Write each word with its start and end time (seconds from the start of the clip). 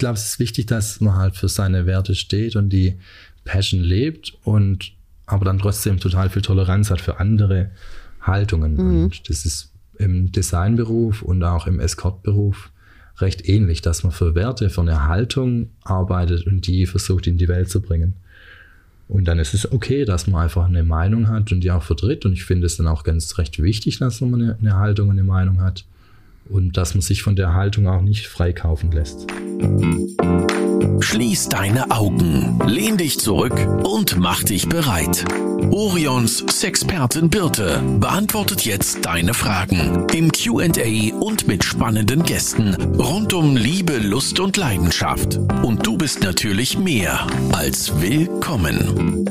glaube, 0.00 0.18
es 0.18 0.26
ist 0.26 0.38
wichtig, 0.40 0.66
dass 0.66 1.00
man 1.00 1.14
halt 1.14 1.36
für 1.36 1.48
seine 1.48 1.86
Werte 1.86 2.16
steht 2.16 2.56
und 2.56 2.70
die 2.70 2.96
Passion 3.44 3.80
lebt 3.80 4.36
und 4.42 4.92
aber 5.26 5.44
dann 5.44 5.60
trotzdem 5.60 6.00
total 6.00 6.28
viel 6.28 6.42
Toleranz 6.42 6.90
hat 6.90 7.00
für 7.00 7.20
andere 7.20 7.70
Haltungen. 8.20 8.74
Mhm. 8.74 9.04
Und 9.04 9.30
das 9.30 9.44
ist 9.44 9.72
im 9.96 10.32
Designberuf 10.32 11.22
und 11.22 11.44
auch 11.44 11.68
im 11.68 11.78
Escortberuf 11.78 12.72
recht 13.18 13.48
ähnlich, 13.48 13.82
dass 13.82 14.02
man 14.02 14.12
für 14.12 14.34
Werte, 14.34 14.70
für 14.70 14.80
eine 14.80 15.06
Haltung 15.06 15.70
arbeitet 15.84 16.46
und 16.46 16.66
die 16.66 16.86
versucht 16.86 17.28
in 17.28 17.38
die 17.38 17.48
Welt 17.48 17.70
zu 17.70 17.80
bringen. 17.80 18.14
Und 19.08 19.26
dann 19.26 19.38
ist 19.38 19.54
es 19.54 19.70
okay, 19.70 20.04
dass 20.04 20.26
man 20.26 20.42
einfach 20.42 20.66
eine 20.66 20.82
Meinung 20.82 21.28
hat 21.28 21.52
und 21.52 21.60
die 21.60 21.70
auch 21.70 21.82
vertritt. 21.82 22.24
Und 22.24 22.32
ich 22.32 22.44
finde 22.44 22.66
es 22.66 22.76
dann 22.76 22.86
auch 22.86 23.04
ganz 23.04 23.38
recht 23.38 23.62
wichtig, 23.62 23.98
dass 23.98 24.20
man 24.20 24.34
eine, 24.34 24.56
eine 24.60 24.76
Haltung 24.76 25.08
und 25.08 25.18
eine 25.18 25.24
Meinung 25.24 25.60
hat 25.60 25.84
und 26.48 26.76
dass 26.76 26.94
man 26.94 27.02
sich 27.02 27.22
von 27.22 27.36
der 27.36 27.54
Haltung 27.54 27.86
auch 27.86 28.02
nicht 28.02 28.26
freikaufen 28.26 28.92
lässt. 28.92 29.26
Schließ 31.00 31.48
deine 31.48 31.90
Augen, 31.90 32.58
lehn 32.66 32.96
dich 32.96 33.18
zurück 33.18 33.54
und 33.84 34.18
mach 34.18 34.42
dich 34.42 34.68
bereit. 34.68 35.24
Orions 35.70 36.44
Sexpertin 36.48 37.30
Birte 37.30 37.82
beantwortet 37.98 38.64
jetzt 38.64 39.04
deine 39.04 39.34
Fragen 39.34 40.06
im 40.14 40.32
QA 40.32 41.14
und 41.18 41.46
mit 41.46 41.64
spannenden 41.64 42.22
Gästen 42.22 42.74
rund 42.98 43.32
um 43.32 43.56
Liebe, 43.56 43.98
Lust 43.98 44.40
und 44.40 44.56
Leidenschaft. 44.56 45.36
Und 45.62 45.86
du 45.86 45.96
bist 45.96 46.22
natürlich 46.22 46.78
mehr 46.78 47.26
als 47.52 48.00
willkommen. 48.00 49.26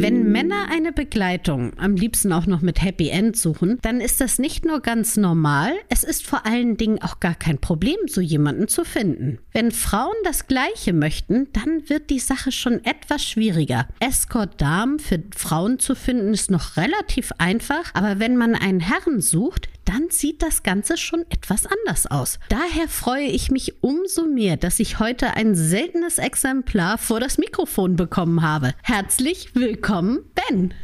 Wenn 0.00 0.30
Männer 0.30 0.68
eine 0.70 0.92
Begleitung, 0.92 1.72
am 1.76 1.96
liebsten 1.96 2.32
auch 2.32 2.46
noch 2.46 2.60
mit 2.60 2.80
Happy 2.80 3.08
End 3.08 3.36
suchen, 3.36 3.80
dann 3.82 4.00
ist 4.00 4.20
das 4.20 4.38
nicht 4.38 4.64
nur 4.64 4.78
ganz 4.78 5.16
normal, 5.16 5.72
es 5.88 6.04
ist 6.04 6.24
vor 6.24 6.46
allen 6.46 6.76
Dingen 6.76 7.02
auch 7.02 7.18
gar 7.18 7.34
kein 7.34 7.58
Problem, 7.58 7.96
so 8.06 8.20
jemanden 8.20 8.68
zu 8.68 8.84
finden. 8.84 9.40
Wenn 9.50 9.72
Frauen 9.72 10.14
das 10.22 10.46
Gleiche 10.46 10.92
möchten, 10.92 11.48
dann 11.52 11.88
wird 11.88 12.10
die 12.10 12.20
Sache 12.20 12.52
schon 12.52 12.84
etwas 12.84 13.24
schwieriger. 13.24 13.88
Escort-Damen 13.98 15.00
für 15.00 15.20
Frauen 15.36 15.80
zu 15.80 15.96
finden 15.96 16.32
ist 16.32 16.52
noch 16.52 16.76
relativ 16.76 17.32
einfach, 17.38 17.90
aber 17.94 18.20
wenn 18.20 18.36
man 18.36 18.54
einen 18.54 18.78
Herren 18.78 19.20
sucht, 19.20 19.68
dann 19.88 20.10
sieht 20.10 20.42
das 20.42 20.62
Ganze 20.62 20.98
schon 20.98 21.24
etwas 21.30 21.64
anders 21.66 22.06
aus. 22.06 22.38
Daher 22.50 22.88
freue 22.88 23.26
ich 23.26 23.50
mich 23.50 23.82
umso 23.82 24.26
mehr, 24.26 24.58
dass 24.58 24.80
ich 24.80 24.98
heute 24.98 25.34
ein 25.34 25.54
seltenes 25.54 26.18
Exemplar 26.18 26.98
vor 26.98 27.20
das 27.20 27.38
Mikrofon 27.38 27.96
bekommen 27.96 28.42
habe. 28.42 28.74
Herzlich 28.82 29.54
willkommen, 29.54 30.20
Ben. 30.34 30.74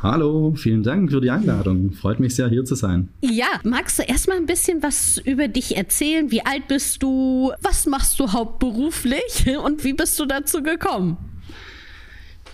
Hallo, 0.00 0.54
vielen 0.54 0.84
Dank 0.84 1.10
für 1.10 1.20
die 1.20 1.30
Einladung. 1.30 1.90
Freut 1.92 2.20
mich 2.20 2.36
sehr, 2.36 2.48
hier 2.48 2.64
zu 2.64 2.76
sein. 2.76 3.08
Ja, 3.20 3.48
magst 3.64 3.98
du 3.98 4.04
erstmal 4.04 4.36
ein 4.36 4.46
bisschen 4.46 4.82
was 4.82 5.18
über 5.18 5.48
dich 5.48 5.76
erzählen? 5.76 6.30
Wie 6.30 6.44
alt 6.46 6.68
bist 6.68 7.02
du? 7.02 7.52
Was 7.62 7.86
machst 7.86 8.20
du 8.20 8.32
hauptberuflich? 8.32 9.56
Und 9.64 9.82
wie 9.82 9.94
bist 9.94 10.20
du 10.20 10.26
dazu 10.26 10.62
gekommen? 10.62 11.16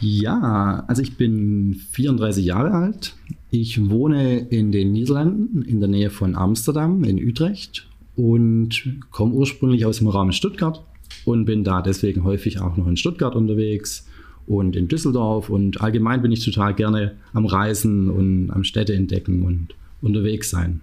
Ja, 0.02 0.82
also 0.88 1.00
ich 1.00 1.16
bin 1.16 1.76
34 1.92 2.44
Jahre 2.44 2.72
alt. 2.72 3.14
Ich 3.52 3.88
wohne 3.88 4.40
in 4.40 4.72
den 4.72 4.90
Niederlanden 4.90 5.62
in 5.62 5.78
der 5.78 5.88
Nähe 5.88 6.10
von 6.10 6.34
Amsterdam 6.34 7.04
in 7.04 7.24
Utrecht 7.24 7.86
und 8.16 8.98
komme 9.12 9.32
ursprünglich 9.32 9.86
aus 9.86 9.98
dem 9.98 10.08
Raum 10.08 10.32
Stuttgart 10.32 10.82
und 11.24 11.44
bin 11.44 11.62
da 11.62 11.82
deswegen 11.82 12.24
häufig 12.24 12.60
auch 12.60 12.76
noch 12.76 12.88
in 12.88 12.96
Stuttgart 12.96 13.36
unterwegs 13.36 14.08
und 14.48 14.74
in 14.74 14.88
Düsseldorf 14.88 15.48
und 15.50 15.80
allgemein 15.80 16.20
bin 16.20 16.32
ich 16.32 16.44
total 16.44 16.74
gerne 16.74 17.12
am 17.32 17.46
Reisen 17.46 18.10
und 18.10 18.50
am 18.50 18.64
Städte 18.64 18.94
entdecken 18.94 19.44
und 19.44 19.68
unterwegs 20.00 20.50
sein. 20.50 20.80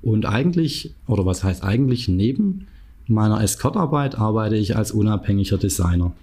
Und 0.00 0.24
eigentlich, 0.24 0.94
oder 1.06 1.26
was 1.26 1.44
heißt 1.44 1.62
eigentlich, 1.62 2.08
neben 2.08 2.68
meiner 3.06 3.42
Escortarbeit 3.42 4.18
arbeite 4.18 4.56
ich 4.56 4.76
als 4.76 4.92
unabhängiger 4.92 5.58
Designer. 5.58 6.14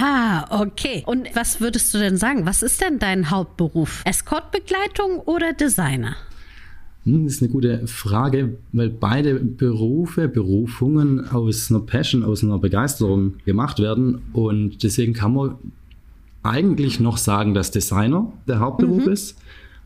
Ah, 0.00 0.62
okay. 0.62 1.04
Und 1.06 1.28
was 1.34 1.60
würdest 1.60 1.94
du 1.94 1.98
denn 1.98 2.16
sagen? 2.16 2.46
Was 2.46 2.62
ist 2.62 2.80
denn 2.80 2.98
dein 2.98 3.30
Hauptberuf? 3.30 4.02
Escortbegleitung 4.04 5.20
oder 5.20 5.52
Designer? 5.52 6.16
Hm, 7.04 7.24
das 7.24 7.34
ist 7.34 7.42
eine 7.42 7.52
gute 7.52 7.86
Frage, 7.86 8.56
weil 8.72 8.90
beide 8.90 9.34
Berufe, 9.36 10.26
Berufungen 10.26 11.28
aus 11.28 11.70
einer 11.70 11.80
Passion, 11.80 12.24
aus 12.24 12.42
einer 12.42 12.58
Begeisterung 12.58 13.34
gemacht 13.44 13.78
werden. 13.78 14.22
Und 14.32 14.82
deswegen 14.82 15.12
kann 15.12 15.34
man 15.34 15.56
eigentlich 16.42 16.98
noch 16.98 17.16
sagen, 17.16 17.54
dass 17.54 17.70
Designer 17.70 18.32
der 18.48 18.58
Hauptberuf 18.58 19.06
mhm. 19.06 19.12
ist. 19.12 19.38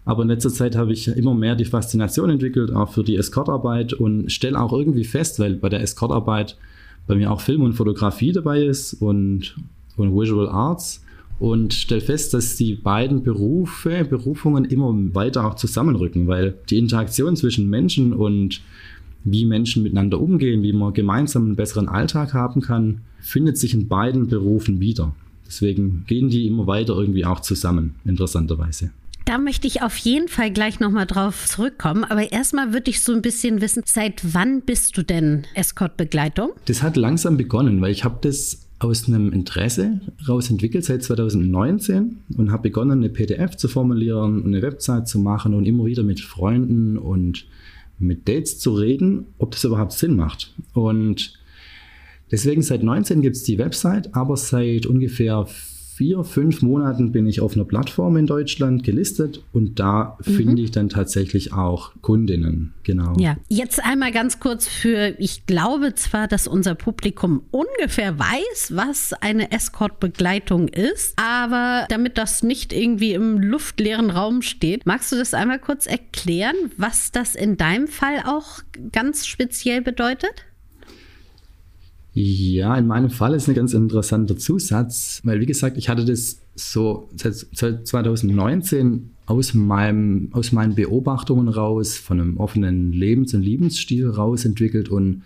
Aber 0.06 0.22
in 0.22 0.28
letzter 0.28 0.50
Zeit 0.50 0.75
habe 0.75 0.93
ich 0.94 1.09
immer 1.09 1.34
mehr 1.34 1.54
die 1.54 1.66
Faszination 1.66 2.31
entwickelt, 2.31 2.72
auch 2.75 2.91
für 2.91 3.04
die 3.04 3.16
Escortarbeit 3.16 3.93
und 3.93 4.33
stelle 4.33 4.59
auch 4.59 4.72
irgendwie 4.72 5.04
fest, 5.04 5.38
weil 5.38 5.56
bei 5.56 5.69
der 5.69 5.83
Escortarbeit 5.83 6.56
bei 7.06 7.15
mir 7.15 7.31
auch 7.31 7.43
Film 7.43 7.62
und 7.62 7.75
Fotografie 7.75 8.33
dabei 8.33 8.62
ist 8.62 8.94
und 8.94 9.56
und 9.98 10.14
Visual 10.14 10.48
Arts 10.48 11.04
und 11.38 11.72
stelle 11.72 12.00
fest, 12.00 12.34
dass 12.34 12.56
die 12.56 12.75
beiden 12.75 13.22
Berufe, 13.22 14.04
Berufungen 14.04 14.64
immer 14.64 14.92
weiter 15.14 15.47
auch 15.47 15.54
zusammenrücken, 15.54 16.26
weil 16.26 16.54
die 16.69 16.78
Interaktion 16.78 17.36
zwischen 17.36 17.70
Menschen 17.70 18.12
und 18.12 18.60
wie 19.25 19.44
Menschen 19.44 19.82
miteinander 19.82 20.20
umgehen, 20.20 20.62
wie 20.62 20.72
man 20.72 20.92
gemeinsam 20.92 21.44
einen 21.44 21.56
besseren 21.56 21.88
Alltag 21.88 22.34
haben 22.34 22.60
kann, 22.60 23.03
findet 23.20 23.59
sich 23.59 23.75
in 23.75 23.88
beiden 23.88 24.28
Berufen 24.28 24.81
wieder. 24.81 25.14
Deswegen 25.47 26.04
gehen 26.06 26.28
die 26.28 26.47
immer 26.47 26.66
weiter 26.66 26.94
irgendwie 26.94 27.25
auch 27.25 27.41
zusammen, 27.41 27.94
interessanterweise. 28.04 28.91
Da 29.25 29.36
möchte 29.36 29.66
ich 29.66 29.82
auf 29.82 29.97
jeden 29.98 30.28
Fall 30.28 30.50
gleich 30.50 30.80
nochmal 30.80 31.06
drauf 31.06 31.47
zurückkommen. 31.47 32.04
Aber 32.04 32.32
erstmal 32.32 32.72
würde 32.72 32.91
ich 32.91 33.03
so 33.03 33.12
ein 33.12 33.20
bisschen 33.20 33.60
wissen, 33.60 33.82
seit 33.84 34.34
wann 34.34 34.62
bist 34.62 34.97
du 34.97 35.03
denn 35.03 35.47
Escort-Begleitung? 35.54 36.53
Das 36.65 36.82
hat 36.82 36.97
langsam 36.97 37.36
begonnen, 37.36 37.82
weil 37.82 37.92
ich 37.92 38.04
habe 38.04 38.19
das 38.22 38.68
aus 38.78 39.09
einem 39.09 39.33
Interesse 39.33 40.00
raus 40.28 40.50
entwickelt 40.50 40.84
seit 40.84 41.03
2019 41.03 42.19
und 42.37 42.53
habe 42.53 42.65
begonnen, 42.65 43.00
eine 43.00 43.09
PDF 43.09 43.56
zu 43.56 43.69
formulieren, 43.69 44.44
eine 44.44 44.62
Website 44.62 45.09
zu 45.09 45.19
machen 45.19 45.55
und 45.55 45.66
immer 45.66 45.84
wieder 45.84 46.03
mit 46.03 46.21
Freunden 46.21 46.97
und 46.97 47.47
mit 47.99 48.28
Dates 48.28 48.61
zu 48.61 48.75
reden, 48.75 49.27
ob 49.39 49.50
das 49.50 49.65
überhaupt 49.65 49.93
Sinn 49.93 50.15
macht. 50.15 50.55
Und 50.75 51.34
deswegen 52.31 52.62
seit 52.62 52.84
19 52.84 53.22
gibt 53.22 53.37
es 53.37 53.43
die 53.43 53.59
Website, 53.59 54.15
aber 54.15 54.37
seit 54.37 54.87
ungefähr 54.87 55.47
vier, 55.98 56.22
fünf 56.22 56.62
Monaten 56.62 57.10
bin 57.10 57.26
ich 57.26 57.41
auf 57.41 57.56
einer 57.56 57.64
Plattform 57.64 58.16
in 58.16 58.26
Deutschland 58.26 58.84
gelistet 58.84 59.42
und 59.53 59.81
da 59.81 60.16
mhm. 60.25 60.32
finde 60.32 60.62
ich 60.62 60.70
dann 60.70 60.88
tatsächlich 60.88 61.53
auch 61.53 61.91
Kundinnen. 62.03 62.72
Genau. 62.84 63.14
Ja, 63.19 63.36
jetzt 63.48 63.84
einmal 63.84 64.12
ganz 64.12 64.38
kurz 64.38 64.69
für, 64.69 65.16
ich 65.19 65.44
glaube 65.47 65.94
zwar, 65.94 66.28
dass 66.28 66.47
unser 66.47 66.76
Publikum 66.76 67.42
ungefähr 67.50 68.16
weiß, 68.16 68.76
was 68.76 69.12
eine 69.12 69.50
Escort-Begleitung 69.50 70.69
ist, 70.69 71.19
aber 71.19 71.86
damit 71.88 72.16
das 72.16 72.44
nicht 72.44 72.72
irgendwie 72.72 73.15
im 73.15 73.38
luftleeren 73.38 74.10
Raum 74.10 74.42
steht, 74.42 74.86
magst 74.86 75.10
du 75.10 75.16
das 75.16 75.34
einmal 75.34 75.59
kurz 75.59 75.86
erklären, 75.86 76.54
was 76.76 77.10
das 77.10 77.34
in 77.34 77.56
deinem 77.56 77.88
Fall 77.88 78.22
auch 78.25 78.60
ganz 78.92 79.26
speziell 79.26 79.82
bedeutet? 79.82 80.44
Ja, 82.21 82.77
in 82.77 82.89
meinem 82.89 83.11
Fall 83.11 83.33
ist 83.34 83.47
ein 83.47 83.55
ganz 83.55 83.75
interessanter 83.75 84.37
Zusatz, 84.37 85.21
weil 85.23 85.39
wie 85.39 85.47
gesagt, 85.47 85.77
ich 85.77 85.89
hatte 85.89 86.05
das 86.05 86.41
so 86.56 87.09
seit 87.15 87.87
2019 87.87 89.11
aus, 89.27 89.55
meinem, 89.55 90.28
aus 90.33 90.51
meinen 90.51 90.75
Beobachtungen 90.75 91.47
raus, 91.47 91.97
von 91.97 92.21
einem 92.21 92.37
offenen 92.39 92.93
Lebens- 92.93 93.34
und 93.34 93.43
Lebensstil 93.43 94.11
raus 94.11 94.45
entwickelt 94.45 94.89
und 94.89 95.23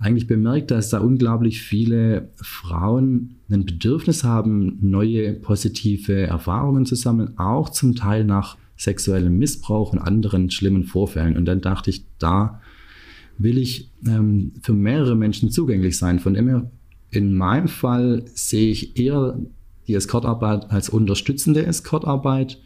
eigentlich 0.00 0.26
bemerkt, 0.26 0.72
dass 0.72 0.90
da 0.90 0.98
unglaublich 0.98 1.62
viele 1.62 2.30
Frauen 2.34 3.36
ein 3.48 3.64
Bedürfnis 3.64 4.24
haben, 4.24 4.78
neue 4.80 5.34
positive 5.34 6.22
Erfahrungen 6.22 6.86
zu 6.86 6.96
sammeln, 6.96 7.38
auch 7.38 7.68
zum 7.68 7.94
Teil 7.94 8.24
nach 8.24 8.56
sexuellem 8.76 9.38
Missbrauch 9.38 9.92
und 9.92 10.00
anderen 10.00 10.50
schlimmen 10.50 10.82
Vorfällen. 10.82 11.36
Und 11.36 11.44
dann 11.44 11.60
dachte 11.60 11.90
ich, 11.90 12.04
da 12.18 12.60
will 13.38 13.58
ich 13.58 13.90
ähm, 14.06 14.52
für 14.62 14.72
mehrere 14.72 15.16
Menschen 15.16 15.50
zugänglich 15.50 15.98
sein. 15.98 16.18
Von 16.18 16.34
dem 16.34 16.48
her, 16.48 16.70
in 17.10 17.34
meinem 17.34 17.68
Fall 17.68 18.24
sehe 18.34 18.70
ich 18.70 18.98
eher 18.98 19.38
die 19.86 19.94
Escortarbeit 19.94 20.70
als 20.70 20.88
unterstützende 20.88 21.66
Escortarbeit, 21.66 22.58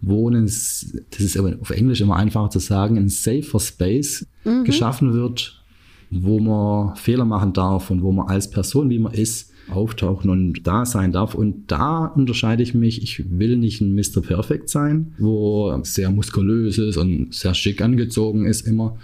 wo 0.00 0.28
ein, 0.28 0.44
das 0.44 0.94
ist 1.18 1.38
auf 1.38 1.70
Englisch 1.70 2.00
immer 2.00 2.16
einfacher 2.16 2.50
zu 2.50 2.58
sagen, 2.58 2.96
ein 2.96 3.08
safer 3.08 3.60
Space 3.60 4.26
mhm. 4.44 4.64
geschaffen 4.64 5.12
wird, 5.12 5.62
wo 6.10 6.40
man 6.40 6.96
Fehler 6.96 7.24
machen 7.24 7.52
darf 7.52 7.90
und 7.90 8.02
wo 8.02 8.10
man 8.10 8.28
als 8.28 8.50
Person, 8.50 8.90
wie 8.90 8.98
man 8.98 9.12
ist, 9.12 9.50
auftauchen 9.70 10.30
und 10.30 10.66
da 10.66 10.84
sein 10.84 11.12
darf. 11.12 11.34
Und 11.34 11.70
da 11.70 12.06
unterscheide 12.06 12.62
ich 12.62 12.74
mich. 12.74 13.02
Ich 13.02 13.30
will 13.30 13.56
nicht 13.56 13.80
ein 13.80 13.94
Mr. 13.94 14.20
Perfect 14.20 14.68
sein, 14.68 15.14
wo 15.18 15.78
sehr 15.84 16.10
muskulös 16.10 16.78
ist 16.78 16.96
und 16.96 17.32
sehr 17.34 17.54
schick 17.54 17.80
angezogen 17.80 18.46
ist 18.46 18.66
immer, 18.66 18.96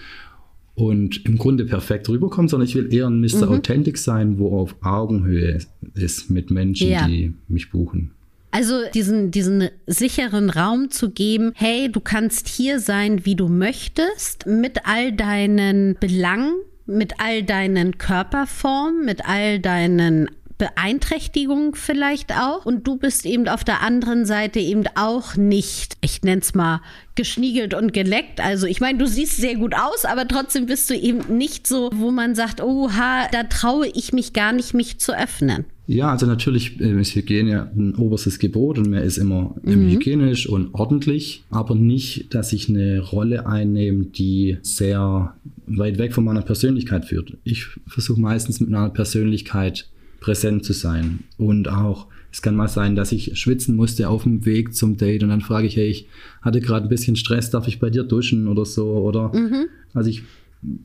und 0.76 1.24
im 1.24 1.38
Grunde 1.38 1.64
perfekt 1.64 2.08
rüberkommt, 2.08 2.50
sondern 2.50 2.68
ich 2.68 2.74
will 2.74 2.92
eher 2.92 3.08
ein 3.08 3.20
Mr. 3.20 3.46
Mhm. 3.46 3.52
Authentic 3.54 3.96
sein, 3.98 4.38
wo 4.38 4.56
auf 4.56 4.76
Augenhöhe 4.82 5.58
ist 5.94 6.30
mit 6.30 6.50
Menschen, 6.50 6.90
ja. 6.90 7.08
die 7.08 7.32
mich 7.48 7.70
buchen. 7.70 8.12
Also 8.50 8.82
diesen, 8.94 9.30
diesen 9.30 9.68
sicheren 9.86 10.50
Raum 10.50 10.90
zu 10.90 11.10
geben, 11.10 11.52
hey, 11.54 11.90
du 11.90 12.00
kannst 12.00 12.48
hier 12.48 12.78
sein, 12.78 13.24
wie 13.24 13.34
du 13.34 13.48
möchtest, 13.48 14.46
mit 14.46 14.86
all 14.86 15.12
deinen 15.12 15.96
Belangen, 15.98 16.54
mit 16.86 17.14
all 17.18 17.42
deinen 17.42 17.98
Körperformen, 17.98 19.04
mit 19.04 19.26
all 19.26 19.58
deinen 19.58 20.30
Beeinträchtigung 20.58 21.74
vielleicht 21.74 22.32
auch. 22.32 22.64
Und 22.64 22.86
du 22.86 22.96
bist 22.96 23.26
eben 23.26 23.48
auf 23.48 23.64
der 23.64 23.82
anderen 23.82 24.24
Seite 24.24 24.60
eben 24.60 24.84
auch 24.94 25.36
nicht, 25.36 25.96
ich 26.00 26.22
nenne 26.22 26.40
es 26.40 26.54
mal, 26.54 26.80
geschniegelt 27.14 27.74
und 27.74 27.92
geleckt. 27.92 28.40
Also 28.40 28.66
ich 28.66 28.80
meine, 28.80 28.98
du 28.98 29.06
siehst 29.06 29.36
sehr 29.36 29.56
gut 29.56 29.74
aus, 29.74 30.04
aber 30.04 30.26
trotzdem 30.28 30.66
bist 30.66 30.90
du 30.90 30.94
eben 30.94 31.36
nicht 31.36 31.66
so, 31.66 31.90
wo 31.94 32.10
man 32.10 32.34
sagt, 32.34 32.62
oha, 32.62 33.28
da 33.32 33.44
traue 33.44 33.88
ich 33.88 34.12
mich 34.12 34.32
gar 34.32 34.52
nicht, 34.52 34.74
mich 34.74 34.98
zu 34.98 35.16
öffnen. 35.16 35.64
Ja, 35.88 36.10
also 36.10 36.26
natürlich 36.26 36.80
äh, 36.80 37.00
ist 37.00 37.14
Hygiene 37.14 37.70
ein 37.76 37.94
oberstes 37.94 38.40
Gebot 38.40 38.78
und 38.78 38.90
man 38.90 39.04
ist 39.04 39.18
immer 39.18 39.54
mhm. 39.62 39.90
hygienisch 39.90 40.48
und 40.48 40.74
ordentlich, 40.74 41.44
aber 41.50 41.76
nicht, 41.76 42.34
dass 42.34 42.52
ich 42.52 42.68
eine 42.68 43.00
Rolle 43.00 43.46
einnehme, 43.46 44.06
die 44.06 44.58
sehr 44.62 45.36
weit 45.66 45.98
weg 45.98 46.12
von 46.12 46.24
meiner 46.24 46.42
Persönlichkeit 46.42 47.04
führt. 47.04 47.36
Ich 47.44 47.66
versuche 47.86 48.20
meistens 48.20 48.60
mit 48.60 48.68
meiner 48.68 48.90
Persönlichkeit 48.90 49.88
präsent 50.20 50.64
zu 50.64 50.72
sein. 50.72 51.20
Und 51.38 51.68
auch, 51.68 52.06
es 52.32 52.42
kann 52.42 52.56
mal 52.56 52.68
sein, 52.68 52.96
dass 52.96 53.12
ich 53.12 53.38
schwitzen 53.38 53.76
musste 53.76 54.08
auf 54.08 54.24
dem 54.24 54.44
Weg 54.44 54.74
zum 54.74 54.96
Date 54.96 55.22
und 55.22 55.30
dann 55.30 55.40
frage 55.40 55.66
ich, 55.66 55.76
hey, 55.76 55.88
ich 55.88 56.08
hatte 56.42 56.60
gerade 56.60 56.86
ein 56.86 56.88
bisschen 56.88 57.16
Stress, 57.16 57.50
darf 57.50 57.68
ich 57.68 57.78
bei 57.78 57.90
dir 57.90 58.04
duschen 58.04 58.48
oder 58.48 58.64
so? 58.64 58.88
Oder 58.88 59.32
mhm. 59.34 59.66
also 59.94 60.10
ich, 60.10 60.22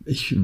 ich 0.05 0.37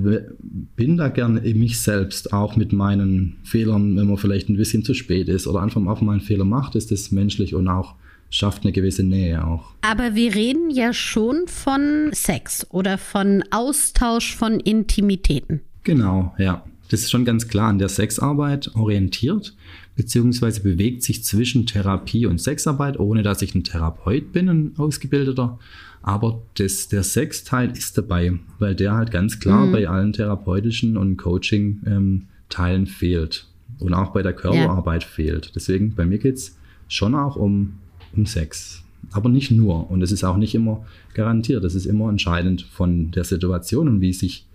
bin 0.75 0.97
da 0.97 1.09
gerne 1.09 1.39
in 1.39 1.59
mich 1.59 1.79
selbst, 1.79 2.33
auch 2.33 2.55
mit 2.55 2.73
meinen 2.73 3.37
Fehlern, 3.43 3.95
wenn 3.95 4.07
man 4.07 4.17
vielleicht 4.17 4.49
ein 4.49 4.57
bisschen 4.57 4.83
zu 4.83 4.93
spät 4.93 5.29
ist 5.29 5.47
oder 5.47 5.61
einfach 5.61 5.85
auch 5.85 6.01
mal 6.01 6.13
einen 6.13 6.21
Fehler 6.21 6.45
macht, 6.45 6.75
ist 6.75 6.91
das 6.91 7.11
menschlich 7.11 7.55
und 7.55 7.67
auch 7.67 7.95
schafft 8.29 8.63
eine 8.63 8.71
gewisse 8.71 9.03
Nähe 9.03 9.45
auch. 9.45 9.73
Aber 9.81 10.15
wir 10.15 10.35
reden 10.35 10.69
ja 10.69 10.93
schon 10.93 11.47
von 11.47 12.09
Sex 12.13 12.67
oder 12.71 12.97
von 12.97 13.43
Austausch 13.51 14.35
von 14.35 14.59
Intimitäten. 14.59 15.61
Genau, 15.83 16.33
ja. 16.37 16.65
Das 16.89 17.01
ist 17.01 17.11
schon 17.11 17.25
ganz 17.25 17.47
klar 17.47 17.69
an 17.69 17.79
der 17.79 17.89
Sexarbeit 17.89 18.73
orientiert, 18.75 19.55
beziehungsweise 19.95 20.61
bewegt 20.61 21.03
sich 21.03 21.23
zwischen 21.23 21.65
Therapie 21.65 22.25
und 22.25 22.39
Sexarbeit, 22.39 22.99
ohne 22.99 23.23
dass 23.23 23.41
ich 23.41 23.55
ein 23.55 23.63
Therapeut 23.63 24.31
bin, 24.31 24.49
ein 24.49 24.73
Ausgebildeter. 24.77 25.59
Aber 26.01 26.41
das, 26.55 26.87
der 26.87 27.03
Sexteil 27.03 27.71
ist 27.75 27.97
dabei, 27.97 28.39
weil 28.59 28.75
der 28.75 28.93
halt 28.93 29.11
ganz 29.11 29.39
klar 29.39 29.65
mhm. 29.65 29.71
bei 29.73 29.89
allen 29.89 30.13
therapeutischen 30.13 30.95
und 30.95 31.17
Coaching-Teilen 31.17 32.81
ähm, 32.81 32.87
fehlt. 32.87 33.47
Und 33.79 33.93
auch 33.93 34.13
bei 34.13 34.23
der 34.23 34.33
Körperarbeit 34.33 35.03
ja. 35.03 35.09
fehlt. 35.09 35.51
Deswegen, 35.55 35.93
bei 35.93 36.05
mir 36.05 36.17
geht 36.17 36.35
es 36.35 36.57
schon 36.87 37.13
auch 37.13 37.35
um, 37.35 37.73
um 38.15 38.25
Sex. 38.25 38.83
Aber 39.11 39.29
nicht 39.29 39.51
nur. 39.51 39.91
Und 39.91 40.01
es 40.01 40.11
ist 40.11 40.23
auch 40.23 40.37
nicht 40.37 40.55
immer 40.55 40.85
garantiert. 41.13 41.63
Es 41.63 41.75
ist 41.75 41.85
immer 41.85 42.09
entscheidend 42.09 42.61
von 42.61 43.11
der 43.11 43.23
Situation 43.23 43.87
und 43.87 44.01
wie 44.01 44.13
sich, 44.13 44.45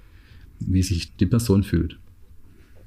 wie 0.60 0.82
sich 0.82 1.14
die 1.16 1.26
Person 1.26 1.62
fühlt. 1.62 1.98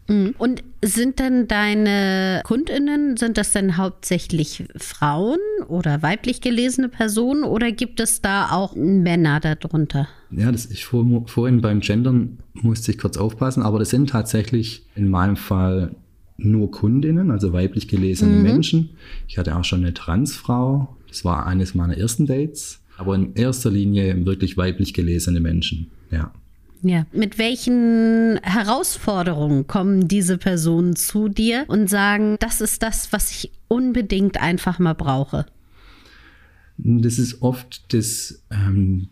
Mhm. 0.07 0.35
Und 0.37 0.63
sind 0.83 1.19
denn 1.19 1.47
deine 1.47 2.41
Kundinnen, 2.43 3.17
sind 3.17 3.37
das 3.37 3.51
denn 3.51 3.77
hauptsächlich 3.77 4.65
Frauen 4.75 5.39
oder 5.67 6.01
weiblich 6.03 6.41
gelesene 6.41 6.89
Personen 6.89 7.43
oder 7.43 7.71
gibt 7.71 7.99
es 7.99 8.21
da 8.21 8.51
auch 8.51 8.75
Männer 8.75 9.39
darunter? 9.39 10.07
Ja, 10.31 10.51
das 10.51 10.67
ich 10.67 10.85
vor, 10.85 11.05
vorhin 11.27 11.61
beim 11.61 11.79
Gendern 11.79 12.39
musste 12.53 12.91
ich 12.91 12.97
kurz 12.97 13.17
aufpassen, 13.17 13.63
aber 13.63 13.79
das 13.79 13.89
sind 13.89 14.09
tatsächlich 14.09 14.85
in 14.95 15.09
meinem 15.09 15.37
Fall 15.37 15.95
nur 16.37 16.69
Kundinnen, 16.69 17.31
also 17.31 17.53
weiblich 17.53 17.87
gelesene 17.87 18.35
mhm. 18.35 18.43
Menschen. 18.43 18.89
Ich 19.27 19.37
hatte 19.37 19.55
auch 19.55 19.63
schon 19.63 19.81
eine 19.81 19.93
Transfrau, 19.93 20.95
das 21.07 21.23
war 21.23 21.45
eines 21.45 21.75
meiner 21.75 21.97
ersten 21.97 22.25
Dates, 22.25 22.81
aber 22.97 23.15
in 23.15 23.33
erster 23.35 23.71
Linie 23.71 24.25
wirklich 24.25 24.57
weiblich 24.57 24.93
gelesene 24.93 25.39
Menschen, 25.39 25.91
ja. 26.11 26.31
Ja. 26.87 27.07
Mit 27.11 27.39
welchen 27.39 28.39
Herausforderungen 28.43 29.65
kommen 29.65 30.07
diese 30.07 30.37
Personen 30.37 30.95
zu 30.95 31.29
dir 31.29 31.65
und 31.67 31.89
sagen, 31.89 32.35
das 32.39 32.61
ist 32.61 32.83
das, 32.83 33.11
was 33.11 33.31
ich 33.31 33.51
unbedingt 33.67 34.39
einfach 34.39 34.77
mal 34.77 34.93
brauche? 34.93 35.47
Das 36.77 37.17
ist 37.17 37.41
oft 37.41 37.91
das, 37.91 38.43
ähm, 38.51 39.07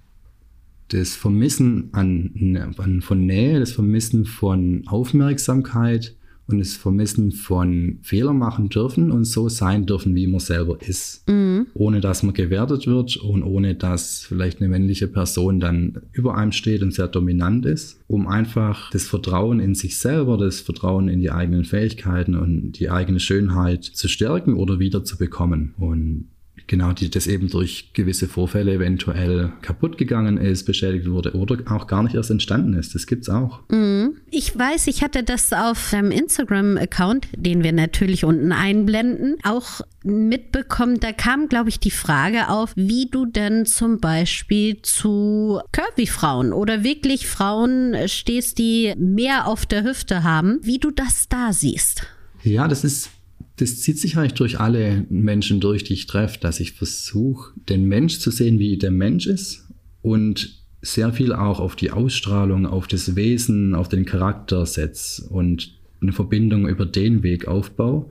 das 0.89 1.15
Vermissen 1.15 1.89
an, 1.93 2.75
an, 2.77 3.01
von 3.01 3.25
Nähe, 3.25 3.59
das 3.59 3.71
Vermissen 3.71 4.25
von 4.25 4.83
Aufmerksamkeit, 4.85 6.15
und 6.47 6.59
das 6.59 6.73
Vermissen 6.73 7.31
von 7.31 7.99
Fehler 8.01 8.33
machen 8.33 8.69
dürfen 8.69 9.11
und 9.11 9.23
so 9.25 9.47
sein 9.47 9.85
dürfen, 9.85 10.13
wie 10.15 10.27
man 10.27 10.39
selber 10.39 10.77
ist. 10.81 11.27
Mhm. 11.27 11.67
Ohne 11.73 12.01
dass 12.01 12.23
man 12.23 12.33
gewertet 12.33 12.85
wird 12.85 13.15
und 13.17 13.43
ohne 13.43 13.75
dass 13.75 14.19
vielleicht 14.19 14.59
eine 14.59 14.69
männliche 14.69 15.07
Person 15.07 15.59
dann 15.59 16.01
über 16.11 16.35
einem 16.35 16.51
steht 16.51 16.83
und 16.83 16.93
sehr 16.93 17.07
dominant 17.07 17.65
ist, 17.65 18.01
um 18.07 18.27
einfach 18.27 18.91
das 18.91 19.05
Vertrauen 19.05 19.59
in 19.59 19.73
sich 19.73 19.97
selber, 19.97 20.37
das 20.37 20.59
Vertrauen 20.59 21.07
in 21.07 21.21
die 21.21 21.31
eigenen 21.31 21.63
Fähigkeiten 21.63 22.35
und 22.35 22.73
die 22.73 22.89
eigene 22.89 23.19
Schönheit 23.19 23.83
zu 23.83 24.07
stärken 24.09 24.55
oder 24.55 24.79
wieder 24.79 25.03
zu 25.03 25.17
bekommen. 25.17 25.73
Und 25.77 26.27
genau, 26.67 26.93
die 26.93 27.09
das 27.09 27.27
eben 27.27 27.49
durch 27.49 27.91
gewisse 27.93 28.27
Vorfälle 28.27 28.73
eventuell 28.73 29.51
kaputt 29.61 29.97
gegangen 29.97 30.37
ist, 30.37 30.65
beschädigt 30.65 31.09
wurde 31.09 31.33
oder 31.35 31.57
auch 31.71 31.87
gar 31.87 32.03
nicht 32.03 32.15
erst 32.15 32.31
entstanden 32.31 32.73
ist. 32.73 32.95
Das 32.95 33.07
gibt's 33.07 33.29
auch. 33.29 33.61
Mhm. 33.69 34.17
Ich 34.29 34.57
weiß, 34.57 34.87
ich 34.87 35.03
hatte 35.03 35.23
das 35.23 35.53
auf 35.53 35.91
deinem 35.91 36.11
Instagram-Account, 36.11 37.27
den 37.35 37.63
wir 37.63 37.73
natürlich 37.73 38.25
unten 38.25 38.51
einblenden, 38.51 39.37
auch 39.43 39.81
mitbekommen. 40.03 40.99
Da 40.99 41.11
kam, 41.11 41.47
glaube 41.47 41.69
ich, 41.69 41.79
die 41.79 41.91
Frage 41.91 42.49
auf, 42.49 42.73
wie 42.75 43.07
du 43.09 43.25
denn 43.25 43.65
zum 43.65 43.99
Beispiel 43.99 44.81
zu 44.81 45.59
Curvy-Frauen 45.71 46.53
oder 46.53 46.83
wirklich 46.83 47.27
Frauen 47.27 47.95
stehst, 48.07 48.57
die 48.57 48.93
mehr 48.97 49.47
auf 49.47 49.65
der 49.65 49.83
Hüfte 49.83 50.23
haben, 50.23 50.59
wie 50.61 50.79
du 50.79 50.91
das 50.91 51.27
da 51.29 51.53
siehst. 51.53 52.05
Ja, 52.43 52.67
das 52.67 52.83
ist 52.83 53.09
das 53.57 53.81
zieht 53.81 53.99
sich 53.99 54.17
eigentlich 54.17 54.33
durch 54.33 54.59
alle 54.59 55.05
Menschen 55.09 55.59
durch, 55.59 55.83
die 55.83 55.93
ich 55.93 56.07
treffe, 56.07 56.39
dass 56.39 56.59
ich 56.59 56.73
versuche, 56.73 57.53
den 57.69 57.85
Mensch 57.85 58.19
zu 58.19 58.31
sehen, 58.31 58.59
wie 58.59 58.77
der 58.77 58.91
Mensch 58.91 59.27
ist 59.27 59.67
und 60.01 60.63
sehr 60.81 61.13
viel 61.13 61.33
auch 61.33 61.59
auf 61.59 61.75
die 61.75 61.91
Ausstrahlung, 61.91 62.65
auf 62.65 62.87
das 62.87 63.15
Wesen, 63.15 63.73
auf 63.75 63.89
den 63.89 64.05
Charakter 64.05 64.65
setze 64.65 65.27
und 65.29 65.75
eine 66.01 66.11
Verbindung 66.11 66.67
über 66.67 66.85
den 66.85 67.23
Weg 67.23 67.47
aufbaue 67.47 68.07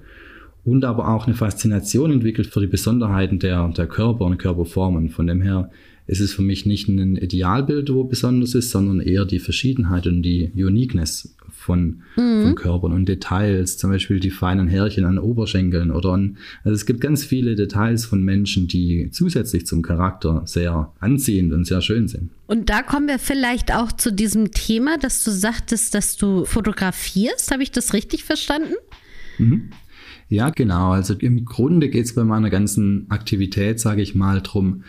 und 0.65 0.85
aber 0.85 1.09
auch 1.09 1.27
eine 1.27 1.37
Faszination 1.37 2.13
entwickelt 2.13 2.47
für 2.47 2.61
die 2.61 2.67
Besonderheiten 2.67 3.39
der, 3.39 3.69
der 3.69 3.87
Körper 3.87 4.25
und 4.25 4.39
Körperformen. 4.39 5.11
Von 5.11 5.27
dem 5.27 5.43
her 5.43 5.71
ist 6.13 6.21
es 6.21 6.35
für 6.35 6.43
mich 6.43 6.67
nicht 6.67 6.89
ein 6.89 7.17
Idealbild, 7.17 7.91
wo 7.91 8.05
besonders 8.05 8.55
ist, 8.55 8.71
sondern 8.71 9.01
eher 9.01 9.25
die 9.25 9.39
Verschiedenheit 9.39 10.07
und 10.07 10.23
die 10.23 10.53
Uniqueness 10.55 11.35
von, 11.49 12.03
mhm. 12.17 12.43
von 12.43 12.55
Körpern 12.55 12.93
und 12.93 13.09
Details, 13.09 13.79
zum 13.79 13.91
Beispiel 13.91 14.21
die 14.21 14.31
feinen 14.31 14.69
Härchen 14.69 15.07
an 15.07 15.19
Oberschenkeln 15.19 15.91
oder 15.91 16.11
an, 16.11 16.37
also 16.65 16.75
es 16.75 16.85
gibt 16.85 17.01
ganz 17.01 17.25
viele 17.25 17.55
Details 17.55 18.05
von 18.05 18.23
Menschen, 18.23 18.69
die 18.69 19.09
zusätzlich 19.11 19.67
zum 19.67 19.81
Charakter 19.81 20.43
sehr 20.45 20.93
anziehend 21.01 21.55
und 21.55 21.67
sehr 21.67 21.81
schön 21.81 22.09
sind. 22.09 22.29
Und 22.47 22.69
da 22.69 22.83
kommen 22.83 23.09
wir 23.09 23.19
vielleicht 23.19 23.75
auch 23.75 23.91
zu 23.91 24.13
diesem 24.13 24.51
Thema, 24.51 24.99
dass 24.99 25.25
du 25.25 25.31
sagtest, 25.31 25.95
dass 25.95 26.19
du 26.19 26.45
fotografierst. 26.45 27.51
Habe 27.51 27.63
ich 27.63 27.71
das 27.71 27.95
richtig 27.95 28.25
verstanden? 28.25 28.75
Mhm. 29.39 29.71
Ja, 30.29 30.51
genau. 30.51 30.91
Also 30.91 31.15
im 31.15 31.47
Grunde 31.47 31.89
geht 31.89 32.05
es 32.05 32.15
bei 32.15 32.25
meiner 32.25 32.51
ganzen 32.51 33.11
Aktivität, 33.11 33.81
sage 33.81 34.03
ich 34.03 34.15
mal, 34.15 34.43
darum, 34.43 34.83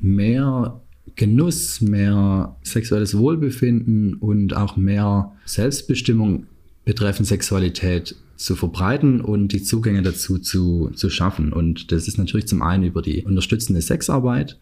mehr 0.00 0.80
Genuss, 1.16 1.80
mehr 1.80 2.56
sexuelles 2.62 3.16
Wohlbefinden 3.16 4.14
und 4.14 4.54
auch 4.54 4.76
mehr 4.76 5.32
Selbstbestimmung 5.44 6.46
betreffend 6.84 7.26
Sexualität 7.26 8.14
zu 8.36 8.54
verbreiten 8.54 9.20
und 9.20 9.48
die 9.48 9.62
Zugänge 9.62 10.02
dazu 10.02 10.38
zu, 10.38 10.90
zu 10.94 11.10
schaffen. 11.10 11.52
Und 11.52 11.90
das 11.90 12.06
ist 12.06 12.18
natürlich 12.18 12.46
zum 12.46 12.62
einen 12.62 12.84
über 12.84 13.02
die 13.02 13.24
unterstützende 13.24 13.82
Sexarbeit, 13.82 14.58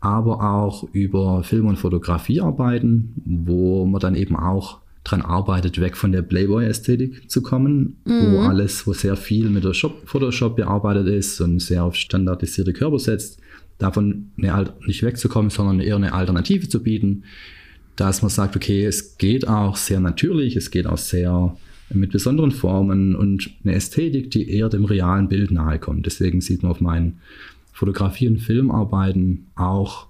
aber 0.00 0.42
auch 0.42 0.88
über 0.92 1.44
Film- 1.44 1.66
und 1.66 1.78
Fotografiearbeiten, 1.78 3.12
wo 3.24 3.86
man 3.86 4.00
dann 4.00 4.16
eben 4.16 4.34
auch 4.34 4.80
dran 5.04 5.22
arbeitet, 5.22 5.80
weg 5.80 5.96
von 5.96 6.12
der 6.12 6.22
Playboy-Ästhetik 6.22 7.30
zu 7.30 7.42
kommen, 7.42 7.96
mhm. 8.04 8.32
wo 8.32 8.38
alles, 8.40 8.86
wo 8.86 8.92
sehr 8.92 9.16
viel 9.16 9.50
mit 9.50 9.64
der 9.64 9.74
Shop 9.74 10.02
Photoshop 10.06 10.56
bearbeitet 10.56 11.08
ist 11.08 11.40
und 11.40 11.60
sehr 11.60 11.84
auf 11.84 11.94
standardisierte 11.96 12.72
Körper 12.72 12.98
setzt, 12.98 13.40
davon 13.82 14.30
eine, 14.38 14.72
nicht 14.86 15.02
wegzukommen, 15.02 15.50
sondern 15.50 15.80
eher 15.80 15.96
eine 15.96 16.12
Alternative 16.12 16.68
zu 16.68 16.82
bieten, 16.82 17.24
dass 17.96 18.22
man 18.22 18.30
sagt, 18.30 18.56
okay, 18.56 18.84
es 18.84 19.18
geht 19.18 19.46
auch 19.46 19.76
sehr 19.76 20.00
natürlich, 20.00 20.56
es 20.56 20.70
geht 20.70 20.86
auch 20.86 20.98
sehr 20.98 21.56
mit 21.92 22.12
besonderen 22.12 22.52
Formen 22.52 23.14
und 23.14 23.50
eine 23.64 23.74
Ästhetik, 23.74 24.30
die 24.30 24.50
eher 24.50 24.68
dem 24.68 24.84
realen 24.84 25.28
Bild 25.28 25.50
nahe 25.50 25.78
kommt. 25.78 26.06
Deswegen 26.06 26.40
sieht 26.40 26.62
man 26.62 26.72
auf 26.72 26.80
meinen 26.80 27.18
Fotografie- 27.72 28.28
und 28.28 28.38
Filmarbeiten 28.38 29.46
auch 29.56 30.06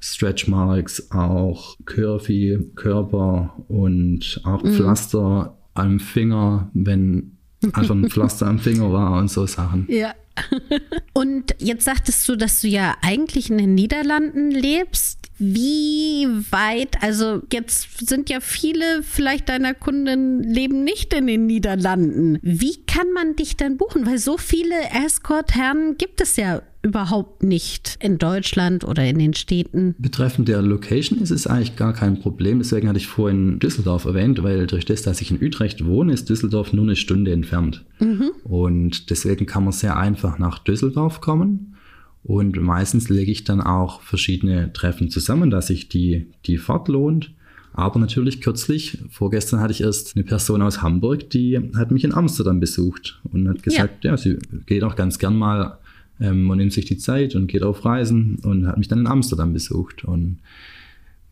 Stretch 0.00 0.48
Marks, 0.48 1.10
auch 1.12 1.76
Curvy 1.84 2.58
Körper 2.74 3.54
und 3.68 4.40
auch 4.44 4.62
mhm. 4.62 4.72
Pflaster 4.72 5.56
am 5.74 6.00
Finger, 6.00 6.70
wenn 6.74 7.38
einfach 7.64 7.94
ein 7.94 8.08
Pflaster 8.08 8.46
am 8.46 8.58
Finger 8.58 8.92
war 8.92 9.18
und 9.18 9.30
so 9.30 9.46
Sachen. 9.46 9.86
Ja. 9.88 10.14
Und 11.12 11.54
jetzt 11.58 11.84
sagtest 11.84 12.26
du, 12.26 12.36
dass 12.36 12.62
du 12.62 12.68
ja 12.68 12.96
eigentlich 13.02 13.50
in 13.50 13.58
den 13.58 13.74
Niederlanden 13.74 14.50
lebst. 14.50 15.18
Wie 15.38 16.26
weit, 16.50 17.02
also 17.02 17.42
jetzt 17.52 18.08
sind 18.08 18.30
ja 18.30 18.40
viele 18.40 19.02
vielleicht 19.02 19.48
deiner 19.48 19.74
Kunden 19.74 20.42
leben 20.42 20.84
nicht 20.84 21.12
in 21.14 21.26
den 21.26 21.46
Niederlanden. 21.46 22.38
Wie 22.42 22.76
kann 22.86 23.12
man 23.12 23.34
dich 23.34 23.56
denn 23.56 23.76
buchen? 23.76 24.06
Weil 24.06 24.18
so 24.18 24.38
viele 24.38 24.76
Escort-Herren 25.04 25.96
gibt 25.98 26.20
es 26.20 26.36
ja 26.36 26.62
überhaupt 26.82 27.42
nicht 27.42 27.96
in 28.00 28.18
Deutschland 28.18 28.84
oder 28.84 29.04
in 29.04 29.18
den 29.18 29.34
Städten. 29.34 29.94
Betreffend 29.98 30.48
der 30.48 30.62
Location 30.62 31.20
ist 31.20 31.30
es 31.30 31.46
eigentlich 31.46 31.76
gar 31.76 31.92
kein 31.92 32.18
Problem. 32.18 32.58
Deswegen 32.58 32.88
hatte 32.88 32.98
ich 32.98 33.06
vorhin 33.06 33.58
Düsseldorf 33.60 34.04
erwähnt, 34.04 34.42
weil 34.42 34.66
durch 34.66 34.84
das, 34.84 35.02
dass 35.02 35.20
ich 35.20 35.30
in 35.30 35.42
Utrecht 35.42 35.84
wohne, 35.84 36.12
ist 36.12 36.28
Düsseldorf 36.28 36.72
nur 36.72 36.84
eine 36.84 36.96
Stunde 36.96 37.32
entfernt. 37.32 37.84
Mhm. 38.00 38.32
Und 38.44 39.10
deswegen 39.10 39.46
kann 39.46 39.64
man 39.64 39.72
sehr 39.72 39.96
einfach 39.96 40.38
nach 40.38 40.58
Düsseldorf 40.58 41.20
kommen. 41.20 41.76
Und 42.24 42.60
meistens 42.60 43.08
lege 43.08 43.32
ich 43.32 43.44
dann 43.44 43.60
auch 43.60 44.00
verschiedene 44.02 44.72
Treffen 44.72 45.10
zusammen, 45.10 45.50
dass 45.50 45.68
sich 45.68 45.88
die, 45.88 46.26
die 46.46 46.58
Fahrt 46.58 46.88
lohnt. 46.88 47.32
Aber 47.74 47.98
natürlich 47.98 48.40
kürzlich, 48.40 48.98
vorgestern 49.10 49.60
hatte 49.60 49.72
ich 49.72 49.80
erst 49.80 50.14
eine 50.14 50.24
Person 50.24 50.60
aus 50.60 50.82
Hamburg, 50.82 51.30
die 51.30 51.58
hat 51.74 51.90
mich 51.90 52.04
in 52.04 52.12
Amsterdam 52.12 52.60
besucht 52.60 53.20
und 53.32 53.48
hat 53.48 53.62
gesagt, 53.62 54.04
ja, 54.04 54.10
ja 54.10 54.16
sie 54.16 54.38
geht 54.66 54.84
auch 54.84 54.94
ganz 54.94 55.18
gern 55.18 55.36
mal 55.36 55.78
ähm, 56.20 56.44
man 56.44 56.58
nimmt 56.58 56.72
sich 56.72 56.84
die 56.84 56.98
Zeit 56.98 57.34
und 57.34 57.46
geht 57.46 57.62
auf 57.62 57.84
Reisen 57.84 58.36
und 58.42 58.66
hat 58.66 58.78
mich 58.78 58.88
dann 58.88 59.00
in 59.00 59.06
Amsterdam 59.06 59.52
besucht. 59.52 60.04
Und 60.04 60.38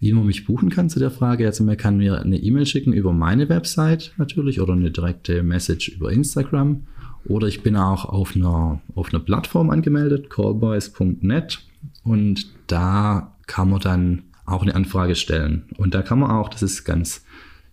wie 0.01 0.13
man 0.13 0.27
mich 0.27 0.47
buchen 0.47 0.71
kann 0.71 0.89
zu 0.89 0.99
der 0.99 1.11
Frage, 1.11 1.47
also 1.47 1.63
man 1.65 1.77
kann 1.77 1.99
mir 1.99 2.21
eine 2.21 2.39
E-Mail 2.39 2.67
schicken 2.67 2.93
über 2.93 3.13
meine 3.13 3.49
Website 3.49 4.13
natürlich 4.17 4.61
oder 4.61 4.73
eine 4.73 4.91
direkte 4.91 5.43
Message 5.43 5.89
über 5.89 6.11
Instagram. 6.11 6.85
Oder 7.27 7.49
ich 7.49 7.63
bin 7.63 7.77
auch 7.77 8.07
auf 8.07 8.35
einer, 8.35 8.81
auf 8.95 9.13
einer 9.13 9.23
Plattform 9.23 9.71
angemeldet, 9.71 10.31
callboys.net. 10.31 11.61
Und 12.03 12.47
da 12.67 13.37
kann 13.47 13.69
man 13.69 13.81
dann 13.81 14.23
auch 14.47 14.63
eine 14.63 14.75
Anfrage 14.75 15.15
stellen. 15.15 15.65
Und 15.77 15.95
da 15.95 16.03
kann 16.03 16.19
man 16.19 16.31
auch, 16.31 16.49
das 16.49 16.63
ist 16.63 16.85
ganz 16.85 17.25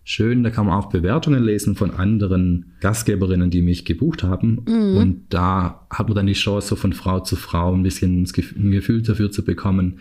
schön. 0.08 0.42
Da 0.42 0.50
kann 0.50 0.66
man 0.66 0.74
auch 0.74 0.88
Bewertungen 0.88 1.42
lesen 1.42 1.74
von 1.74 1.90
anderen 1.90 2.72
Gastgeberinnen, 2.80 3.50
die 3.50 3.60
mich 3.60 3.84
gebucht 3.84 4.22
haben. 4.22 4.62
Mhm. 4.66 4.96
Und 4.96 5.22
da 5.28 5.86
hat 5.90 6.08
man 6.08 6.16
dann 6.16 6.26
die 6.26 6.32
Chance, 6.32 6.68
so 6.68 6.76
von 6.76 6.94
Frau 6.94 7.20
zu 7.20 7.36
Frau 7.36 7.74
ein 7.74 7.82
bisschen 7.82 8.22
ein 8.24 8.70
Gefühl 8.70 9.02
dafür 9.02 9.30
zu 9.30 9.44
bekommen, 9.44 9.98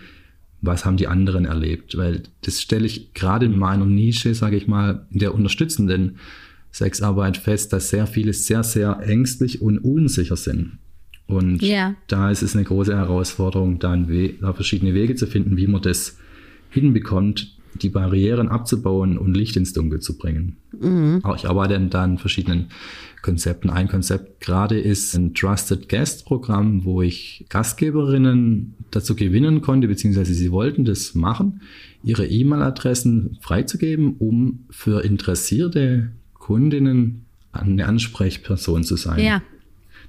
was 0.62 0.86
haben 0.86 0.96
die 0.96 1.08
anderen 1.08 1.44
erlebt. 1.44 1.98
Weil 1.98 2.24
das 2.44 2.62
stelle 2.62 2.86
ich 2.86 3.14
gerade 3.14 3.48
in 3.48 3.60
meiner 3.60 3.86
Nische, 3.86 4.34
sage 4.34 4.56
ich 4.56 4.68
mal, 4.68 5.06
in 5.12 5.20
der 5.20 5.36
unterstützenden 5.36 6.16
Sexarbeit 6.72 7.36
fest, 7.36 7.74
dass 7.74 7.90
sehr 7.90 8.08
viele 8.08 8.32
sehr, 8.32 8.64
sehr 8.64 9.02
ängstlich 9.02 9.62
und 9.62 9.80
unsicher 9.80 10.38
sind. 10.38 10.78
Und 11.26 11.62
yeah. 11.62 11.96
da 12.08 12.32
ist 12.32 12.44
es 12.44 12.56
eine 12.56 12.64
große 12.64 12.96
Herausforderung, 12.96 13.80
da, 13.80 13.94
da 13.98 14.54
verschiedene 14.54 14.94
Wege 14.94 15.16
zu 15.16 15.28
finden, 15.28 15.58
wie 15.58 15.68
man 15.68 15.82
das 15.82 16.18
hinbekommt, 16.70 17.57
die 17.78 17.90
Barrieren 17.90 18.50
abzubauen 18.50 19.18
und 19.18 19.36
Licht 19.36 19.56
ins 19.56 19.74
Dunkel 19.74 20.00
zu 20.00 20.18
bringen. 20.18 20.58
Mhm. 20.80 21.22
Auch 21.24 21.36
ich 21.36 21.48
arbeite 21.48 21.80
da 21.80 22.04
an 22.04 22.18
verschiedenen 22.18 22.68
Konzepten. 23.22 23.70
Ein 23.70 23.88
Konzept 23.88 24.42
gerade 24.42 24.80
ist 24.80 25.14
ein 25.16 25.34
Trusted 25.34 25.90
Guest 25.90 26.26
Programm, 26.26 26.86
wo 26.86 27.02
ich 27.02 27.46
Gastgeberinnen 27.50 28.76
dazu 28.92 29.16
gewinnen 29.16 29.62
konnte, 29.62 29.88
beziehungsweise 29.88 30.34
sie 30.34 30.52
wollten 30.52 30.86
das 30.86 31.16
machen, 31.16 31.62
ihre 32.04 32.26
E-Mail-Adressen 32.26 33.38
freizugeben, 33.42 34.16
um 34.20 34.66
für 34.70 35.04
interessierte 35.04 36.12
Kundinnen 36.34 37.26
eine 37.52 37.86
Ansprechperson 37.86 38.84
zu 38.84 38.96
sein. 38.96 39.24
Ja. 39.24 39.42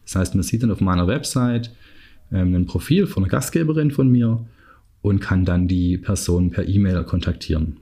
Das 0.04 0.16
heißt, 0.16 0.34
man 0.34 0.44
sieht 0.44 0.62
dann 0.62 0.70
auf 0.70 0.80
meiner 0.80 1.06
Website 1.06 1.74
ähm, 2.32 2.54
ein 2.54 2.66
Profil 2.66 3.06
von 3.06 3.24
einer 3.24 3.30
Gastgeberin 3.30 3.90
von 3.90 4.08
mir 4.08 4.46
und 5.02 5.20
kann 5.20 5.44
dann 5.44 5.68
die 5.68 5.98
Person 5.98 6.50
per 6.50 6.68
E-Mail 6.68 7.04
kontaktieren, 7.04 7.78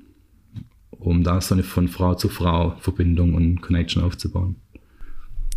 um 0.90 1.24
da 1.24 1.40
so 1.40 1.54
eine 1.54 1.62
von 1.62 1.88
Frau 1.88 2.14
zu 2.14 2.28
Frau 2.28 2.76
Verbindung 2.80 3.34
und 3.34 3.60
Connection 3.62 4.02
aufzubauen. 4.02 4.56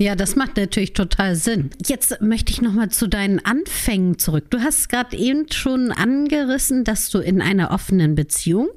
Ja, 0.01 0.15
das 0.15 0.37
macht 0.37 0.55
natürlich 0.55 0.93
total 0.93 1.35
Sinn. 1.35 1.71
Jetzt 1.85 2.21
möchte 2.21 2.53
ich 2.53 2.61
noch 2.61 2.71
mal 2.71 2.89
zu 2.89 3.09
deinen 3.09 3.43
Anfängen 3.43 4.17
zurück. 4.17 4.45
Du 4.49 4.59
hast 4.59 4.87
gerade 4.87 5.17
eben 5.17 5.51
schon 5.51 5.91
angerissen, 5.91 6.85
dass 6.85 7.09
du 7.09 7.19
in 7.19 7.41
einer 7.41 7.71
offenen 7.71 8.15
Beziehung 8.15 8.69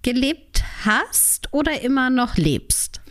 gelebt 0.00 0.62
hast 0.86 1.52
oder 1.52 1.82
immer 1.82 2.08
noch 2.08 2.38
lebst. 2.38 3.02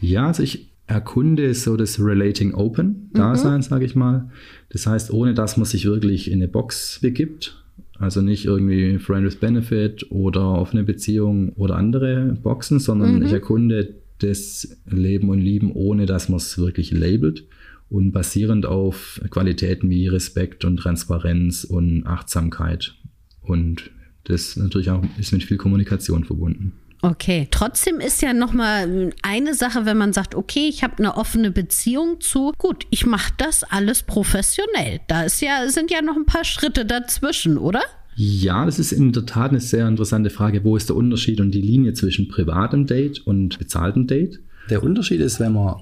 Ja, 0.00 0.28
also 0.28 0.44
ich 0.44 0.70
erkunde 0.86 1.52
so 1.54 1.76
das 1.76 1.98
Relating 1.98 2.54
Open 2.54 3.10
Dasein, 3.12 3.56
mhm. 3.56 3.62
sage 3.62 3.84
ich 3.84 3.96
mal. 3.96 4.30
Das 4.68 4.86
heißt, 4.86 5.12
ohne 5.12 5.34
dass 5.34 5.56
man 5.56 5.66
sich 5.66 5.86
wirklich 5.86 6.30
in 6.30 6.34
eine 6.34 6.46
Box 6.48 7.00
begibt, 7.02 7.64
also 7.98 8.20
nicht 8.20 8.44
irgendwie 8.44 8.98
Friend 8.98 9.24
with 9.24 9.36
Benefit 9.36 10.10
oder 10.10 10.58
offene 10.58 10.84
Beziehung 10.84 11.50
oder 11.50 11.76
andere 11.76 12.36
Boxen, 12.42 12.78
sondern 12.78 13.16
mhm. 13.16 13.26
ich 13.26 13.32
erkunde 13.32 13.94
das 14.18 14.76
Leben 14.86 15.28
und 15.28 15.40
Lieben, 15.40 15.72
ohne 15.72 16.06
dass 16.06 16.28
man 16.28 16.38
es 16.38 16.58
wirklich 16.58 16.90
labelt 16.90 17.44
und 17.88 18.12
basierend 18.12 18.66
auf 18.66 19.20
Qualitäten 19.30 19.90
wie 19.90 20.08
Respekt 20.08 20.64
und 20.64 20.78
Transparenz 20.78 21.64
und 21.64 22.06
Achtsamkeit. 22.06 22.94
Und 23.42 23.90
das 24.24 24.56
natürlich 24.56 24.90
auch 24.90 25.04
ist 25.18 25.32
mit 25.32 25.44
viel 25.44 25.56
Kommunikation 25.56 26.24
verbunden. 26.24 26.72
Okay, 27.02 27.46
trotzdem 27.50 28.00
ist 28.00 28.22
ja 28.22 28.32
noch 28.32 28.52
mal 28.52 29.12
eine 29.22 29.54
Sache, 29.54 29.84
wenn 29.84 29.98
man 29.98 30.12
sagt, 30.12 30.34
okay, 30.34 30.68
ich 30.68 30.82
habe 30.82 30.98
eine 30.98 31.16
offene 31.16 31.50
Beziehung 31.50 32.20
zu, 32.20 32.52
gut, 32.58 32.84
ich 32.90 33.06
mache 33.06 33.32
das 33.36 33.64
alles 33.64 34.02
professionell. 34.02 35.00
Da 35.06 35.24
ist 35.24 35.40
ja 35.40 35.68
sind 35.68 35.90
ja 35.90 36.02
noch 36.02 36.16
ein 36.16 36.26
paar 36.26 36.44
Schritte 36.44 36.84
dazwischen, 36.84 37.58
oder? 37.58 37.82
Ja, 38.14 38.64
das 38.64 38.78
ist 38.78 38.92
in 38.92 39.12
der 39.12 39.26
Tat 39.26 39.50
eine 39.50 39.60
sehr 39.60 39.86
interessante 39.86 40.30
Frage. 40.30 40.64
Wo 40.64 40.74
ist 40.74 40.88
der 40.88 40.96
Unterschied 40.96 41.38
und 41.40 41.50
die 41.50 41.60
Linie 41.60 41.92
zwischen 41.92 42.28
privatem 42.28 42.86
Date 42.86 43.20
und 43.26 43.58
bezahltem 43.58 44.06
Date? 44.06 44.40
Der 44.70 44.82
Unterschied 44.82 45.20
ist, 45.20 45.38
wenn 45.38 45.52
man 45.52 45.76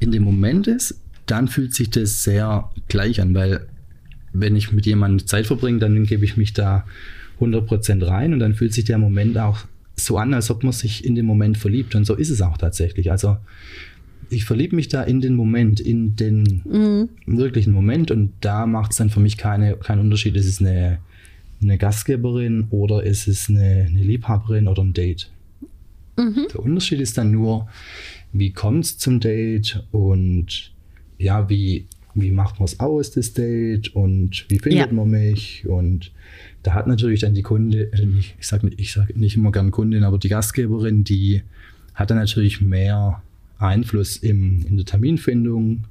in 0.00 0.10
dem 0.10 0.24
Moment 0.24 0.66
ist, 0.66 1.00
dann 1.26 1.48
fühlt 1.48 1.74
sich 1.74 1.90
das 1.90 2.24
sehr 2.24 2.70
gleich 2.88 3.20
an, 3.20 3.34
weil 3.34 3.66
wenn 4.32 4.56
ich 4.56 4.72
mit 4.72 4.86
jemandem 4.86 5.26
Zeit 5.26 5.46
verbringe, 5.46 5.78
dann 5.78 6.04
gebe 6.04 6.24
ich 6.24 6.36
mich 6.38 6.54
da 6.54 6.86
100% 7.40 8.06
rein 8.06 8.32
und 8.32 8.38
dann 8.38 8.54
fühlt 8.54 8.72
sich 8.72 8.84
der 8.84 8.98
Moment 8.98 9.36
auch 9.38 9.58
so 10.04 10.18
an, 10.18 10.34
als 10.34 10.50
ob 10.50 10.62
man 10.62 10.72
sich 10.72 11.04
in 11.04 11.14
den 11.14 11.26
Moment 11.26 11.58
verliebt. 11.58 11.94
Und 11.94 12.04
so 12.04 12.14
ist 12.14 12.30
es 12.30 12.42
auch 12.42 12.58
tatsächlich. 12.58 13.10
Also 13.10 13.36
ich 14.30 14.44
verliebe 14.44 14.76
mich 14.76 14.88
da 14.88 15.02
in 15.02 15.20
den 15.20 15.34
Moment, 15.34 15.80
in 15.80 16.16
den 16.16 16.62
mhm. 16.64 17.08
wirklichen 17.26 17.72
Moment. 17.72 18.10
Und 18.10 18.32
da 18.40 18.66
macht 18.66 18.92
es 18.92 18.98
dann 18.98 19.10
für 19.10 19.20
mich 19.20 19.36
keine, 19.36 19.76
keinen 19.76 20.00
Unterschied. 20.00 20.36
Ist 20.36 20.46
es 20.46 20.60
eine, 20.60 20.98
eine 21.62 21.78
Gastgeberin 21.78 22.68
oder 22.70 23.02
ist 23.02 23.26
es 23.26 23.48
eine, 23.48 23.86
eine 23.88 24.02
Liebhaberin 24.02 24.68
oder 24.68 24.82
ein 24.82 24.92
Date? 24.92 25.30
Mhm. 26.16 26.46
Der 26.52 26.60
Unterschied 26.60 27.00
ist 27.00 27.18
dann 27.18 27.32
nur, 27.32 27.68
wie 28.32 28.52
kommt 28.52 28.84
es 28.84 28.98
zum 28.98 29.20
Date 29.20 29.84
und 29.90 30.72
ja, 31.18 31.48
wie, 31.48 31.86
wie 32.14 32.30
macht 32.30 32.60
man 32.60 32.64
es 32.64 32.80
aus, 32.80 33.10
das 33.10 33.32
Date 33.32 33.94
und 33.94 34.46
wie 34.48 34.58
findet 34.58 34.90
ja. 34.90 34.92
man 34.92 35.10
mich 35.10 35.66
und 35.66 36.12
da 36.62 36.74
hat 36.74 36.86
natürlich 36.86 37.20
dann 37.20 37.34
die 37.34 37.42
Kunde, 37.42 37.92
äh, 37.92 38.06
ich 38.18 38.46
sage 38.46 38.70
ich 38.76 38.92
sag 38.92 39.16
nicht 39.16 39.36
immer 39.36 39.52
gern 39.52 39.70
Kundin, 39.70 40.04
aber 40.04 40.18
die 40.18 40.28
Gastgeberin, 40.28 41.04
die 41.04 41.42
hat 41.94 42.10
dann 42.10 42.18
natürlich 42.18 42.60
mehr 42.60 43.22
Einfluss 43.58 44.16
im, 44.16 44.64
in 44.66 44.76
der 44.76 44.86
Terminfindung 44.86 45.84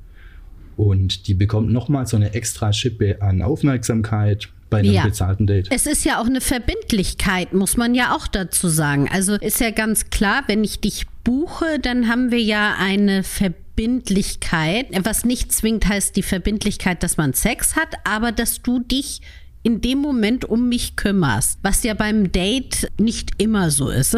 und 0.75 1.27
die 1.27 1.33
bekommt 1.33 1.71
nochmal 1.71 2.07
so 2.07 2.17
eine 2.17 2.33
extra 2.33 2.73
Schippe 2.73 3.21
an 3.21 3.41
Aufmerksamkeit 3.41 4.49
bei 4.69 4.79
einem 4.79 4.93
ja. 4.93 5.03
bezahlten 5.03 5.47
Date. 5.47 5.67
Es 5.71 5.85
ist 5.85 6.05
ja 6.05 6.21
auch 6.21 6.27
eine 6.27 6.41
Verbindlichkeit, 6.41 7.53
muss 7.53 7.75
man 7.75 7.95
ja 7.95 8.15
auch 8.15 8.27
dazu 8.27 8.69
sagen. 8.69 9.09
Also 9.11 9.35
ist 9.35 9.59
ja 9.59 9.71
ganz 9.71 10.09
klar, 10.09 10.43
wenn 10.47 10.63
ich 10.63 10.79
dich 10.79 11.05
buche, 11.23 11.79
dann 11.81 12.07
haben 12.07 12.31
wir 12.31 12.41
ja 12.41 12.75
eine 12.79 13.23
Verbindlichkeit, 13.23 14.87
was 15.03 15.25
nicht 15.25 15.51
zwingend 15.51 15.87
heißt 15.87 16.15
die 16.15 16.23
Verbindlichkeit, 16.23 17.03
dass 17.03 17.17
man 17.17 17.33
Sex 17.33 17.75
hat, 17.75 17.89
aber 18.03 18.31
dass 18.31 18.61
du 18.61 18.79
dich 18.79 19.21
in 19.63 19.81
dem 19.81 19.99
Moment 19.99 20.45
um 20.45 20.69
mich 20.69 20.95
kümmerst, 20.95 21.59
was 21.61 21.83
ja 21.83 21.93
beim 21.93 22.31
Date 22.31 22.89
nicht 22.99 23.31
immer 23.37 23.71
so 23.71 23.89
ist. 23.89 24.17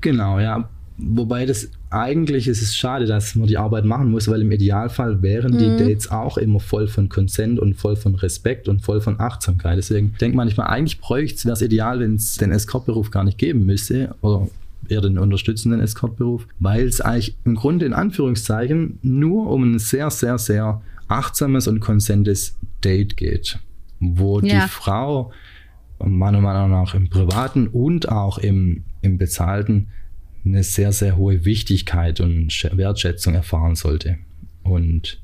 Genau, 0.00 0.40
ja. 0.40 0.68
Wobei 0.98 1.46
das 1.46 1.68
eigentlich 1.90 2.48
ist 2.48 2.62
es 2.62 2.76
schade, 2.76 3.06
dass 3.06 3.34
man 3.34 3.46
die 3.46 3.56
Arbeit 3.56 3.84
machen 3.84 4.10
muss, 4.10 4.28
weil 4.28 4.42
im 4.42 4.50
Idealfall 4.50 5.22
wären 5.22 5.58
die 5.58 5.66
mhm. 5.66 5.78
Dates 5.78 6.10
auch 6.10 6.38
immer 6.38 6.60
voll 6.60 6.86
von 6.86 7.08
Consent 7.08 7.58
und 7.58 7.74
voll 7.74 7.96
von 7.96 8.14
Respekt 8.14 8.68
und 8.68 8.80
voll 8.82 9.00
von 9.00 9.20
Achtsamkeit. 9.20 9.78
Deswegen 9.78 10.14
denkt 10.20 10.36
man 10.36 10.46
manchmal, 10.46 10.68
eigentlich 10.68 11.00
bräuchte 11.00 11.36
es, 11.36 11.44
wäre 11.44 11.54
es 11.54 11.62
ideal, 11.62 12.00
wenn 12.00 12.16
es 12.16 12.36
den 12.36 12.50
Escortberuf 12.50 13.10
gar 13.10 13.24
nicht 13.24 13.38
geben 13.38 13.66
müsste 13.66 14.14
oder 14.22 14.48
eher 14.88 15.00
den 15.00 15.18
unterstützenden 15.18 15.80
Escortberuf, 15.80 16.46
weil 16.60 16.86
es 16.86 17.00
eigentlich 17.00 17.36
im 17.44 17.54
Grunde 17.54 17.86
in 17.86 17.92
Anführungszeichen 17.92 18.98
nur 19.02 19.50
um 19.50 19.74
ein 19.74 19.78
sehr, 19.78 20.10
sehr, 20.10 20.38
sehr 20.38 20.82
achtsames 21.08 21.68
und 21.68 21.80
konsentes 21.80 22.56
Date 22.82 23.16
geht 23.16 23.58
wo 24.02 24.40
ja. 24.40 24.64
die 24.64 24.68
Frau 24.68 25.32
meiner 26.04 26.40
Meinung 26.40 26.70
nach 26.70 26.94
im 26.94 27.08
privaten 27.08 27.68
und 27.68 28.08
auch 28.08 28.38
im, 28.38 28.84
im 29.00 29.18
bezahlten 29.18 29.88
eine 30.44 30.64
sehr, 30.64 30.92
sehr 30.92 31.16
hohe 31.16 31.44
Wichtigkeit 31.44 32.20
und 32.20 32.48
Wertschätzung 32.72 33.34
erfahren 33.34 33.76
sollte. 33.76 34.18
Und 34.64 35.20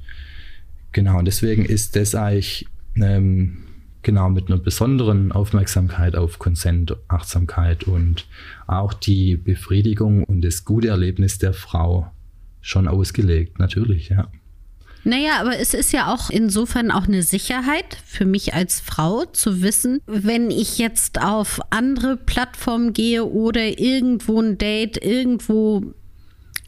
genau, 0.93 1.19
und 1.19 1.25
deswegen 1.25 1.65
ist 1.65 1.97
das 1.97 2.15
eigentlich 2.15 2.67
ähm, 2.95 3.65
genau 4.03 4.31
mit 4.31 4.49
einer 4.49 4.59
besonderen 4.59 5.33
Aufmerksamkeit 5.33 6.15
auf 6.15 6.39
Konsent, 6.39 6.97
Achtsamkeit 7.09 7.85
und 7.85 8.27
auch 8.69 8.95
die 8.95 9.37
Befriedigung 9.37 10.23
und 10.23 10.43
das 10.43 10.65
gute 10.65 10.89
Erlebnis 10.89 11.39
der 11.39 11.53
Frau 11.53 12.11
schon 12.61 12.87
ausgelegt, 12.87 13.59
natürlich, 13.59 14.11
ja. 14.11 14.29
Naja, 15.05 15.41
aber 15.41 15.59
es 15.59 15.75
ist 15.75 15.93
ja 15.93 16.13
auch 16.13 16.29
insofern 16.29 16.91
auch 16.91 17.07
eine 17.07 17.23
Sicherheit 17.23 17.99
für 18.05 18.25
mich 18.25 18.55
als 18.55 18.81
Frau 18.81 19.25
zu 19.25 19.63
wissen, 19.63 20.01
wenn 20.07 20.51
ich 20.51 20.79
jetzt 20.79 21.21
auf 21.21 21.61
andere 21.71 22.17
Plattformen 22.17 22.93
gehe 22.93 23.25
oder 23.25 23.79
irgendwo 23.79 24.41
ein 24.41 24.59
Date 24.59 25.03
irgendwo 25.03 25.95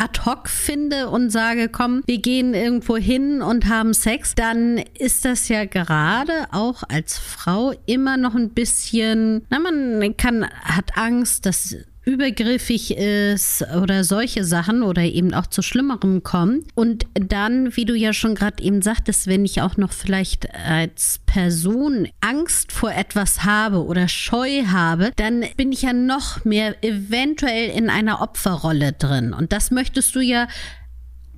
ad 0.01 0.21
hoc 0.25 0.49
finde 0.49 1.11
und 1.11 1.31
sage, 1.31 1.69
komm, 1.69 2.03
wir 2.07 2.19
gehen 2.19 2.55
irgendwo 2.55 2.97
hin 2.97 3.43
und 3.43 3.69
haben 3.69 3.93
Sex, 3.93 4.35
dann 4.35 4.79
ist 4.99 5.27
das 5.27 5.49
ja 5.49 5.67
gerade 5.67 6.47
auch 6.53 6.83
als 6.89 7.19
Frau 7.19 7.75
immer 7.85 8.17
noch 8.17 8.35
ein 8.35 8.51
bisschen, 8.51 9.43
na, 9.51 9.59
man 9.59 10.17
kann, 10.17 10.47
hat 10.63 10.97
Angst, 10.97 11.45
dass 11.45 11.77
übergriffig 12.05 12.97
ist 12.97 13.63
oder 13.77 14.05
solche 14.05 14.45
Sachen 14.45 14.83
oder 14.83 15.03
eben 15.03 15.35
auch 15.35 15.47
zu 15.47 15.63
Schlimmerem 15.63 16.23
kommen. 16.23 16.65
Und 16.75 17.07
dann, 17.15 17.77
wie 17.77 17.85
du 17.85 17.95
ja 17.95 18.13
schon 18.13 18.35
gerade 18.35 18.63
eben 18.63 18.83
sagtest, 18.83 19.27
wenn 19.27 19.45
ich 19.45 19.61
auch 19.61 19.77
noch 19.77 19.93
vielleicht 19.93 20.53
als 20.55 21.21
Person 21.27 22.09
Angst 22.21 22.73
vor 22.73 22.93
etwas 22.93 23.45
habe 23.45 23.85
oder 23.85 24.09
Scheu 24.09 24.65
habe, 24.67 25.13
dann 25.17 25.45
bin 25.57 25.73
ich 25.73 25.83
ja 25.83 25.93
noch 25.93 26.45
mehr 26.45 26.83
eventuell 26.83 27.71
in 27.71 27.91
einer 27.91 28.23
Opferrolle 28.23 28.93
drin. 28.93 29.33
Und 29.33 29.53
das 29.53 29.71
möchtest 29.71 30.15
du 30.15 30.21
ja 30.21 30.49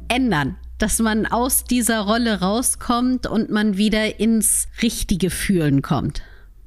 ändern 0.08 0.56
dass 0.78 0.98
man 0.98 1.26
aus 1.26 1.62
dieser 1.62 2.00
Rolle 2.00 2.40
rauskommt 2.40 3.28
und 3.28 3.50
man 3.50 3.76
wieder 3.76 4.18
ins 4.18 4.66
richtige 4.82 5.30
Fühlen 5.30 5.80
kommt. 5.80 6.22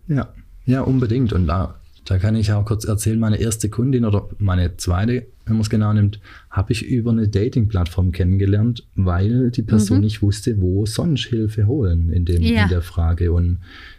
Ja, 0.07 0.29
ja, 0.65 0.79
unbedingt. 0.79 1.33
Und 1.33 1.47
da 1.47 1.75
da 2.05 2.19
kann 2.19 2.35
ich 2.35 2.51
auch 2.51 2.63
kurz 2.65 2.85
erzählen, 2.85 3.19
meine 3.19 3.37
erste 3.37 3.67
Kundin 3.67 4.05
oder 4.05 4.29
meine 4.37 4.77
zweite, 4.77 5.25
wenn 5.45 5.55
man 5.55 5.61
es 5.61 5.71
genau 5.71 5.91
nimmt, 5.91 6.19
habe 6.51 6.71
ich 6.71 6.85
über 6.85 7.09
eine 7.09 7.27
Dating-Plattform 7.27 8.11
kennengelernt, 8.11 8.85
weil 8.95 9.49
die 9.49 9.63
Person 9.63 9.97
mhm. 9.97 10.03
nicht 10.03 10.21
wusste, 10.21 10.61
wo 10.61 10.85
sonst 10.85 11.25
Hilfe 11.25 11.65
holen 11.65 12.11
in, 12.11 12.25
dem, 12.25 12.43
ja. 12.43 12.63
in 12.63 12.69
der 12.69 12.83
Frage. 12.83 13.31
Und 13.31 13.57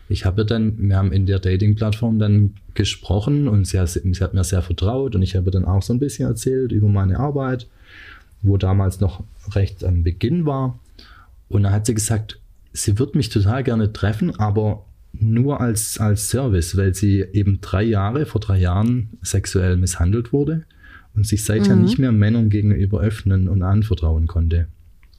ich 0.08 0.24
habe 0.24 0.46
dann, 0.46 0.88
wir 0.88 0.96
haben 0.96 1.12
in 1.12 1.26
der 1.26 1.40
Dating-Plattform 1.40 2.20
dann 2.20 2.54
gesprochen 2.74 3.48
und 3.48 3.66
sie 3.66 3.80
hat, 3.80 3.88
sie 3.90 4.20
hat 4.20 4.34
mir 4.34 4.44
sehr 4.44 4.62
vertraut 4.62 5.16
und 5.16 5.22
ich 5.22 5.34
habe 5.34 5.50
dann 5.50 5.64
auch 5.64 5.82
so 5.82 5.92
ein 5.92 5.98
bisschen 5.98 6.28
erzählt 6.28 6.70
über 6.70 6.88
meine 6.88 7.18
Arbeit, 7.18 7.66
wo 8.42 8.56
damals 8.56 9.00
noch 9.00 9.24
recht 9.54 9.82
am 9.82 10.04
Beginn 10.04 10.46
war. 10.46 10.78
Und 11.48 11.64
dann 11.64 11.72
hat 11.72 11.86
sie 11.86 11.94
gesagt, 11.94 12.38
sie 12.72 13.00
wird 13.00 13.16
mich 13.16 13.30
total 13.30 13.64
gerne 13.64 13.92
treffen, 13.92 14.38
aber 14.38 14.84
nur 15.20 15.60
als, 15.60 15.98
als 15.98 16.30
Service, 16.30 16.76
weil 16.76 16.94
sie 16.94 17.24
eben 17.32 17.60
drei 17.60 17.82
Jahre, 17.82 18.26
vor 18.26 18.40
drei 18.40 18.58
Jahren 18.58 19.10
sexuell 19.22 19.76
misshandelt 19.76 20.32
wurde 20.32 20.64
und 21.14 21.26
sich 21.26 21.44
seither 21.44 21.76
mhm. 21.76 21.82
nicht 21.82 21.98
mehr 21.98 22.12
Männern 22.12 22.50
gegenüber 22.50 23.00
öffnen 23.00 23.48
und 23.48 23.62
anvertrauen 23.62 24.26
konnte. 24.26 24.68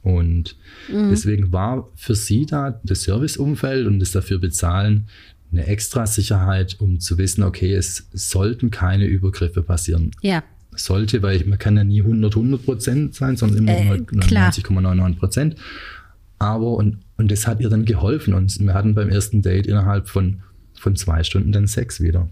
Und 0.04 0.56
mhm. 0.92 1.10
deswegen 1.10 1.52
war 1.52 1.90
für 1.96 2.16
sie 2.16 2.46
da 2.46 2.80
das 2.84 3.04
Serviceumfeld 3.04 3.88
und 3.88 4.00
das 4.00 4.12
dafür 4.12 4.40
bezahlen 4.40 5.08
eine 5.52 5.66
extra 5.68 6.06
Sicherheit, 6.06 6.78
um 6.80 7.00
zu 7.00 7.18
wissen, 7.18 7.44
okay, 7.44 7.74
es 7.74 8.08
sollten 8.14 8.70
keine 8.70 9.06
Übergriffe 9.06 9.64
passieren. 9.64 10.12
Ja. 10.22 10.44
Sollte, 10.76 11.24
weil 11.24 11.44
man 11.46 11.58
kann 11.58 11.76
ja 11.78 11.84
nie 11.84 12.02
100, 12.02 12.36
100 12.36 12.64
Prozent 12.66 13.16
sein, 13.16 13.38
sondern 13.38 13.60
immer 13.60 13.96
äh, 13.96 14.00
99,99 14.00 15.16
Prozent. 15.18 15.56
Aber, 16.40 16.74
und, 16.76 17.00
und 17.18 17.32
das 17.32 17.48
hat 17.48 17.60
ihr 17.60 17.70
dann 17.70 17.86
geholfen. 17.86 18.34
Und 18.34 18.60
wir 18.60 18.74
hatten 18.74 18.96
beim 18.96 19.10
ersten 19.10 19.42
Date 19.42 19.68
innerhalb 19.68 20.08
von, 20.08 20.42
von 20.74 20.96
zwei 20.96 21.24
Stunden 21.24 21.52
dann 21.52 21.68
Sex 21.68 22.02
wieder. 22.02 22.30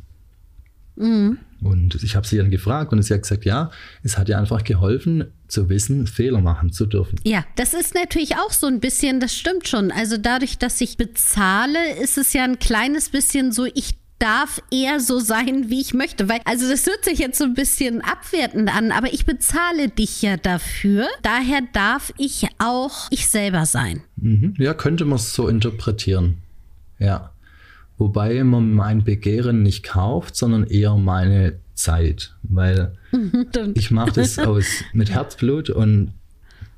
Mhm. 0.96 1.40
Und 1.62 1.96
ich 2.04 2.16
habe 2.16 2.28
sie 2.28 2.38
dann 2.38 2.52
gefragt 2.52 2.94
und 2.94 3.02
sie 3.02 3.14
hat 3.14 3.24
gesagt, 3.24 3.46
ja, 3.46 3.72
es 4.04 4.18
hat 4.18 4.30
ihr 4.30 4.38
einfach 4.38 4.64
geholfen, 4.64 5.26
zu 5.48 5.70
wissen, 5.70 6.08
Fehler 6.08 6.42
machen 6.42 6.72
zu 6.72 6.86
dürfen. 6.86 7.20
Ja, 7.24 7.44
das 7.56 7.74
ist 7.74 7.96
natürlich 7.96 8.36
auch 8.36 8.52
so 8.52 8.68
ein 8.68 8.80
bisschen, 8.80 9.20
das 9.20 9.36
stimmt 9.36 9.68
schon. 9.68 9.92
Also 9.92 10.18
dadurch, 10.18 10.58
dass 10.58 10.80
ich 10.82 10.98
bezahle, 10.98 11.96
ist 12.02 12.18
es 12.18 12.34
ja 12.34 12.44
ein 12.44 12.60
kleines 12.60 13.10
bisschen 13.10 13.52
so, 13.52 13.66
ich 13.66 13.96
darf 14.20 14.62
eher 14.72 15.00
so 15.00 15.20
sein, 15.20 15.70
wie 15.70 15.82
ich 15.82 15.94
möchte. 15.94 16.30
Weil, 16.30 16.40
also 16.46 16.70
das 16.70 16.86
hört 16.86 17.04
sich 17.04 17.20
jetzt 17.20 17.38
so 17.38 17.44
ein 17.44 17.54
bisschen 17.54 18.02
abwertend 18.02 18.76
an, 18.76 18.92
aber 18.92 19.14
ich 19.14 19.26
bezahle 19.26 19.90
dich 19.90 20.22
ja 20.22 20.38
dafür. 20.38 21.08
Daher 21.22 21.62
darf 21.74 22.14
ich 22.18 22.48
auch 22.58 23.08
ich 23.12 23.28
selber 23.28 23.66
sein. 23.66 24.02
Mhm. 24.18 24.54
Ja, 24.58 24.74
könnte 24.74 25.06
man 25.06 25.18
es 25.18 25.34
so 25.34 25.48
interpretieren. 25.48 26.38
Ja. 27.00 27.32
Wobei 27.98 28.44
man 28.44 28.74
mein 28.74 29.04
Begehren 29.04 29.64
nicht 29.64 29.84
kauft, 29.84 30.36
sondern 30.36 30.66
eher 30.66 30.96
meine 30.96 31.60
Zeit. 31.76 32.36
Weil 32.44 32.98
ich 33.74 33.92
mache 33.92 34.12
das 34.12 34.40
aus 34.40 34.66
mit 34.94 35.10
Herzblut 35.12 35.70
und 35.70 36.14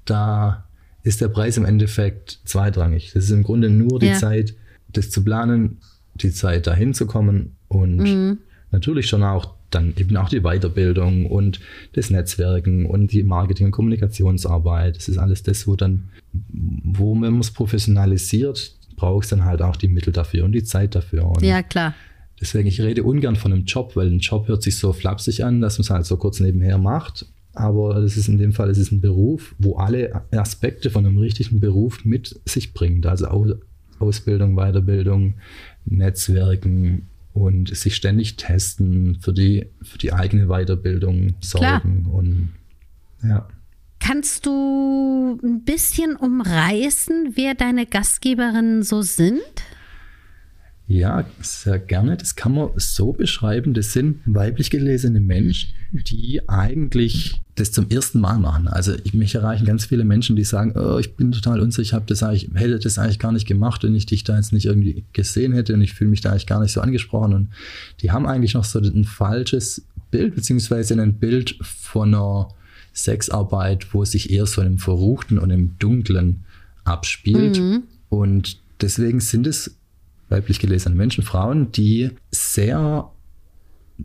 da 0.06 0.66
ist 1.04 1.22
der 1.22 1.30
Preis 1.30 1.58
im 1.58 1.66
Endeffekt 1.66 2.40
zweitrangig. 2.46 3.12
Das 3.14 3.26
ist 3.26 3.32
im 3.32 3.44
Grunde 3.44 3.70
nur 3.70 4.00
die 4.00 4.08
ja. 4.08 4.16
Zeit, 4.16 4.56
das 4.90 5.10
zu 5.10 5.24
planen, 5.24 5.80
die 6.24 6.32
Zeit, 6.32 6.68
dahin 6.68 6.94
zu 6.94 7.06
kommen 7.08 7.56
und 7.68 7.98
mhm. 7.98 8.38
natürlich 8.72 9.08
schon 9.08 9.24
auch 9.24 9.58
dann 9.70 9.94
eben 9.98 10.16
auch 10.18 10.30
die 10.30 10.42
Weiterbildung 10.42 11.26
und 11.26 11.60
das 11.94 12.10
Netzwerken 12.10 12.86
und 12.86 13.12
die 13.12 13.24
Marketing- 13.24 13.68
und 13.68 13.72
Kommunikationsarbeit. 13.72 14.96
Das 14.96 15.10
ist 15.10 15.18
alles 15.18 15.44
das, 15.44 15.68
wo 15.68 15.76
dann, 15.76 16.10
wo 16.84 17.16
man 17.16 17.40
es 17.40 17.52
professionalisiert, 17.52 18.76
brauchst 18.96 19.32
dann 19.32 19.46
halt 19.46 19.62
auch 19.62 19.76
die 19.76 19.90
Mittel 19.90 20.14
dafür 20.14 20.46
und 20.46 20.54
die 20.54 20.64
Zeit 20.64 20.96
dafür. 20.96 21.26
Und 21.26 21.44
ja, 21.44 21.64
klar. 21.64 21.94
Deswegen, 22.40 22.68
ich 22.68 22.80
rede 22.82 23.04
ungern 23.04 23.36
von 23.36 23.52
einem 23.52 23.66
Job, 23.66 23.96
weil 23.96 24.08
ein 24.08 24.20
Job 24.20 24.48
hört 24.48 24.62
sich 24.62 24.78
so 24.78 24.94
flapsig 24.94 25.44
an, 25.44 25.60
dass 25.60 25.78
man 25.78 25.84
es 25.84 25.90
halt 25.90 26.06
so 26.06 26.18
kurz 26.18 26.40
nebenher 26.40 26.78
macht. 26.78 27.26
Aber 27.54 28.00
das 28.00 28.16
ist 28.18 28.28
in 28.28 28.38
dem 28.38 28.54
Fall, 28.54 28.70
es 28.70 28.78
ist 28.78 28.92
ein 28.92 29.02
Beruf, 29.02 29.56
wo 29.58 29.78
alle 29.78 30.22
Aspekte 30.32 30.92
von 30.92 31.06
einem 31.06 31.18
richtigen 31.18 31.60
Beruf 31.60 32.06
mit 32.06 32.40
sich 32.46 32.74
bringt. 32.74 33.08
Also 33.08 33.28
Ausbildung, 33.98 34.56
Weiterbildung, 34.56 35.34
Netzwerken 35.90 37.08
und 37.34 37.76
sich 37.76 37.96
ständig 37.96 38.36
testen, 38.38 39.20
für 39.22 39.34
die, 39.34 39.68
für 39.82 39.98
die 39.98 40.14
eigene 40.14 40.48
Weiterbildung 40.48 41.36
sorgen 41.42 42.04
Klar. 42.04 42.14
und 42.14 42.50
ja. 43.24 43.48
Kannst 44.00 44.46
du 44.46 45.40
ein 45.44 45.64
bisschen 45.64 46.16
umreißen, 46.16 47.32
wer 47.36 47.56
deine 47.56 47.86
Gastgeberinnen 47.86 48.84
so 48.84 49.02
sind? 49.02 49.42
Ja, 50.90 51.26
sehr 51.42 51.80
gerne. 51.80 52.16
Das 52.16 52.38
kann 52.38 52.54
man 52.54 52.70
so 52.78 53.12
beschreiben. 53.12 53.74
Das 53.74 53.92
sind 53.92 54.22
weiblich 54.26 54.70
gelesene 54.70 55.20
Menschen, 55.20 55.74
die 55.92 56.42
eigentlich 56.48 57.42
das 57.56 57.74
zum 57.74 57.90
ersten 57.90 58.22
Mal 58.22 58.40
machen. 58.40 58.70
Also 58.70 58.94
ich, 59.04 59.14
mich 59.14 59.36
erreichen 59.36 59.66
ganz 59.66 59.86
viele 59.86 60.06
Menschen, 60.06 60.38
die 60.38 60.46
sagen, 60.46 60.74
oh, 60.78 60.98
ich 60.98 61.16
bin 61.16 61.34
total 61.34 61.60
unsicher, 61.60 61.82
ich 61.82 61.94
habe 61.94 62.06
das 62.08 62.24
eigentlich, 62.24 62.50
hätte 62.54 62.80
das 62.80 62.98
eigentlich 62.98 63.20
gar 63.20 63.34
nicht 63.34 63.48
gemacht, 63.48 63.84
wenn 63.84 63.96
ich 63.96 64.06
dich 64.06 64.24
da 64.24 64.38
jetzt 64.38 64.54
nicht 64.54 64.66
irgendwie 64.66 65.04
gesehen 65.12 65.52
hätte 65.52 65.74
und 65.74 65.82
ich 65.82 65.94
fühle 65.94 66.10
mich 66.10 66.22
da 66.22 66.32
eigentlich 66.32 66.48
gar 66.48 66.62
nicht 66.62 66.72
so 66.72 66.80
angesprochen. 66.80 67.34
Und 67.34 67.50
die 68.02 68.12
haben 68.12 68.26
eigentlich 68.26 68.54
noch 68.54 68.64
so 68.64 68.80
ein 68.80 69.04
falsches 69.04 69.84
Bild, 70.10 70.36
beziehungsweise 70.36 70.94
ein 71.02 71.16
Bild 71.16 71.58
von 71.62 72.14
einer 72.14 72.48
Sexarbeit, 72.94 73.94
wo 73.94 74.04
es 74.04 74.12
sich 74.12 74.32
eher 74.32 74.46
so 74.46 74.62
im 74.62 74.78
Verruchten 74.78 75.38
und 75.38 75.50
im 75.50 75.78
Dunklen 75.80 76.46
abspielt. 76.86 77.60
Mhm. 77.60 77.84
Und 78.08 78.60
deswegen 78.80 79.20
sind 79.20 79.48
es 79.48 79.77
weiblich 80.30 80.60
gelesene 80.60 80.96
Menschen, 80.96 81.24
Frauen, 81.24 81.72
die 81.72 82.12
sehr 82.32 83.10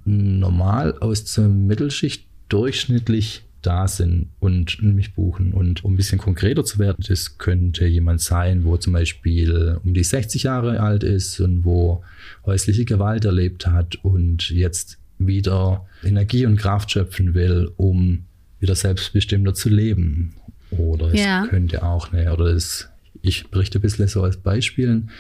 normal 0.05 0.99
aus 0.99 1.25
der 1.35 1.49
Mittelschicht 1.49 2.27
durchschnittlich 2.49 3.45
da 3.63 3.87
sind 3.87 4.29
und 4.41 4.83
mich 4.83 5.15
buchen. 5.15 5.53
Und 5.53 5.85
um 5.85 5.95
ein 5.95 5.97
bisschen 5.97 6.19
konkreter 6.19 6.65
zu 6.65 6.79
werden, 6.79 7.05
das 7.07 7.39
könnte 7.39 7.87
jemand 7.87 8.21
sein, 8.21 8.65
wo 8.65 8.77
zum 8.77 8.93
Beispiel 8.93 9.79
um 9.85 9.95
die 9.95 10.05
60 10.05 10.45
Jahre 10.45 10.81
alt 10.81 11.05
ist 11.05 11.41
und 11.41 11.65
wo 11.65 12.03
häusliche 12.45 12.85
Gewalt 12.85 13.25
erlebt 13.25 13.67
hat 13.67 13.97
und 14.03 14.51
jetzt 14.51 14.99
wieder 15.19 15.87
Energie 16.03 16.47
und 16.47 16.57
Kraft 16.57 16.91
schöpfen 16.91 17.35
will, 17.35 17.71
um 17.77 18.25
wieder 18.59 18.75
selbstbestimmter 18.75 19.55
zu 19.55 19.69
leben. 19.69 20.35
Oder 20.71 21.13
es 21.13 21.21
ja. 21.21 21.47
könnte 21.47 21.83
auch, 21.85 22.13
ne, 22.13 22.33
oder 22.33 22.47
es, 22.47 22.89
ich 23.21 23.49
berichte 23.49 23.79
ein 23.79 23.83
bisschen 23.83 24.09
so 24.09 24.23
als 24.23 24.37
Beispielen, 24.37 25.11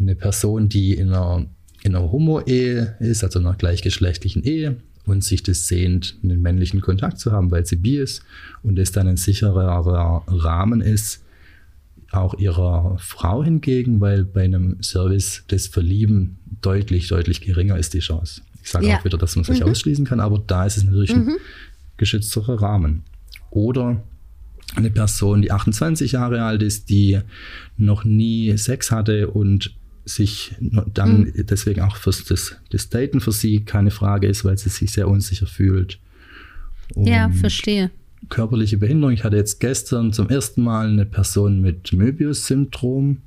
eine 0.00 0.14
Person, 0.14 0.68
die 0.68 0.94
in 0.94 1.08
einer, 1.08 1.46
in 1.82 1.94
einer 1.94 2.10
Homo-Ehe 2.10 2.96
ist, 3.00 3.24
also 3.24 3.38
in 3.38 3.46
einer 3.46 3.56
gleichgeschlechtlichen 3.56 4.42
Ehe 4.42 4.76
und 5.04 5.22
sich 5.22 5.42
das 5.42 5.68
sehnt, 5.68 6.16
einen 6.22 6.42
männlichen 6.42 6.80
Kontakt 6.80 7.18
zu 7.18 7.32
haben, 7.32 7.50
weil 7.50 7.64
sie 7.64 7.76
bi 7.76 7.96
ist 7.96 8.22
und 8.62 8.78
es 8.78 8.92
dann 8.92 9.08
ein 9.08 9.16
sicherer 9.16 10.24
Rahmen 10.26 10.80
ist, 10.80 11.22
auch 12.12 12.34
ihrer 12.34 12.96
Frau 12.98 13.42
hingegen, 13.42 14.00
weil 14.00 14.24
bei 14.24 14.44
einem 14.44 14.82
Service 14.82 15.44
das 15.48 15.66
Verlieben 15.66 16.38
deutlich, 16.62 17.08
deutlich 17.08 17.40
geringer 17.40 17.78
ist 17.78 17.94
die 17.94 18.00
Chance. 18.00 18.42
Ich 18.62 18.70
sage 18.70 18.88
ja. 18.88 18.98
auch 18.98 19.04
wieder, 19.04 19.18
dass 19.18 19.36
man 19.36 19.44
sich 19.44 19.60
mhm. 19.60 19.70
ausschließen 19.70 20.04
kann, 20.04 20.20
aber 20.20 20.42
da 20.44 20.66
ist 20.66 20.76
es 20.76 20.84
natürlich 20.84 21.14
mhm. 21.14 21.28
ein 21.28 21.36
geschützterer 21.96 22.60
Rahmen. 22.60 23.04
Oder 23.50 24.02
eine 24.74 24.90
Person, 24.90 25.42
die 25.42 25.52
28 25.52 26.12
Jahre 26.12 26.42
alt 26.42 26.62
ist, 26.62 26.90
die 26.90 27.20
noch 27.76 28.04
nie 28.04 28.56
Sex 28.56 28.90
hatte 28.90 29.30
und 29.30 29.74
sich 30.06 30.54
dann 30.60 31.22
mhm. 31.22 31.32
deswegen 31.46 31.82
auch 31.82 31.96
fürs 31.96 32.24
das, 32.24 32.56
das 32.70 32.88
Daten 32.88 33.20
für 33.20 33.32
sie 33.32 33.64
keine 33.64 33.90
Frage 33.90 34.28
ist, 34.28 34.44
weil 34.44 34.56
sie 34.56 34.70
sich 34.70 34.92
sehr 34.92 35.08
unsicher 35.08 35.46
fühlt. 35.46 35.98
Und 36.94 37.08
ja, 37.08 37.28
verstehe. 37.30 37.90
Körperliche 38.28 38.78
Behinderung. 38.78 39.12
Ich 39.12 39.24
hatte 39.24 39.36
jetzt 39.36 39.58
gestern 39.58 40.12
zum 40.12 40.28
ersten 40.28 40.62
Mal 40.62 40.88
eine 40.88 41.04
Person 41.04 41.60
mit 41.60 41.92
Möbius-Syndrom, 41.92 43.18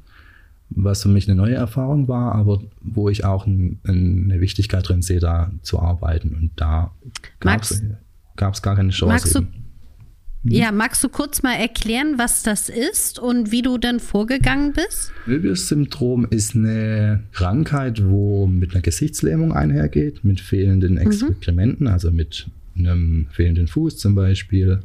was 0.70 1.04
für 1.04 1.10
mich 1.10 1.28
eine 1.28 1.36
neue 1.36 1.56
Erfahrung 1.56 2.08
war, 2.08 2.34
aber 2.36 2.62
wo 2.82 3.10
ich 3.10 3.26
auch 3.26 3.46
ein, 3.46 3.80
eine 3.84 4.40
Wichtigkeit 4.40 4.88
drin 4.88 5.02
sehe, 5.02 5.20
da 5.20 5.52
zu 5.62 5.80
arbeiten. 5.80 6.36
Und 6.36 6.52
da 6.56 6.92
gab 7.40 7.62
es 7.62 8.62
gar 8.62 8.76
keine 8.76 8.92
Chance. 8.92 9.06
Magst 9.14 9.36
du. 9.36 9.48
Ja, 10.44 10.72
magst 10.72 11.04
du 11.04 11.10
kurz 11.10 11.44
mal 11.44 11.56
erklären, 11.56 12.18
was 12.18 12.44
das 12.44 12.70
ist 12.70 13.20
und 13.20 13.52
wie 13.52 13.62
du 13.62 13.78
dann 13.78 14.00
vorgegangen 14.00 14.72
bist? 14.72 15.12
Möbius-Syndrom 15.26 16.28
ist 16.30 16.56
eine 16.56 17.24
Krankheit, 17.34 18.02
wo 18.06 18.48
mit 18.48 18.72
einer 18.72 18.82
Gesichtslähmung 18.82 19.52
einhergeht, 19.52 20.24
mit 20.24 20.40
fehlenden 20.40 20.94
mhm. 20.94 21.00
Exkrementen, 21.00 21.88
mhm. 21.88 21.94
also 21.94 22.12
mit 22.12 22.48
einem 22.78 23.28
fehlenden 23.32 23.68
Fuß 23.68 23.98
zum 23.98 24.16
Beispiel. 24.16 24.80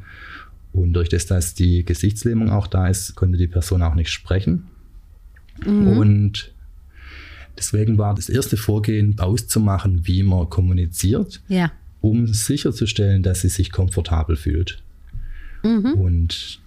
Und 0.72 0.92
durch 0.94 1.08
das, 1.08 1.26
dass 1.26 1.54
die 1.54 1.84
Gesichtslähmung 1.84 2.50
auch 2.50 2.66
da 2.66 2.88
ist, 2.88 3.14
konnte 3.14 3.38
die 3.38 3.46
Person 3.46 3.82
auch 3.82 3.94
nicht 3.94 4.10
sprechen. 4.10 4.64
Mhm. 5.64 5.86
Und 5.86 6.52
deswegen 7.56 7.96
war 7.96 8.16
das 8.16 8.28
erste 8.28 8.56
Vorgehen, 8.56 9.20
auszumachen, 9.20 10.04
wie 10.04 10.24
man 10.24 10.50
kommuniziert, 10.50 11.42
ja. 11.46 11.70
um 12.00 12.26
sicherzustellen, 12.26 13.22
dass 13.22 13.42
sie 13.42 13.48
sich 13.48 13.70
komfortabel 13.70 14.34
fühlt. 14.34 14.83
Mhm. 15.64 15.94
Und 15.94 16.60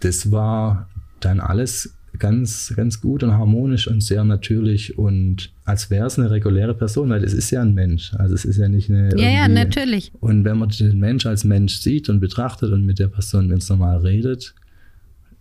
das 0.00 0.32
war 0.32 0.88
dann 1.20 1.40
alles 1.40 1.94
ganz, 2.18 2.72
ganz 2.76 3.00
gut 3.00 3.22
und 3.22 3.32
harmonisch 3.32 3.86
und 3.86 4.02
sehr 4.02 4.24
natürlich 4.24 4.98
und 4.98 5.52
als 5.64 5.90
wäre 5.90 6.06
es 6.06 6.18
eine 6.18 6.30
reguläre 6.30 6.74
Person, 6.74 7.10
weil 7.10 7.22
es 7.22 7.32
ist 7.32 7.50
ja 7.50 7.62
ein 7.62 7.74
Mensch. 7.74 8.12
Also 8.14 8.34
es 8.34 8.44
ist 8.44 8.56
ja 8.56 8.68
nicht 8.68 8.90
eine. 8.90 9.16
Ja, 9.16 9.30
ja, 9.30 9.48
natürlich. 9.48 10.12
Und 10.20 10.44
wenn 10.44 10.58
man 10.58 10.70
den 10.70 10.98
Mensch 10.98 11.26
als 11.26 11.44
Mensch 11.44 11.76
sieht 11.76 12.08
und 12.08 12.20
betrachtet 12.20 12.72
und 12.72 12.84
mit 12.84 12.98
der 12.98 13.08
Person 13.08 13.48
ganz 13.48 13.68
normal 13.68 13.98
redet 13.98 14.54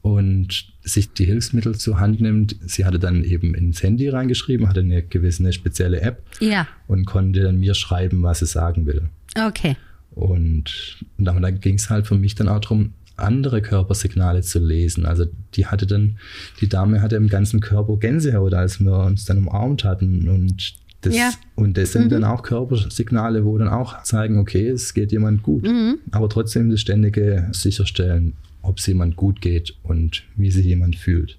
und 0.01 0.65
sich 0.83 1.11
die 1.11 1.25
Hilfsmittel 1.25 1.75
zur 1.75 1.99
Hand 1.99 2.21
nimmt, 2.21 2.55
sie 2.65 2.85
hatte 2.85 2.99
dann 2.99 3.23
eben 3.23 3.55
ins 3.55 3.81
Handy 3.81 4.07
reingeschrieben, 4.07 4.69
hatte 4.69 4.81
eine 4.81 5.01
gewisse 5.01 5.43
eine 5.43 5.53
spezielle 5.53 6.01
App 6.01 6.21
ja. 6.39 6.67
und 6.87 7.05
konnte 7.05 7.41
dann 7.41 7.59
mir 7.59 7.73
schreiben, 7.73 8.21
was 8.23 8.39
sie 8.39 8.45
sagen 8.45 8.85
will. 8.85 9.09
Okay. 9.47 9.75
Und, 10.15 10.97
dann 11.17 11.59
ging 11.59 11.75
es 11.75 11.89
halt 11.89 12.07
für 12.07 12.15
mich 12.15 12.35
dann 12.35 12.49
auch 12.49 12.59
darum, 12.59 12.93
andere 13.19 13.61
Körpersignale 13.61 14.41
zu 14.41 14.59
lesen. 14.59 15.05
Also 15.05 15.25
die 15.53 15.65
hatte 15.65 15.85
dann, 15.85 16.17
die 16.61 16.69
Dame 16.69 17.01
hatte 17.01 17.15
im 17.15 17.27
ganzen 17.27 17.59
Körper 17.59 17.97
Gänsehaut, 17.97 18.53
als 18.53 18.79
wir 18.79 18.97
uns 18.99 19.25
dann 19.25 19.39
umarmt 19.39 19.83
hatten. 19.83 20.27
Und 20.29 20.75
das, 21.01 21.15
ja. 21.15 21.31
und 21.55 21.77
das 21.77 21.91
sind 21.91 22.05
mhm. 22.05 22.09
dann 22.09 22.23
auch 22.23 22.43
Körpersignale, 22.43 23.45
wo 23.45 23.57
dann 23.57 23.69
auch 23.69 24.03
zeigen, 24.03 24.39
okay, 24.39 24.69
es 24.69 24.93
geht 24.93 25.11
jemand 25.11 25.43
gut. 25.43 25.63
Mhm. 25.63 25.99
Aber 26.11 26.29
trotzdem 26.29 26.69
das 26.69 26.81
ständige 26.81 27.47
Sicherstellen, 27.51 28.33
ob 28.61 28.79
es 28.79 28.87
jemand 28.87 29.15
gut 29.15 29.41
geht 29.41 29.75
und 29.83 30.23
wie 30.35 30.51
sich 30.51 30.65
jemand 30.65 30.95
fühlt. 30.95 31.37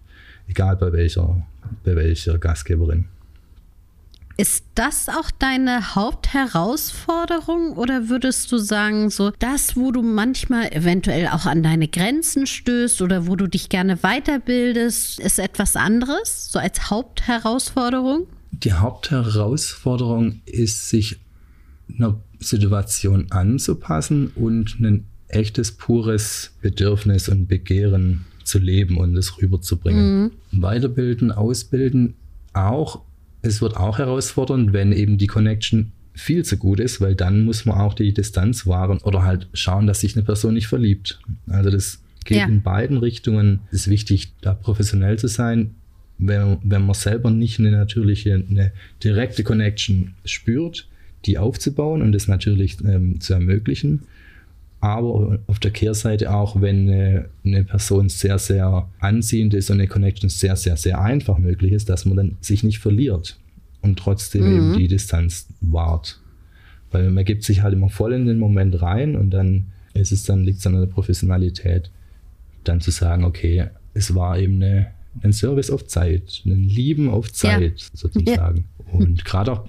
Egal 0.48 0.76
bei 0.76 0.92
welcher, 0.92 1.46
bei 1.84 1.94
welcher 1.96 2.38
Gastgeberin. 2.38 3.06
Ist 4.36 4.64
das 4.74 5.08
auch 5.08 5.30
deine 5.30 5.94
Hauptherausforderung 5.94 7.76
oder 7.76 8.08
würdest 8.08 8.50
du 8.50 8.56
sagen, 8.56 9.10
so 9.10 9.30
das, 9.38 9.76
wo 9.76 9.92
du 9.92 10.00
manchmal 10.02 10.72
eventuell 10.72 11.28
auch 11.28 11.44
an 11.44 11.62
deine 11.62 11.88
Grenzen 11.88 12.46
stößt 12.46 13.02
oder 13.02 13.26
wo 13.26 13.36
du 13.36 13.48
dich 13.48 13.68
gerne 13.68 13.98
weiterbildest, 13.98 15.20
ist 15.20 15.38
etwas 15.38 15.76
anderes, 15.76 16.50
so 16.50 16.58
als 16.58 16.90
Hauptherausforderung? 16.90 18.26
Die 18.52 18.72
Hauptherausforderung 18.72 20.40
ist, 20.46 20.88
sich 20.88 21.18
einer 21.98 22.18
Situation 22.38 23.26
anzupassen 23.30 24.28
und 24.34 24.80
ein 24.80 25.06
echtes, 25.28 25.72
pures 25.72 26.52
Bedürfnis 26.60 27.28
und 27.28 27.46
Begehren 27.46 28.24
zu 28.44 28.58
leben 28.58 28.96
und 28.96 29.16
es 29.16 29.40
rüberzubringen. 29.40 30.22
Mhm. 30.22 30.62
Weiterbilden, 30.62 31.30
ausbilden, 31.30 32.14
auch 32.52 33.02
es 33.42 33.62
wird 33.62 33.76
auch 33.76 33.98
herausfordernd, 33.98 34.72
wenn 34.72 34.92
eben 34.92 35.18
die 35.18 35.26
Connection 35.26 35.92
viel 36.14 36.44
zu 36.44 36.56
gut 36.56 36.80
ist, 36.80 37.00
weil 37.00 37.14
dann 37.14 37.44
muss 37.44 37.64
man 37.64 37.78
auch 37.78 37.94
die 37.94 38.12
Distanz 38.12 38.66
wahren 38.66 38.98
oder 38.98 39.22
halt 39.22 39.48
schauen, 39.54 39.86
dass 39.86 40.00
sich 40.00 40.16
eine 40.16 40.24
Person 40.24 40.54
nicht 40.54 40.66
verliebt. 40.66 41.20
Also 41.48 41.70
das 41.70 42.02
geht 42.24 42.38
ja. 42.38 42.46
in 42.46 42.62
beiden 42.62 42.98
Richtungen. 42.98 43.60
Es 43.70 43.82
ist 43.82 43.90
wichtig, 43.90 44.32
da 44.40 44.54
professionell 44.54 45.18
zu 45.18 45.28
sein. 45.28 45.74
Wenn, 46.18 46.58
wenn 46.62 46.84
man 46.84 46.94
selber 46.94 47.30
nicht 47.30 47.58
eine 47.58 47.70
natürliche, 47.70 48.34
eine 48.34 48.72
direkte 49.02 49.42
Connection 49.42 50.14
spürt, 50.26 50.86
die 51.24 51.38
aufzubauen 51.38 52.02
und 52.02 52.12
das 52.12 52.28
natürlich 52.28 52.76
ähm, 52.84 53.20
zu 53.20 53.32
ermöglichen 53.32 54.02
aber 54.80 55.38
auf 55.46 55.58
der 55.58 55.70
Kehrseite 55.70 56.32
auch, 56.32 56.60
wenn 56.60 56.88
eine, 56.88 57.28
eine, 57.44 57.64
Person 57.64 58.08
sehr, 58.08 58.38
sehr 58.38 58.88
anziehend 58.98 59.52
ist 59.52 59.70
und 59.70 59.78
eine 59.78 59.88
Connection 59.88 60.30
sehr, 60.30 60.56
sehr, 60.56 60.76
sehr 60.76 61.00
einfach 61.00 61.38
möglich 61.38 61.72
ist, 61.72 61.90
dass 61.90 62.06
man 62.06 62.16
dann 62.16 62.36
sich 62.40 62.62
nicht 62.62 62.78
verliert 62.78 63.38
und 63.82 63.98
trotzdem 63.98 64.44
mhm. 64.44 64.56
eben 64.56 64.78
die 64.78 64.88
Distanz 64.88 65.48
wahrt. 65.60 66.20
Weil 66.90 67.10
man 67.10 67.24
gibt 67.24 67.44
sich 67.44 67.62
halt 67.62 67.74
immer 67.74 67.90
voll 67.90 68.14
in 68.14 68.26
den 68.26 68.38
Moment 68.38 68.80
rein 68.80 69.16
und 69.16 69.30
dann 69.30 69.66
ist 69.92 70.12
es 70.12 70.24
dann, 70.24 70.44
liegt 70.44 70.60
es 70.60 70.66
an 70.66 70.80
der 70.80 70.86
Professionalität, 70.86 71.90
dann 72.64 72.80
zu 72.80 72.90
sagen, 72.90 73.24
okay, 73.24 73.66
es 73.92 74.14
war 74.14 74.38
eben 74.38 74.62
eine, 74.62 74.88
ein 75.22 75.32
Service 75.32 75.70
auf 75.70 75.86
Zeit, 75.86 76.42
ein 76.46 76.64
Lieben 76.64 77.10
auf 77.10 77.32
Zeit 77.32 77.80
ja. 77.80 77.86
sozusagen. 77.92 78.64
Ja. 78.78 78.98
Und 78.98 79.24
gerade 79.24 79.52
auch 79.52 79.68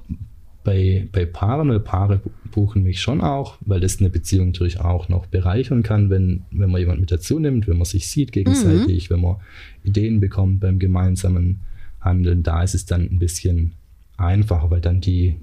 bei, 0.64 1.08
bei 1.12 1.26
Paaren, 1.26 1.70
weil 1.70 1.80
Paare 1.80 2.22
buchen 2.52 2.84
mich 2.84 3.02
schon 3.02 3.22
auch, 3.22 3.58
weil 3.62 3.80
das 3.80 4.00
eine 4.00 4.10
Beziehung 4.10 4.48
natürlich 4.48 4.80
auch 4.80 5.10
noch 5.10 5.26
bereichern 5.26 5.84
kann, 5.84 6.10
wenn, 6.10 6.44
wenn 6.52 6.70
man 6.70 6.80
jemand 6.80 7.00
mit 7.00 7.12
dazu 7.12 7.40
nimmt, 7.40 7.68
wenn 7.68 7.78
man 7.78 7.86
sich 7.86 8.10
sieht 8.10 8.32
gegenseitig, 8.32 9.10
mhm. 9.10 9.14
wenn 9.14 9.22
man 9.22 9.36
Ideen 9.84 10.20
bekommt 10.20 10.60
beim 10.60 10.78
gemeinsamen 10.78 11.62
Handeln. 12.00 12.44
Da 12.44 12.64
ist 12.64 12.76
es 12.76 12.86
dann 12.86 13.02
ein 13.04 13.20
bisschen 13.20 13.74
einfacher, 14.18 14.70
weil 14.70 14.82
dann 14.82 15.02
die, 15.02 15.36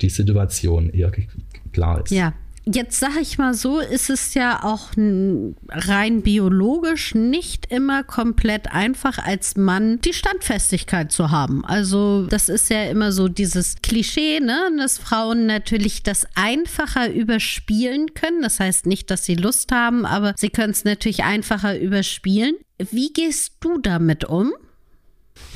die 0.00 0.10
Situation 0.10 0.90
eher 0.90 1.12
klar 1.72 2.02
ist. 2.02 2.10
Ja, 2.10 2.34
Jetzt 2.72 3.00
sage 3.00 3.20
ich 3.20 3.38
mal 3.38 3.54
so, 3.54 3.80
ist 3.80 4.10
es 4.10 4.34
ja 4.34 4.62
auch 4.62 4.90
rein 5.68 6.22
biologisch 6.22 7.14
nicht 7.14 7.66
immer 7.72 8.04
komplett 8.04 8.70
einfach, 8.72 9.18
als 9.18 9.56
Mann 9.56 10.00
die 10.02 10.12
Standfestigkeit 10.12 11.10
zu 11.10 11.30
haben. 11.30 11.64
Also 11.64 12.26
das 12.26 12.48
ist 12.48 12.70
ja 12.70 12.84
immer 12.84 13.10
so 13.10 13.28
dieses 13.28 13.76
Klischee, 13.82 14.40
ne? 14.40 14.70
dass 14.78 14.98
Frauen 14.98 15.46
natürlich 15.46 16.02
das 16.02 16.26
einfacher 16.34 17.12
überspielen 17.12 18.14
können. 18.14 18.42
Das 18.42 18.60
heißt 18.60 18.86
nicht, 18.86 19.10
dass 19.10 19.24
sie 19.24 19.34
Lust 19.34 19.72
haben, 19.72 20.06
aber 20.06 20.34
sie 20.36 20.50
können 20.50 20.72
es 20.72 20.84
natürlich 20.84 21.24
einfacher 21.24 21.78
überspielen. 21.78 22.54
Wie 22.78 23.12
gehst 23.12 23.54
du 23.60 23.78
damit 23.78 24.24
um? 24.24 24.52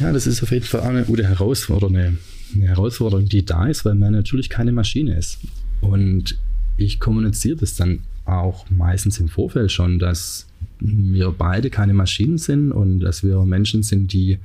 Ja, 0.00 0.12
das 0.12 0.26
ist 0.26 0.42
auf 0.42 0.50
jeden 0.50 0.64
Fall 0.64 0.80
eine 0.80 1.04
gute 1.04 1.28
Herausforderung, 1.28 1.96
eine 1.96 2.18
Herausforderung, 2.60 3.26
die 3.26 3.44
da 3.44 3.66
ist, 3.66 3.84
weil 3.84 3.94
man 3.94 4.12
natürlich 4.12 4.48
keine 4.48 4.72
Maschine 4.72 5.16
ist. 5.16 5.38
Und 5.80 6.38
ich 6.76 7.00
kommuniziere 7.00 7.56
das 7.56 7.76
dann 7.76 8.00
auch 8.24 8.68
meistens 8.70 9.20
im 9.20 9.28
Vorfeld 9.28 9.70
schon, 9.70 9.98
dass 9.98 10.46
wir 10.80 11.30
beide 11.30 11.70
keine 11.70 11.94
Maschinen 11.94 12.38
sind 12.38 12.72
und 12.72 13.00
dass 13.00 13.22
wir 13.22 13.44
Menschen 13.44 13.82
sind, 13.82 14.12
die 14.12 14.38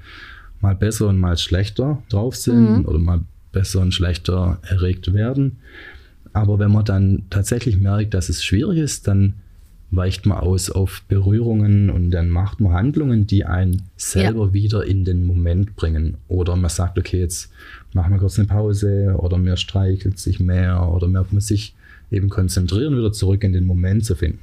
mal 0.61 0.75
besser 0.75 1.07
und 1.07 1.17
mal 1.17 1.37
schlechter 1.37 2.03
drauf 2.09 2.35
sind 2.35 2.79
mhm. 2.79 2.85
oder 2.85 2.99
mal 2.99 3.21
besser 3.51 3.79
und 3.81 3.93
schlechter 3.93 4.59
erregt 4.63 5.13
werden. 5.13 5.57
Aber 6.33 6.59
wenn 6.59 6.71
man 6.71 6.85
dann 6.85 7.23
tatsächlich 7.29 7.77
merkt, 7.77 8.13
dass 8.13 8.29
es 8.29 8.43
schwierig 8.43 8.77
ist, 8.77 9.07
dann 9.07 9.35
weicht 9.91 10.27
man 10.27 10.37
aus 10.37 10.69
auf 10.69 11.01
Berührungen 11.07 11.89
und 11.89 12.11
dann 12.11 12.29
macht 12.29 12.59
man 12.59 12.73
Handlungen, 12.73 13.25
die 13.25 13.45
einen 13.45 13.83
selber 13.97 14.47
ja. 14.47 14.53
wieder 14.53 14.85
in 14.85 15.03
den 15.03 15.25
Moment 15.25 15.75
bringen. 15.75 16.17
Oder 16.27 16.55
man 16.55 16.69
sagt, 16.69 16.99
okay, 16.99 17.19
jetzt 17.19 17.51
machen 17.93 18.11
wir 18.11 18.19
kurz 18.19 18.37
eine 18.37 18.47
Pause 18.47 19.15
oder 19.17 19.37
mir 19.37 19.57
streichelt 19.57 20.19
sich 20.19 20.39
mehr 20.39 20.87
oder 20.87 21.07
man 21.07 21.25
muss 21.31 21.47
sich 21.47 21.73
eben 22.11 22.29
konzentrieren, 22.29 22.97
wieder 22.97 23.11
zurück 23.11 23.43
in 23.43 23.53
den 23.53 23.65
Moment 23.65 24.05
zu 24.05 24.15
finden. 24.15 24.39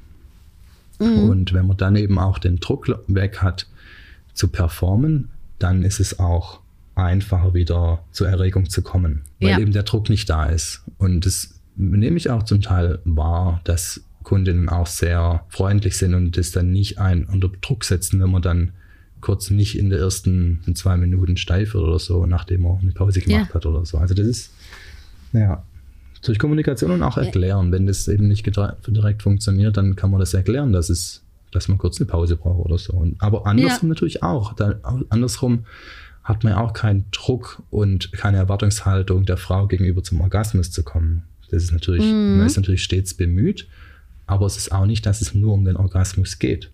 Mhm. 0.98 1.28
Und 1.28 1.52
wenn 1.52 1.66
man 1.66 1.76
dann 1.76 1.96
eben 1.96 2.18
auch 2.18 2.38
den 2.38 2.56
Druck 2.56 2.88
weg 3.06 3.42
hat 3.42 3.66
zu 4.34 4.48
performen, 4.48 5.28
dann 5.58 5.82
ist 5.82 6.00
es 6.00 6.18
auch 6.18 6.60
einfacher 6.94 7.54
wieder 7.54 8.02
zur 8.12 8.28
Erregung 8.28 8.70
zu 8.70 8.82
kommen, 8.82 9.22
weil 9.40 9.50
ja. 9.50 9.58
eben 9.58 9.72
der 9.72 9.82
Druck 9.82 10.08
nicht 10.08 10.28
da 10.30 10.46
ist. 10.46 10.82
Und 10.98 11.26
das 11.26 11.54
nehme 11.76 12.16
ich 12.16 12.30
auch 12.30 12.42
zum 12.42 12.62
Teil 12.62 13.00
wahr, 13.04 13.60
dass 13.64 14.00
Kundinnen 14.22 14.68
auch 14.68 14.86
sehr 14.86 15.44
freundlich 15.48 15.96
sind 15.96 16.14
und 16.14 16.36
das 16.36 16.50
dann 16.50 16.72
nicht 16.72 16.98
ein 16.98 17.24
unter 17.24 17.48
Druck 17.60 17.84
setzen, 17.84 18.20
wenn 18.20 18.30
man 18.30 18.42
dann 18.42 18.72
kurz 19.20 19.50
nicht 19.50 19.78
in 19.78 19.90
der 19.90 20.00
ersten 20.00 20.60
in 20.66 20.74
zwei 20.74 20.96
Minuten 20.96 21.36
steif 21.36 21.74
wird 21.74 21.84
oder 21.84 21.98
so, 21.98 22.26
nachdem 22.26 22.62
man 22.62 22.78
eine 22.80 22.92
Pause 22.92 23.20
gemacht 23.20 23.48
ja. 23.48 23.54
hat 23.54 23.66
oder 23.66 23.84
so. 23.84 23.98
Also 23.98 24.14
das 24.14 24.26
ist, 24.26 24.52
naja, 25.32 25.62
Durch 26.26 26.38
Kommunikation 26.38 26.90
und 26.90 27.02
auch 27.02 27.16
erklären. 27.16 27.70
Wenn 27.70 27.86
das 27.86 28.08
eben 28.08 28.26
nicht 28.26 28.44
direkt 28.46 29.22
funktioniert, 29.22 29.76
dann 29.76 29.94
kann 29.94 30.10
man 30.10 30.18
das 30.18 30.34
erklären, 30.34 30.72
dass 30.72 30.90
es, 30.90 31.22
dass 31.52 31.68
man 31.68 31.78
kurz 31.78 32.00
eine 32.00 32.06
Pause 32.06 32.36
braucht 32.36 32.66
oder 32.66 32.78
so. 32.78 32.94
Und, 32.94 33.22
aber 33.22 33.46
andersrum 33.46 33.88
ja. 33.88 33.94
natürlich 33.94 34.22
auch. 34.22 34.52
Da, 34.54 34.80
andersrum 35.08 35.64
hat 36.26 36.42
man 36.42 36.54
ja 36.54 36.60
auch 36.60 36.72
keinen 36.72 37.04
Druck 37.12 37.62
und 37.70 38.12
keine 38.12 38.38
Erwartungshaltung 38.38 39.24
der 39.24 39.36
Frau 39.36 39.68
gegenüber 39.68 40.02
zum 40.02 40.20
Orgasmus 40.20 40.72
zu 40.72 40.82
kommen. 40.82 41.22
Das 41.50 41.62
ist 41.62 41.72
natürlich, 41.72 42.04
mhm. 42.04 42.38
man 42.38 42.46
ist 42.46 42.56
natürlich 42.56 42.82
stets 42.82 43.14
bemüht, 43.14 43.68
aber 44.26 44.46
es 44.46 44.56
ist 44.56 44.72
auch 44.72 44.86
nicht, 44.86 45.06
dass 45.06 45.20
es 45.20 45.34
nur 45.34 45.54
um 45.54 45.64
den 45.64 45.76
Orgasmus 45.76 46.40
geht, 46.40 46.72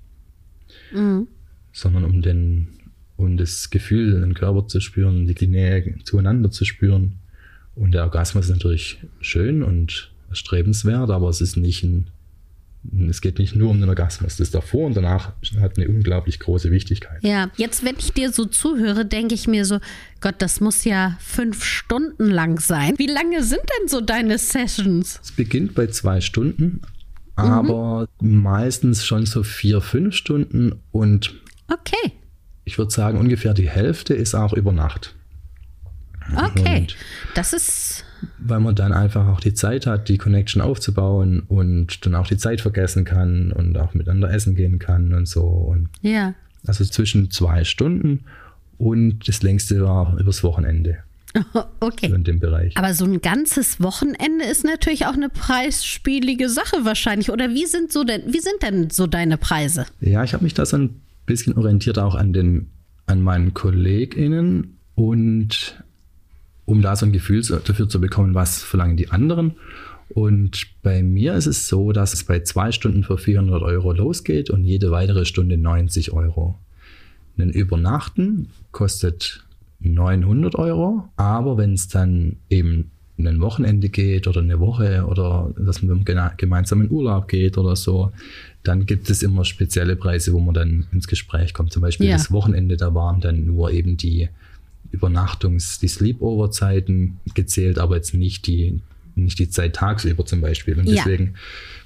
mhm. 0.94 1.28
sondern 1.72 2.04
um 2.04 2.22
den, 2.22 2.68
um 3.16 3.36
das 3.36 3.68
Gefühl, 3.68 4.22
den 4.22 4.32
Körper 4.32 4.66
zu 4.66 4.80
spüren, 4.80 5.26
die 5.26 5.46
Nähe 5.46 5.96
zueinander 6.04 6.50
zu 6.50 6.64
spüren. 6.64 7.18
Und 7.74 7.92
der 7.92 8.02
Orgasmus 8.02 8.46
ist 8.46 8.50
natürlich 8.50 8.98
schön 9.20 9.62
und 9.62 10.12
erstrebenswert, 10.28 11.10
aber 11.10 11.28
es 11.28 11.40
ist 11.40 11.56
nicht 11.56 11.82
ein 11.82 12.10
es 13.08 13.20
geht 13.20 13.38
nicht 13.38 13.54
nur 13.54 13.70
um 13.70 13.80
den 13.80 13.88
Orgasmus. 13.88 14.36
Das 14.36 14.50
davor 14.50 14.86
und 14.86 14.96
danach 14.96 15.32
hat 15.60 15.78
eine 15.78 15.88
unglaublich 15.88 16.40
große 16.40 16.70
Wichtigkeit. 16.70 17.22
Ja, 17.22 17.48
jetzt, 17.56 17.84
wenn 17.84 17.94
ich 17.98 18.12
dir 18.12 18.32
so 18.32 18.44
zuhöre, 18.44 19.04
denke 19.06 19.34
ich 19.34 19.46
mir 19.46 19.64
so, 19.64 19.78
Gott, 20.20 20.36
das 20.38 20.60
muss 20.60 20.84
ja 20.84 21.16
fünf 21.20 21.64
Stunden 21.64 22.26
lang 22.26 22.58
sein. 22.58 22.94
Wie 22.98 23.06
lange 23.06 23.44
sind 23.44 23.62
denn 23.78 23.88
so 23.88 24.00
deine 24.00 24.36
Sessions? 24.36 25.20
Es 25.22 25.32
beginnt 25.32 25.74
bei 25.74 25.86
zwei 25.88 26.20
Stunden, 26.20 26.82
aber 27.36 28.08
mhm. 28.20 28.42
meistens 28.42 29.06
schon 29.06 29.26
so 29.26 29.44
vier, 29.44 29.80
fünf 29.80 30.16
Stunden 30.16 30.80
und 30.90 31.34
okay. 31.68 32.12
ich 32.64 32.78
würde 32.78 32.90
sagen, 32.90 33.18
ungefähr 33.18 33.54
die 33.54 33.68
Hälfte 33.68 34.14
ist 34.14 34.34
auch 34.34 34.54
über 34.54 34.72
Nacht. 34.72 35.14
Okay, 36.36 36.80
und 36.80 36.96
das 37.34 37.52
ist 37.52 38.04
weil 38.38 38.60
man 38.60 38.74
dann 38.74 38.92
einfach 38.92 39.26
auch 39.28 39.40
die 39.40 39.54
Zeit 39.54 39.86
hat, 39.86 40.08
die 40.08 40.18
Connection 40.18 40.62
aufzubauen 40.62 41.40
und 41.40 42.04
dann 42.06 42.14
auch 42.14 42.26
die 42.26 42.36
Zeit 42.36 42.60
vergessen 42.60 43.04
kann 43.04 43.52
und 43.52 43.76
auch 43.76 43.94
miteinander 43.94 44.32
essen 44.32 44.54
gehen 44.54 44.78
kann 44.78 45.12
und 45.12 45.26
so. 45.26 45.42
Und 45.42 45.88
ja. 46.02 46.34
Also 46.66 46.84
zwischen 46.84 47.30
zwei 47.30 47.64
Stunden 47.64 48.24
und 48.78 49.28
das 49.28 49.42
längste 49.42 49.82
war 49.82 50.18
übers 50.18 50.42
Wochenende. 50.42 50.98
Okay. 51.80 52.08
So 52.10 52.14
in 52.14 52.24
dem 52.24 52.38
Bereich. 52.38 52.76
Aber 52.76 52.94
so 52.94 53.04
ein 53.04 53.20
ganzes 53.20 53.82
Wochenende 53.82 54.44
ist 54.44 54.64
natürlich 54.64 55.06
auch 55.06 55.14
eine 55.14 55.28
preisspielige 55.28 56.48
Sache 56.48 56.84
wahrscheinlich. 56.84 57.30
Oder 57.30 57.50
wie 57.50 57.66
sind 57.66 57.90
so 57.90 58.04
denn, 58.04 58.22
wie 58.32 58.38
sind 58.38 58.62
denn 58.62 58.90
so 58.90 59.08
deine 59.08 59.36
Preise? 59.36 59.86
Ja, 60.00 60.22
ich 60.22 60.32
habe 60.32 60.44
mich 60.44 60.54
da 60.54 60.64
so 60.64 60.76
ein 60.76 61.00
bisschen 61.26 61.56
orientiert 61.56 61.98
auch 61.98 62.14
an 62.14 62.32
den, 62.32 62.70
an 63.06 63.20
meinen 63.20 63.52
KollegInnen 63.52 64.76
und 64.94 65.82
um 66.72 66.82
da 66.82 66.96
so 66.96 67.06
ein 67.06 67.12
Gefühl 67.12 67.42
dafür 67.42 67.88
zu 67.88 68.00
bekommen, 68.00 68.34
was 68.34 68.62
verlangen 68.62 68.96
die 68.96 69.10
anderen. 69.10 69.52
Und 70.08 70.66
bei 70.82 71.02
mir 71.02 71.34
ist 71.34 71.46
es 71.46 71.68
so, 71.68 71.92
dass 71.92 72.12
es 72.12 72.24
bei 72.24 72.40
zwei 72.40 72.72
Stunden 72.72 73.04
für 73.04 73.18
400 73.18 73.62
Euro 73.62 73.92
losgeht 73.92 74.50
und 74.50 74.64
jede 74.64 74.90
weitere 74.90 75.24
Stunde 75.24 75.56
90 75.56 76.12
Euro. 76.12 76.58
Ein 77.38 77.50
Übernachten 77.50 78.48
kostet 78.72 79.44
900 79.80 80.54
Euro, 80.56 81.08
aber 81.16 81.56
wenn 81.56 81.74
es 81.74 81.88
dann 81.88 82.36
eben 82.50 82.90
ein 83.18 83.40
Wochenende 83.40 83.88
geht 83.88 84.26
oder 84.26 84.40
eine 84.40 84.58
Woche 84.58 85.06
oder 85.06 85.54
dass 85.58 85.82
man 85.82 86.04
gemeinsam 86.36 86.82
in 86.82 86.90
Urlaub 86.90 87.28
geht 87.28 87.56
oder 87.56 87.76
so, 87.76 88.12
dann 88.62 88.86
gibt 88.86 89.10
es 89.10 89.22
immer 89.22 89.44
spezielle 89.44 89.96
Preise, 89.96 90.32
wo 90.32 90.40
man 90.40 90.54
dann 90.54 90.86
ins 90.92 91.06
Gespräch 91.06 91.52
kommt. 91.52 91.72
Zum 91.72 91.82
Beispiel 91.82 92.08
ja. 92.08 92.14
das 92.14 92.32
Wochenende, 92.32 92.76
da 92.76 92.94
waren 92.94 93.20
dann 93.20 93.46
nur 93.46 93.70
eben 93.70 93.96
die 93.96 94.28
Übernachtungs-, 94.92 95.80
die 95.80 95.88
Sleepover-Zeiten 95.88 97.18
gezählt, 97.34 97.78
aber 97.78 97.96
jetzt 97.96 98.14
nicht 98.14 98.46
die, 98.46 98.80
nicht 99.14 99.38
die 99.38 99.50
Zeit 99.50 99.74
tagsüber 99.74 100.24
zum 100.24 100.40
Beispiel. 100.40 100.78
Und 100.78 100.88
deswegen 100.88 101.34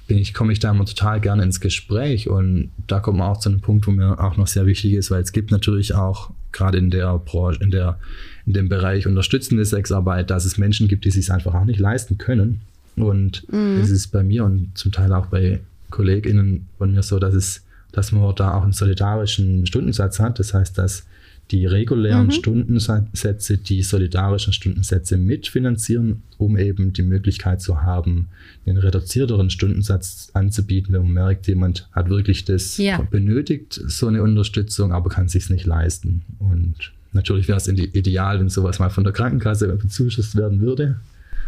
bin 0.07 0.17
ich, 0.17 0.33
komme 0.33 0.53
ich 0.53 0.59
da 0.59 0.71
immer 0.71 0.85
total 0.85 1.19
gerne 1.19 1.43
ins 1.43 1.59
Gespräch. 1.59 2.29
Und 2.29 2.71
da 2.87 2.99
kommt 2.99 3.19
man 3.19 3.27
auch 3.29 3.39
zu 3.39 3.49
einem 3.49 3.61
Punkt, 3.61 3.87
wo 3.87 3.91
mir 3.91 4.19
auch 4.19 4.37
noch 4.37 4.47
sehr 4.47 4.65
wichtig 4.65 4.93
ist, 4.93 5.11
weil 5.11 5.21
es 5.21 5.31
gibt 5.31 5.51
natürlich 5.51 5.93
auch 5.93 6.31
gerade 6.51 6.77
in 6.77 6.89
der 6.89 7.17
Branche, 7.19 7.61
in 7.61 7.71
der, 7.71 7.99
in 8.45 8.53
dem 8.53 8.69
Bereich 8.69 9.05
unterstützende 9.05 9.65
Sexarbeit, 9.65 10.29
dass 10.29 10.45
es 10.45 10.57
Menschen 10.57 10.87
gibt, 10.87 11.05
die 11.05 11.11
sich 11.11 11.31
einfach 11.31 11.53
auch 11.53 11.65
nicht 11.65 11.79
leisten 11.79 12.17
können. 12.17 12.61
Und 12.95 13.51
mhm. 13.51 13.79
es 13.81 13.89
ist 13.89 14.07
bei 14.07 14.23
mir 14.23 14.45
und 14.45 14.71
zum 14.75 14.91
Teil 14.91 15.13
auch 15.13 15.27
bei 15.27 15.59
KollegInnen 15.91 16.67
von 16.77 16.93
mir 16.93 17.03
so, 17.03 17.19
dass 17.19 17.33
es, 17.33 17.63
dass 17.91 18.11
man 18.11 18.33
da 18.35 18.55
auch 18.55 18.63
einen 18.63 18.73
solidarischen 18.73 19.65
Stundensatz 19.65 20.19
hat. 20.19 20.39
Das 20.39 20.53
heißt, 20.53 20.77
dass 20.77 21.05
die 21.51 21.65
regulären 21.65 22.27
mhm. 22.27 22.31
Stundensätze, 22.31 23.57
die 23.57 23.81
solidarischen 23.81 24.51
Stundensätze 24.51 25.17
mitfinanzieren, 25.17 26.23
um 26.37 26.57
eben 26.57 26.93
die 26.93 27.03
Möglichkeit 27.03 27.61
zu 27.61 27.83
haben, 27.83 28.27
einen 28.65 28.77
reduzierteren 28.77 29.49
Stundensatz 29.49 30.29
anzubieten, 30.33 30.93
wenn 30.93 31.03
man 31.03 31.13
merkt, 31.13 31.47
jemand 31.47 31.87
hat 31.93 32.09
wirklich 32.09 32.43
das 32.45 32.77
ja. 32.77 33.01
benötigt, 33.01 33.81
so 33.87 34.07
eine 34.07 34.21
Unterstützung, 34.23 34.91
aber 34.91 35.09
kann 35.09 35.29
sich 35.29 35.49
nicht 35.49 35.65
leisten. 35.65 36.23
Und 36.39 36.91
natürlich 37.13 37.47
wäre 37.47 37.57
es 37.57 37.67
ideal, 37.67 38.39
wenn 38.39 38.49
sowas 38.49 38.79
mal 38.79 38.89
von 38.89 39.05
der 39.05 39.13
Krankenkasse 39.13 39.67
bezuschusst 39.69 40.35
werden 40.35 40.59
würde. 40.59 40.99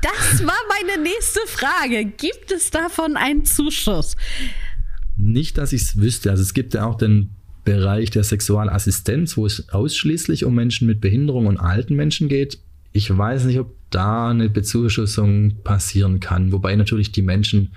Das 0.02 0.46
war 0.46 0.56
meine 0.70 1.04
nächste 1.04 1.42
Frage. 1.48 2.06
Gibt 2.06 2.54
es 2.54 2.72
davon 2.72 3.18
einen 3.18 3.44
Zuschuss? 3.44 4.16
Nicht, 5.18 5.58
dass 5.58 5.74
ich 5.74 5.82
es 5.82 5.98
wüsste. 5.98 6.32
Also 6.32 6.42
es 6.42 6.54
gibt 6.54 6.74
ja 6.74 6.86
auch 6.86 6.96
den 6.96 7.32
Bereich 7.66 8.10
der 8.10 8.24
Sexualassistenz, 8.24 9.38
wo 9.38 9.46
es 9.46 9.70
ausschließlich 9.70 10.46
um 10.46 10.56
Menschen 10.56 10.88
mit 10.88 11.02
Behinderung 11.02 11.48
und 11.48 11.58
alten 11.58 11.96
Menschen 11.96 12.28
geht. 12.28 12.60
Ich 12.92 13.16
weiß 13.16 13.46
nicht, 13.46 13.60
ob 13.60 13.76
da 13.90 14.30
eine 14.30 14.50
Bezuschussung 14.50 15.58
passieren 15.64 16.20
kann, 16.20 16.52
wobei 16.52 16.76
natürlich 16.76 17.12
die 17.12 17.22
Menschen 17.22 17.72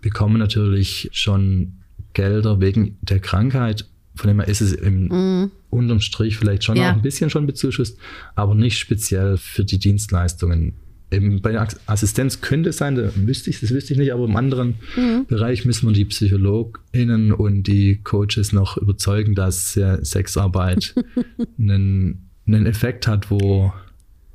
bekommen 0.00 0.38
natürlich 0.38 1.08
schon 1.12 1.74
Gelder 2.12 2.60
wegen 2.60 2.98
der 3.00 3.20
Krankheit. 3.20 3.86
Von 4.14 4.28
dem 4.28 4.40
her 4.40 4.48
ist 4.48 4.60
es 4.60 4.72
im 4.72 5.06
mm. 5.06 5.50
unterm 5.70 6.00
Strich 6.00 6.36
vielleicht 6.36 6.64
schon 6.64 6.76
ja. 6.76 6.90
auch 6.90 6.94
ein 6.94 7.02
bisschen 7.02 7.30
schon 7.30 7.46
bezuschusst, 7.46 7.98
aber 8.34 8.54
nicht 8.54 8.78
speziell 8.78 9.38
für 9.38 9.64
die 9.64 9.78
Dienstleistungen 9.78 10.74
bei 11.20 11.52
der 11.52 11.68
Assistenz 11.86 12.40
könnte 12.40 12.70
es 12.70 12.78
sein, 12.78 12.96
da 12.96 13.10
wüsste 13.14 13.50
ich, 13.50 13.60
das 13.60 13.70
wüsste 13.70 13.92
ich 13.92 13.98
nicht, 13.98 14.12
aber 14.12 14.24
im 14.24 14.36
anderen 14.36 14.74
mhm. 14.96 15.26
Bereich 15.26 15.64
müssen 15.64 15.88
wir 15.88 15.92
die 15.92 16.04
PsychologInnen 16.04 17.32
und 17.32 17.64
die 17.64 18.00
Coaches 18.02 18.52
noch 18.52 18.76
überzeugen, 18.76 19.34
dass 19.34 19.74
Sexarbeit 19.74 20.94
einen, 21.58 22.30
einen 22.46 22.66
Effekt 22.66 23.06
hat, 23.06 23.30
wo, 23.30 23.72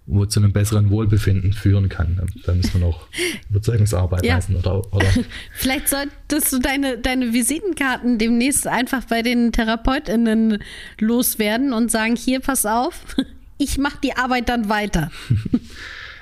wo 0.08 0.26
zu 0.26 0.40
einem 0.40 0.54
besseren 0.54 0.90
Wohlbefinden 0.90 1.54
führen 1.54 1.90
kann. 1.90 2.22
Da 2.46 2.56
müssen 2.56 2.80
wir 2.80 2.88
noch 2.88 3.08
Überzeugungsarbeit 3.50 4.26
ja. 4.26 4.36
leisten. 4.36 4.56
Oder, 4.56 4.94
oder 4.94 5.08
Vielleicht 5.54 5.90
solltest 5.90 6.54
du 6.54 6.60
deine, 6.60 6.98
deine 6.98 7.34
Visitenkarten 7.34 8.18
demnächst 8.18 8.68
einfach 8.68 9.04
bei 9.06 9.22
den 9.22 9.52
TherapeutInnen 9.52 10.60
loswerden 11.00 11.74
und 11.74 11.92
sagen, 11.92 12.16
hier, 12.16 12.40
pass 12.40 12.66
auf, 12.66 13.16
ich 13.58 13.78
mache 13.78 13.98
die 14.02 14.16
Arbeit 14.16 14.50
dann 14.50 14.70
weiter. 14.70 15.12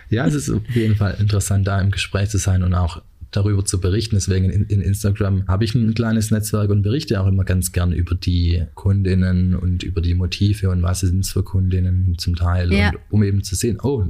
Ja, 0.10 0.26
es 0.26 0.34
ist 0.34 0.50
auf 0.50 0.62
jeden 0.74 0.96
Fall 0.96 1.18
interessant, 1.20 1.68
da 1.68 1.80
im 1.82 1.92
Gespräch 1.92 2.30
zu 2.30 2.38
sein 2.38 2.64
und 2.64 2.74
auch 2.74 3.02
darüber 3.36 3.66
zu 3.66 3.80
berichten. 3.80 4.16
Deswegen 4.16 4.50
in, 4.50 4.66
in, 4.66 4.82
Instagram 4.82 5.48
habe 5.48 5.66
ich 5.66 5.76
ein 5.76 5.94
kleines 5.94 6.32
Netzwerk 6.32 6.70
und 6.70 6.82
berichte 6.82 7.20
auch 7.20 7.28
immer 7.28 7.44
ganz 7.44 7.72
gern 7.72 7.92
über 7.92 8.16
die 8.16 8.64
Kundinnen 8.76 9.56
und 9.56 9.84
über 9.84 10.02
die 10.02 10.14
Motive 10.14 10.70
und 10.70 10.84
was 10.84 11.02
sind 11.02 11.22
es 11.22 11.32
für 11.32 11.44
Kundinnen 11.44 12.16
zum 12.18 12.36
Teil. 12.36 12.72
Ja. 12.72 12.90
Und 12.90 13.00
um 13.10 13.24
eben 13.24 13.44
zu 13.44 13.56
sehen, 13.56 13.80
oh, 13.82 14.06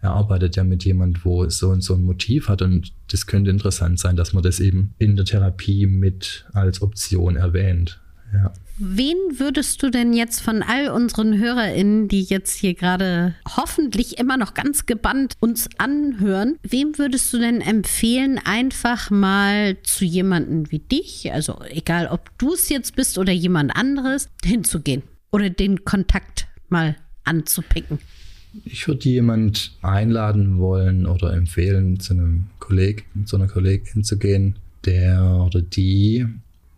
er 0.00 0.10
arbeitet 0.10 0.56
ja 0.56 0.64
mit 0.64 0.84
jemand, 0.84 1.24
wo 1.24 1.48
so 1.48 1.70
und 1.70 1.82
so 1.82 1.94
ein 1.94 2.02
Motiv 2.02 2.48
hat 2.48 2.62
und 2.62 2.92
das 3.10 3.26
könnte 3.26 3.50
interessant 3.50 3.98
sein, 3.98 4.16
dass 4.16 4.32
man 4.32 4.42
das 4.42 4.58
eben 4.58 4.94
in 4.98 5.16
der 5.16 5.24
Therapie 5.24 5.86
mit 5.86 6.46
als 6.52 6.82
Option 6.82 7.36
erwähnt. 7.36 8.01
Ja. 8.32 8.52
Wen 8.78 9.16
würdest 9.36 9.82
du 9.82 9.90
denn 9.90 10.12
jetzt 10.12 10.40
von 10.40 10.62
all 10.62 10.88
unseren 10.88 11.38
HörerInnen, 11.38 12.08
die 12.08 12.22
jetzt 12.22 12.56
hier 12.56 12.74
gerade 12.74 13.34
hoffentlich 13.56 14.18
immer 14.18 14.36
noch 14.36 14.54
ganz 14.54 14.86
gebannt 14.86 15.34
uns 15.40 15.68
anhören, 15.78 16.56
wem 16.62 16.98
würdest 16.98 17.32
du 17.32 17.38
denn 17.38 17.60
empfehlen, 17.60 18.40
einfach 18.42 19.10
mal 19.10 19.76
zu 19.82 20.04
jemandem 20.04 20.70
wie 20.70 20.78
dich, 20.78 21.32
also 21.32 21.60
egal 21.68 22.08
ob 22.08 22.30
du 22.38 22.54
es 22.54 22.70
jetzt 22.70 22.96
bist 22.96 23.18
oder 23.18 23.32
jemand 23.32 23.76
anderes, 23.76 24.28
hinzugehen 24.44 25.02
oder 25.30 25.50
den 25.50 25.84
Kontakt 25.84 26.46
mal 26.68 26.96
anzupicken? 27.24 27.98
Ich 28.64 28.86
würde 28.86 29.08
jemand 29.08 29.72
einladen 29.82 30.58
wollen 30.58 31.06
oder 31.06 31.32
empfehlen, 31.34 32.00
zu 32.00 32.14
einem 32.14 32.44
Kollegen, 32.58 33.26
zu 33.26 33.36
einer 33.36 33.48
Kollegin 33.48 34.04
zu 34.04 34.18
gehen, 34.18 34.56
der 34.84 35.42
oder 35.46 35.62
die 35.62 36.26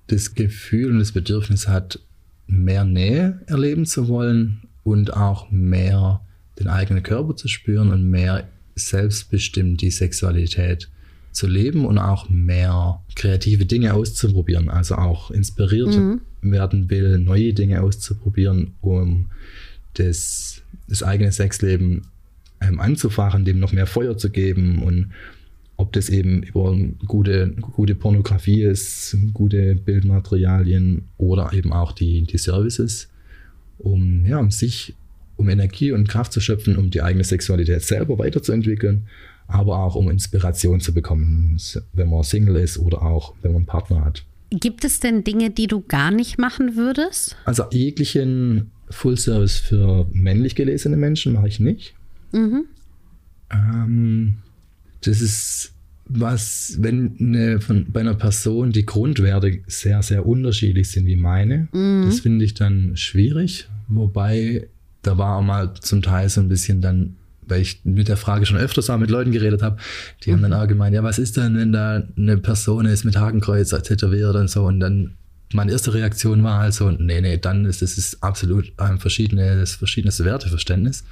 das 0.07 0.35
Gefühl 0.35 0.93
und 0.93 0.99
das 0.99 1.13
Bedürfnis 1.13 1.69
hat, 1.69 1.99
mehr 2.47 2.85
Nähe 2.85 3.41
erleben 3.47 3.87
zu 3.87 4.09
wollen 4.09 4.63
und 4.83 5.15
auch 5.15 5.51
mehr 5.51 6.21
den 6.59 6.69
eigenen 6.69 7.03
Körper 7.03 7.37
zu 7.37 7.49
spüren 7.49 7.91
und 7.91 8.11
mehr 8.11 8.49
selbstbestimmt 8.75 9.81
die 9.81 9.91
Sexualität 9.91 10.91
zu 11.33 11.47
leben 11.47 11.85
und 11.85 11.99
auch 11.99 12.29
mehr 12.29 13.03
kreative 13.17 13.67
Dinge 13.67 13.95
auszuprobieren, 13.95 14.69
also 14.69 14.95
auch 14.95 15.31
inspiriert 15.31 15.97
mhm. 15.97 16.21
werden 16.43 16.91
will, 16.91 17.19
neue 17.19 17.53
Dinge 17.53 17.83
auszuprobieren, 17.83 18.75
um 18.81 19.31
das, 19.95 20.63
das 20.89 21.03
eigene 21.03 21.33
Sexleben 21.33 22.03
ähm, 22.61 22.79
anzufachen, 22.79 23.45
dem 23.45 23.59
noch 23.59 23.73
mehr 23.73 23.87
Feuer 23.87 24.17
zu 24.17 24.31
geben 24.31 24.83
und 24.83 25.11
ob 25.77 25.93
das 25.93 26.09
eben 26.09 26.43
über 26.43 26.77
gute, 27.07 27.51
gute 27.51 27.95
Pornografie 27.95 28.63
ist, 28.63 29.17
gute 29.33 29.75
Bildmaterialien 29.75 31.09
oder 31.19 31.53
eben 31.53 31.73
auch 31.73 31.93
die, 31.93 32.23
die 32.23 32.39
Services, 32.39 33.09
um, 33.79 34.25
ja, 34.25 34.39
um 34.39 34.51
sich, 34.51 34.95
um 35.37 35.49
Energie 35.49 35.93
und 35.93 36.09
Kraft 36.09 36.33
zu 36.33 36.41
schöpfen, 36.41 36.77
um 36.77 36.91
die 36.91 37.03
eigene 37.03 37.25
Sexualität 37.25 37.83
selber 37.83 38.19
weiterzuentwickeln, 38.19 39.09
aber 39.49 39.79
auch 39.79 39.97
um 39.97 40.09
Inspiration 40.11 40.81
zu 40.81 40.95
bekommen, 40.95 41.59
wenn 41.93 42.09
man 42.09 42.23
Single 42.23 42.57
ist 42.57 42.79
oder 42.79 43.03
auch 43.03 43.35
wenn 43.43 43.53
man 43.53 43.63
einen 43.63 43.67
Partner 43.67 44.05
hat. 44.05 44.25
Gibt 44.51 44.85
es 44.85 45.01
denn 45.01 45.25
Dinge, 45.25 45.51
die 45.51 45.67
du 45.67 45.81
gar 45.81 46.13
nicht 46.13 46.39
machen 46.39 46.77
würdest? 46.77 47.37
Also 47.45 47.65
jeglichen 47.73 48.71
Full 48.91 49.17
Service 49.17 49.57
für 49.57 50.07
männlich 50.13 50.55
gelesene 50.55 50.97
Menschen 50.97 51.33
mache 51.33 51.49
ich 51.49 51.59
nicht. 51.59 51.95
Mhm. 52.33 52.67
Ähm, 53.51 54.35
das 55.05 55.21
ist 55.21 55.75
was, 56.07 56.77
wenn 56.81 57.17
eine, 57.19 57.61
von, 57.61 57.87
bei 57.91 58.01
einer 58.01 58.15
Person 58.15 58.73
die 58.73 58.85
Grundwerte 58.85 59.61
sehr, 59.67 60.03
sehr 60.03 60.27
unterschiedlich 60.27 60.91
sind 60.91 61.07
wie 61.07 61.17
meine, 61.17 61.69
mhm. 61.73 62.05
das 62.07 62.21
finde 62.21 62.45
ich 62.45 62.55
dann 62.55 62.97
schwierig. 62.97 63.69
Wobei, 63.89 64.69
da 65.03 65.17
war 65.19 65.37
auch 65.37 65.43
mal 65.43 65.73
zum 65.81 66.03
Teil 66.03 66.29
so 66.29 66.41
ein 66.41 66.49
bisschen 66.49 66.81
dann, 66.81 67.17
weil 67.47 67.63
ich 67.63 67.81
mit 67.85 68.09
der 68.09 68.17
Frage 68.17 68.45
schon 68.47 68.59
öfters 68.59 68.91
auch 68.91 68.99
mit 68.99 69.11
Leuten 69.11 69.33
geredet 69.33 69.63
habe, 69.63 69.79
die 70.23 70.31
mhm. 70.31 70.35
haben 70.35 70.43
dann 70.43 70.53
auch 70.53 70.69
gemeint, 70.69 70.95
ja, 70.95 71.03
was 71.03 71.19
ist 71.19 71.37
denn, 71.37 71.57
wenn 71.57 71.73
da 71.73 72.03
eine 72.17 72.37
Person 72.37 72.87
ist 72.87 73.05
mit 73.05 73.17
Hakenkreuz 73.17 73.71
tätowiert 73.71 74.35
und 74.37 74.51
so 74.51 74.65
und 74.65 74.81
dann 74.81 75.15
meine 75.53 75.73
erste 75.73 75.95
Reaktion 75.95 76.43
war 76.43 76.59
halt 76.59 76.75
so, 76.75 76.91
nee, 76.91 77.21
nee, 77.21 77.39
dann 77.39 77.65
ist 77.65 77.81
das 77.81 77.97
ist 77.97 78.23
absolut 78.23 78.73
ein 78.77 78.99
verschiedenes, 78.99 79.77
verschiedenes 79.77 80.23
Werteverständnis. 80.25 81.05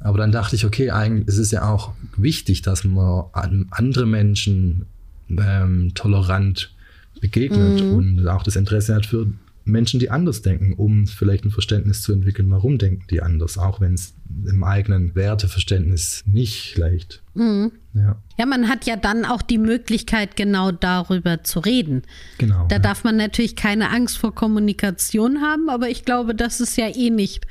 Aber 0.00 0.18
dann 0.18 0.32
dachte 0.32 0.56
ich, 0.56 0.64
okay, 0.64 0.90
eigentlich 0.90 1.28
ist 1.28 1.38
es 1.38 1.50
ja 1.50 1.68
auch 1.68 1.92
wichtig, 2.16 2.62
dass 2.62 2.84
man 2.84 3.24
andere 3.70 4.06
Menschen 4.06 4.86
ähm, 5.30 5.92
tolerant 5.94 6.74
begegnet 7.20 7.82
mhm. 7.82 7.92
und 7.94 8.28
auch 8.28 8.42
das 8.42 8.56
Interesse 8.56 8.94
hat 8.94 9.06
für 9.06 9.26
Menschen, 9.64 9.98
die 9.98 10.10
anders 10.10 10.42
denken, 10.42 10.74
um 10.74 11.06
vielleicht 11.06 11.44
ein 11.44 11.50
Verständnis 11.50 12.02
zu 12.02 12.12
entwickeln, 12.12 12.50
warum 12.50 12.76
denken 12.76 13.04
die 13.10 13.22
anders, 13.22 13.56
auch 13.56 13.80
wenn 13.80 13.94
es 13.94 14.14
im 14.46 14.62
eigenen 14.62 15.14
Werteverständnis 15.14 16.22
nicht 16.26 16.76
leicht. 16.76 17.22
Mhm. 17.34 17.72
Ja. 17.94 18.16
ja, 18.38 18.46
man 18.46 18.68
hat 18.68 18.84
ja 18.84 18.96
dann 18.96 19.24
auch 19.24 19.40
die 19.40 19.58
Möglichkeit, 19.58 20.36
genau 20.36 20.70
darüber 20.70 21.44
zu 21.44 21.60
reden. 21.60 22.02
Genau. 22.38 22.66
Da 22.68 22.76
ja. 22.76 22.82
darf 22.82 23.04
man 23.04 23.16
natürlich 23.16 23.56
keine 23.56 23.90
Angst 23.90 24.18
vor 24.18 24.34
Kommunikation 24.34 25.40
haben, 25.40 25.70
aber 25.70 25.88
ich 25.88 26.04
glaube, 26.04 26.34
das 26.34 26.60
ist 26.60 26.76
ja 26.76 26.88
eh 26.94 27.10
nicht 27.10 27.46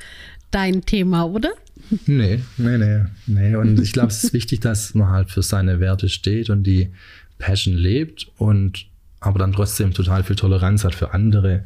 dein 0.50 0.82
Thema, 0.82 1.24
oder? 1.24 1.50
Nee, 2.06 2.40
nee, 2.56 2.78
nee, 2.78 3.04
nee. 3.26 3.56
Und 3.56 3.80
ich 3.80 3.92
glaube, 3.92 4.08
es 4.08 4.24
ist 4.24 4.32
wichtig, 4.32 4.60
dass 4.60 4.94
man 4.94 5.10
halt 5.10 5.30
für 5.30 5.42
seine 5.42 5.80
Werte 5.80 6.08
steht 6.08 6.50
und 6.50 6.64
die 6.64 6.90
Passion 7.38 7.74
lebt 7.74 8.30
und 8.38 8.86
aber 9.20 9.38
dann 9.38 9.52
trotzdem 9.52 9.92
total 9.92 10.22
viel 10.22 10.36
Toleranz 10.36 10.84
hat 10.84 10.94
für 10.94 11.14
andere 11.14 11.64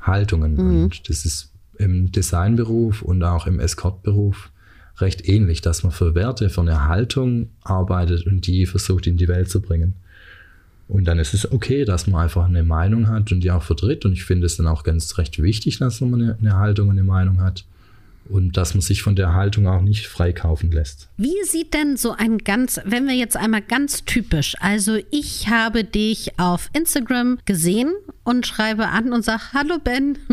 Haltungen. 0.00 0.54
Mhm. 0.54 0.84
Und 0.84 1.08
das 1.08 1.24
ist 1.24 1.52
im 1.78 2.12
Designberuf 2.12 3.02
und 3.02 3.22
auch 3.22 3.46
im 3.46 3.58
Escortberuf 3.58 4.50
recht 4.98 5.26
ähnlich, 5.28 5.60
dass 5.60 5.82
man 5.82 5.92
für 5.92 6.14
Werte, 6.14 6.50
für 6.50 6.60
eine 6.60 6.86
Haltung 6.86 7.48
arbeitet 7.62 8.26
und 8.26 8.46
die 8.46 8.66
versucht 8.66 9.06
in 9.06 9.16
die 9.16 9.28
Welt 9.28 9.50
zu 9.50 9.60
bringen. 9.60 9.94
Und 10.88 11.04
dann 11.04 11.18
ist 11.18 11.34
es 11.34 11.50
okay, 11.50 11.84
dass 11.84 12.06
man 12.06 12.22
einfach 12.22 12.46
eine 12.46 12.64
Meinung 12.64 13.08
hat 13.08 13.30
und 13.30 13.40
die 13.40 13.50
auch 13.50 13.62
vertritt. 13.62 14.04
Und 14.04 14.12
ich 14.12 14.24
finde 14.24 14.46
es 14.46 14.56
dann 14.56 14.66
auch 14.66 14.82
ganz 14.82 15.16
recht 15.18 15.40
wichtig, 15.40 15.78
dass 15.78 16.00
man 16.00 16.14
eine, 16.14 16.38
eine 16.38 16.56
Haltung 16.56 16.88
und 16.88 16.98
eine 16.98 17.04
Meinung 17.04 17.40
hat 17.40 17.64
und 18.30 18.56
dass 18.56 18.74
man 18.74 18.80
sich 18.80 19.02
von 19.02 19.16
der 19.16 19.34
Haltung 19.34 19.66
auch 19.66 19.82
nicht 19.82 20.06
freikaufen 20.06 20.70
lässt. 20.70 21.08
Wie 21.16 21.42
sieht 21.44 21.74
denn 21.74 21.96
so 21.96 22.12
ein 22.12 22.38
ganz, 22.38 22.80
wenn 22.84 23.06
wir 23.06 23.14
jetzt 23.14 23.36
einmal 23.36 23.62
ganz 23.62 24.04
typisch, 24.04 24.54
also 24.60 24.98
ich 25.10 25.48
habe 25.48 25.84
dich 25.84 26.38
auf 26.38 26.70
Instagram 26.72 27.38
gesehen 27.44 27.92
und 28.24 28.46
schreibe 28.46 28.88
an 28.88 29.12
und 29.12 29.24
sage, 29.24 29.42
hallo 29.52 29.78
Ben, 29.82 30.18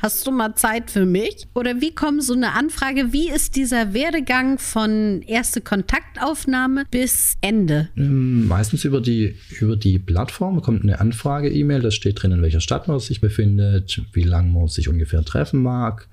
Hast 0.00 0.28
du 0.28 0.30
mal 0.30 0.54
Zeit 0.54 0.92
für 0.92 1.06
mich? 1.06 1.48
Oder 1.54 1.80
wie 1.80 1.92
kommt 1.92 2.22
so 2.22 2.32
eine 2.32 2.52
Anfrage? 2.52 3.12
Wie 3.12 3.28
ist 3.30 3.56
dieser 3.56 3.94
Werdegang 3.94 4.58
von 4.58 5.22
erste 5.22 5.60
Kontaktaufnahme 5.60 6.84
bis 6.88 7.36
Ende? 7.40 7.88
Ähm, 7.96 8.46
meistens 8.46 8.84
über 8.84 9.00
die, 9.00 9.34
über 9.58 9.74
die 9.74 9.98
Plattform 9.98 10.62
kommt 10.62 10.84
eine 10.84 11.00
Anfrage-E-Mail, 11.00 11.82
da 11.82 11.90
steht 11.90 12.22
drin, 12.22 12.30
in 12.30 12.42
welcher 12.42 12.60
Stadt 12.60 12.86
man 12.86 13.00
sich 13.00 13.20
befindet, 13.20 14.00
wie 14.12 14.22
lange 14.22 14.52
man 14.52 14.68
sich 14.68 14.88
ungefähr 14.88 15.24
treffen 15.24 15.62
mag. 15.62 16.06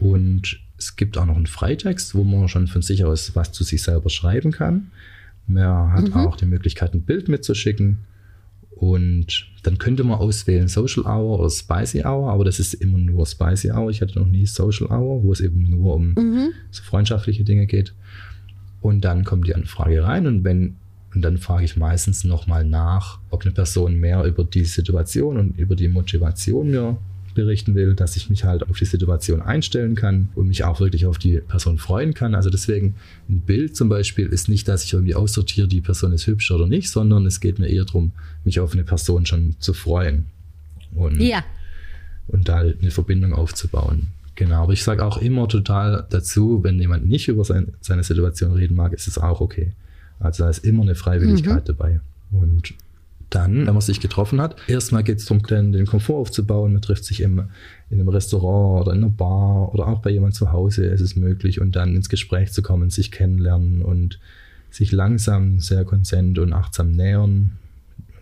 Und 0.00 0.60
es 0.78 0.96
gibt 0.96 1.16
auch 1.18 1.26
noch 1.26 1.36
einen 1.36 1.46
Freitext, 1.46 2.14
wo 2.14 2.24
man 2.24 2.48
schon 2.48 2.66
von 2.66 2.82
sich 2.82 3.04
aus 3.04 3.34
was 3.34 3.52
zu 3.52 3.64
sich 3.64 3.82
selber 3.82 4.10
schreiben 4.10 4.50
kann. 4.50 4.90
Man 5.46 5.92
hat 5.92 6.08
mhm. 6.08 6.14
auch 6.14 6.36
die 6.36 6.46
Möglichkeit, 6.46 6.94
ein 6.94 7.02
Bild 7.02 7.28
mitzuschicken. 7.28 7.98
Und 8.70 9.46
dann 9.62 9.78
könnte 9.78 10.02
man 10.02 10.18
auswählen 10.18 10.66
Social 10.66 11.04
Hour 11.04 11.38
oder 11.38 11.48
Spicy 11.48 12.04
Hour, 12.04 12.32
aber 12.32 12.44
das 12.44 12.58
ist 12.58 12.74
immer 12.74 12.98
nur 12.98 13.24
Spicy 13.24 13.70
Hour. 13.70 13.90
Ich 13.90 14.00
hatte 14.00 14.18
noch 14.18 14.26
nie 14.26 14.46
Social 14.46 14.88
Hour, 14.88 15.22
wo 15.22 15.32
es 15.32 15.40
eben 15.40 15.70
nur 15.70 15.94
um 15.94 16.14
mhm. 16.14 16.50
so 16.70 16.82
freundschaftliche 16.82 17.44
Dinge 17.44 17.66
geht. 17.66 17.94
Und 18.80 19.04
dann 19.04 19.24
kommt 19.24 19.46
die 19.46 19.54
Anfrage 19.54 20.02
rein 20.02 20.26
und 20.26 20.44
wenn 20.44 20.76
und 21.14 21.22
dann 21.22 21.38
frage 21.38 21.64
ich 21.64 21.76
meistens 21.76 22.24
nochmal 22.24 22.64
nach, 22.64 23.20
ob 23.30 23.42
eine 23.42 23.52
Person 23.52 23.94
mehr 23.94 24.24
über 24.24 24.42
die 24.42 24.64
Situation 24.64 25.38
und 25.38 25.56
über 25.56 25.76
die 25.76 25.86
Motivation 25.86 26.72
mir 26.72 26.96
berichten 27.34 27.74
will, 27.74 27.94
dass 27.94 28.16
ich 28.16 28.30
mich 28.30 28.44
halt 28.44 28.68
auf 28.68 28.78
die 28.78 28.84
Situation 28.84 29.42
einstellen 29.42 29.94
kann 29.94 30.28
und 30.34 30.48
mich 30.48 30.64
auch 30.64 30.80
wirklich 30.80 31.06
auf 31.06 31.18
die 31.18 31.38
Person 31.38 31.78
freuen 31.78 32.14
kann. 32.14 32.34
Also 32.34 32.50
deswegen 32.50 32.94
ein 33.28 33.40
Bild 33.40 33.76
zum 33.76 33.88
Beispiel 33.88 34.26
ist 34.26 34.48
nicht, 34.48 34.68
dass 34.68 34.84
ich 34.84 34.92
irgendwie 34.92 35.14
aussortiere, 35.14 35.68
die 35.68 35.80
Person 35.80 36.12
ist 36.12 36.26
hübsch 36.26 36.50
oder 36.50 36.66
nicht, 36.66 36.90
sondern 36.90 37.26
es 37.26 37.40
geht 37.40 37.58
mir 37.58 37.68
eher 37.68 37.84
darum, 37.84 38.12
mich 38.44 38.60
auf 38.60 38.72
eine 38.72 38.84
Person 38.84 39.26
schon 39.26 39.56
zu 39.58 39.74
freuen 39.74 40.26
und, 40.94 41.20
ja. 41.20 41.44
und 42.28 42.48
da 42.48 42.58
eine 42.58 42.90
Verbindung 42.90 43.32
aufzubauen. 43.32 44.08
Genau, 44.36 44.64
aber 44.64 44.72
ich 44.72 44.82
sage 44.82 45.04
auch 45.04 45.18
immer 45.18 45.48
total 45.48 46.06
dazu, 46.10 46.64
wenn 46.64 46.80
jemand 46.80 47.06
nicht 47.06 47.28
über 47.28 47.44
sein, 47.44 47.74
seine 47.80 48.02
Situation 48.02 48.52
reden 48.52 48.74
mag, 48.74 48.92
ist 48.92 49.06
es 49.06 49.18
auch 49.18 49.40
okay. 49.40 49.72
Also 50.18 50.44
da 50.44 50.50
ist 50.50 50.64
immer 50.64 50.82
eine 50.82 50.94
Freiwilligkeit 50.94 51.62
mhm. 51.62 51.66
dabei. 51.66 52.00
Und 52.32 52.74
dann, 53.30 53.66
wenn 53.66 53.74
man 53.74 53.80
sich 53.80 54.00
getroffen 54.00 54.40
hat, 54.40 54.56
erstmal 54.68 55.02
geht 55.02 55.18
es 55.18 55.26
darum, 55.26 55.42
den 55.42 55.86
Komfort 55.86 56.20
aufzubauen. 56.20 56.72
Man 56.72 56.82
trifft 56.82 57.04
sich 57.04 57.20
im, 57.20 57.48
in 57.90 58.00
einem 58.00 58.08
Restaurant 58.08 58.82
oder 58.82 58.92
in 58.92 59.02
einer 59.02 59.10
Bar 59.10 59.74
oder 59.74 59.88
auch 59.88 60.00
bei 60.00 60.10
jemand 60.10 60.34
zu 60.34 60.52
Hause 60.52 60.86
ist 60.86 61.00
es 61.00 61.16
möglich 61.16 61.60
und 61.60 61.76
dann 61.76 61.94
ins 61.94 62.08
Gespräch 62.08 62.52
zu 62.52 62.62
kommen, 62.62 62.90
sich 62.90 63.10
kennenlernen 63.10 63.82
und 63.82 64.20
sich 64.70 64.92
langsam, 64.92 65.60
sehr 65.60 65.84
konsent 65.84 66.38
und 66.38 66.52
achtsam 66.52 66.92
nähern, 66.92 67.52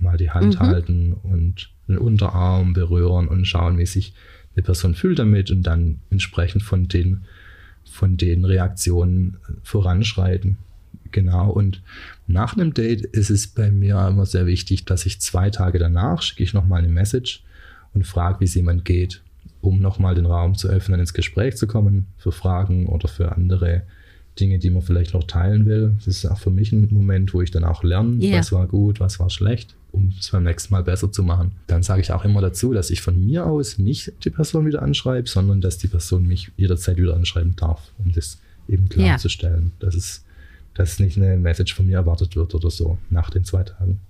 mal 0.01 0.17
die 0.17 0.31
Hand 0.31 0.57
mhm. 0.57 0.61
halten 0.61 1.13
und 1.13 1.71
den 1.89 1.99
Unterarm 1.99 2.73
berühren 2.73 3.29
und 3.29 3.47
schauen, 3.47 3.79
wie 3.79 3.87
sich 3.87 4.15
eine 4.55 4.63
Person 4.63 4.95
fühlt 4.95 5.19
damit 5.19 5.51
und 5.51 5.63
dann 5.63 5.99
entsprechend 6.11 6.63
von 6.63 6.89
den, 6.89 7.23
von 7.85 8.17
den 8.17 8.45
Reaktionen 8.45 9.39
voranschreiten. 9.63 10.59
Genau. 11.11 11.51
Und 11.51 11.83
nach 12.27 12.57
einem 12.57 12.73
Date 12.75 13.03
ist 13.03 13.31
es 13.31 13.49
bei 13.49 13.71
mir 13.71 14.07
immer 14.09 14.27
sehr 14.27 14.47
wichtig, 14.47 14.85
dass 14.85 15.07
ich 15.07 15.21
zwei 15.21 15.51
Tage 15.51 15.79
danach 15.79 16.23
schicke 16.23 16.43
ich 16.43 16.55
nochmal 16.55 16.81
eine 16.81 16.93
Message 16.93 17.43
und 17.95 18.07
frage, 18.07 18.41
wie 18.41 18.45
es 18.45 18.55
jemand 18.55 18.85
geht, 18.85 19.23
um 19.61 19.81
nochmal 19.81 20.15
den 20.15 20.27
Raum 20.27 20.55
zu 20.55 20.69
öffnen, 20.69 21.01
ins 21.01 21.15
Gespräch 21.15 21.57
zu 21.57 21.67
kommen 21.67 22.07
für 22.17 22.33
Fragen 22.33 22.87
oder 22.87 23.09
für 23.09 23.33
andere 23.33 23.83
Dinge, 24.41 24.59
die 24.59 24.71
man 24.71 24.83
vielleicht 24.83 25.15
noch 25.15 25.25
teilen 25.25 25.67
will. 25.67 25.95
Das 25.97 26.07
ist 26.07 26.27
auch 26.27 26.39
für 26.39 26.51
mich 26.51 26.73
ein 26.73 26.89
Moment, 26.91 27.35
wo 27.35 27.43
ich 27.43 27.51
dann 27.51 27.65
auch 27.65 27.83
lerne, 27.83 28.23
yeah. 28.23 28.39
was 28.39 28.51
war 28.53 28.67
gut, 28.67 28.99
was 28.99 29.21
war 29.21 29.29
schlecht, 29.29 29.75
um 29.91 30.13
es 30.19 30.31
beim 30.31 30.45
nächsten 30.45 30.73
Mal 30.73 30.83
besser 30.83 31.13
zu 31.13 31.23
machen. 31.23 31.53
Dann 31.67 31.83
sage 31.83 32.01
ich 32.01 32.13
auch 32.13 32.25
immer 32.25 32.41
dazu, 32.41 32.73
dass 32.73 32.91
ich 32.91 33.03
von 33.03 33.23
mir 33.23 33.47
aus 33.47 33.79
nicht 33.79 34.13
die 34.25 34.31
Person 34.31 34.67
wieder 34.67 34.83
anschreibe, 34.83 35.29
sondern 35.29 35.61
dass 35.61 35.77
die 35.77 35.89
Person 35.89 36.27
mich 36.27 36.51
jederzeit 36.57 36.97
wieder 36.97 37.15
anschreiben 37.15 37.57
darf, 37.57 37.93
um 37.99 38.13
das 38.13 38.39
eben 38.69 38.89
klarzustellen. 38.89 39.65
Yeah. 39.65 39.73
Das 39.81 39.95
ist 39.95 40.25
dass 40.75 40.99
nicht 40.99 41.17
eine 41.17 41.37
Message 41.37 41.75
von 41.75 41.87
mir 41.87 41.97
erwartet 41.97 42.37
wird 42.37 42.55
oder 42.55 42.71
so 42.71 42.99
nach 43.11 43.31
den 43.31 43.45
zwei 43.45 43.63
Tagen. 43.63 44.01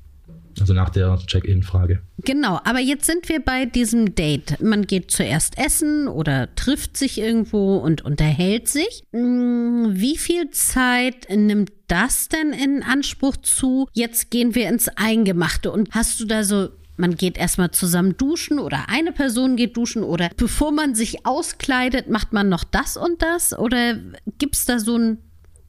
Also 0.61 0.75
nach 0.75 0.91
der 0.91 1.19
Check-in-Frage. 1.27 2.03
Genau, 2.25 2.61
aber 2.65 2.79
jetzt 2.79 3.07
sind 3.07 3.29
wir 3.29 3.43
bei 3.43 3.65
diesem 3.65 4.15
Date. 4.15 4.61
Man 4.61 4.87
geht 4.87 5.11
zuerst 5.11 5.59
essen 5.59 6.09
oder 6.09 6.55
trifft 6.55 6.97
sich 6.97 7.19
irgendwo 7.19 7.79
und 7.79 8.05
unterhält 8.05 8.69
sich. 8.69 9.05
Hm, 9.13 9.93
wie 9.95 10.19
viel 10.19 10.51
Zeit 10.51 11.27
nimmt 11.31 11.73
das 11.89 12.29
denn 12.29 12.53
in 12.53 12.83
Anspruch 12.83 13.39
zu? 13.39 13.89
Jetzt 13.93 14.31
gehen 14.31 14.55
wir 14.55 14.69
ins 14.69 14.89
Eingemachte 14.89 15.73
und 15.73 15.89
hast 15.93 16.21
du 16.21 16.27
da 16.27 16.45
so 16.45 16.69
man 16.99 17.17
geht 17.17 17.39
erstmal 17.39 17.71
zusammen 17.71 18.17
duschen 18.17 18.59
oder 18.59 18.89
eine 18.89 19.13
Person 19.13 19.57
geht 19.57 19.77
duschen 19.77 20.05
oder 20.05 20.31
bevor 20.37 20.73
man 20.73 20.95
sich 20.95 21.25
auskleidet, 21.25 22.11
macht 22.11 22.35
man 22.35 22.51
noch 22.51 22.65
das 22.65 22.99
und 22.99 23.23
das? 23.23 23.59
Oder 23.59 23.97
gibt 24.39 24.57
es 24.57 24.67
da 24.67 24.79
so 24.79 25.17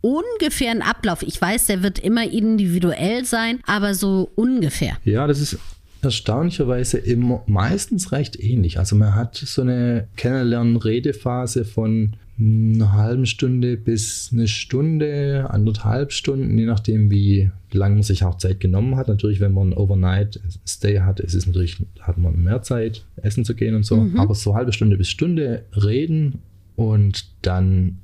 ein 0.04 0.10
ungefähren 0.10 0.82
Ablauf? 0.82 1.24
Ich 1.24 1.40
weiß, 1.40 1.68
der 1.68 1.84
wird 1.84 2.00
immer 2.00 2.30
individuell 2.30 3.26
sein, 3.26 3.60
aber 3.66 3.94
so 3.94 4.32
ungefähr. 4.36 4.98
Ja, 5.06 5.28
das 5.28 5.40
ist 5.40 5.58
erstaunlicherweise 6.02 6.98
immer 6.98 7.44
meistens 7.48 8.12
recht 8.12 8.40
ähnlich. 8.40 8.78
Also 8.78 8.96
man 8.96 9.16
hat 9.16 9.36
so 9.36 9.62
eine 9.62 10.08
Kennenlernen-Redephase 10.18 11.66
von 11.66 12.16
einer 12.40 12.94
halben 12.94 13.26
Stunde 13.26 13.78
bis 13.78 14.32
eine 14.34 14.48
Stunde, 14.48 15.48
anderthalb 15.50 16.12
Stunden, 16.12 16.58
je 16.58 16.66
nachdem, 16.66 17.12
wie 17.12 17.52
lange 17.72 17.96
man 17.96 18.04
sich 18.04 18.24
auch 18.24 18.38
Zeit 18.38 18.60
genommen 18.60 18.96
hat. 18.96 19.08
Natürlich, 19.08 19.40
wenn 19.40 19.54
man 19.54 19.74
Overnight 19.74 20.40
Stay 20.68 21.00
hat, 21.00 21.20
ist 21.20 21.36
es 21.36 21.46
natürlich, 21.46 21.78
hat 22.02 22.18
man 22.18 22.44
mehr 22.44 22.62
Zeit, 22.64 23.06
essen 23.18 23.46
zu 23.46 23.56
gehen 23.56 23.76
und 23.76 23.86
so. 23.86 23.98
Mhm. 23.98 24.20
Aber 24.20 24.36
so 24.36 24.56
halbe 24.56 24.74
Stunde 24.74 24.98
bis 24.98 25.10
Stunde 25.10 25.64
reden 25.74 26.40
und 26.76 27.28
dann 27.44 28.00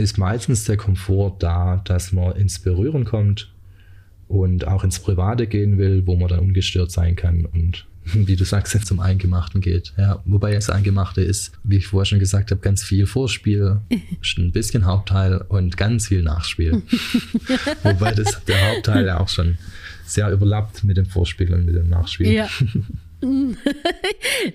ist 0.00 0.18
meistens 0.18 0.64
der 0.64 0.76
Komfort 0.76 1.36
da, 1.38 1.80
dass 1.84 2.12
man 2.12 2.36
ins 2.36 2.58
Berühren 2.58 3.04
kommt 3.04 3.52
und 4.28 4.66
auch 4.66 4.84
ins 4.84 4.98
Private 4.98 5.46
gehen 5.46 5.78
will, 5.78 6.06
wo 6.06 6.16
man 6.16 6.28
dann 6.28 6.40
ungestört 6.40 6.90
sein 6.90 7.16
kann 7.16 7.46
und 7.46 7.86
wie 8.14 8.36
du 8.36 8.44
sagst, 8.44 8.74
jetzt 8.74 8.86
zum 8.86 9.00
Eingemachten 9.00 9.60
geht. 9.60 9.92
Ja, 9.96 10.22
wobei 10.24 10.54
das 10.54 10.70
Eingemachte 10.70 11.20
ist, 11.20 11.52
wie 11.64 11.76
ich 11.76 11.86
vorher 11.86 12.06
schon 12.06 12.18
gesagt 12.18 12.50
habe, 12.50 12.60
ganz 12.60 12.82
viel 12.82 13.06
Vorspiel, 13.06 13.80
ein 14.38 14.52
bisschen 14.52 14.84
Hauptteil 14.84 15.44
und 15.48 15.76
ganz 15.76 16.08
viel 16.08 16.22
Nachspiel. 16.22 16.82
wobei 17.82 18.12
das 18.12 18.44
der 18.44 18.70
Hauptteil 18.70 19.06
ja 19.06 19.20
auch 19.20 19.28
schon 19.28 19.58
sehr 20.06 20.30
überlappt 20.30 20.82
mit 20.84 20.96
dem 20.96 21.06
Vorspiel 21.06 21.52
und 21.54 21.66
mit 21.66 21.74
dem 21.74 21.88
Nachspiel. 21.88 22.32
Ja. 22.32 22.48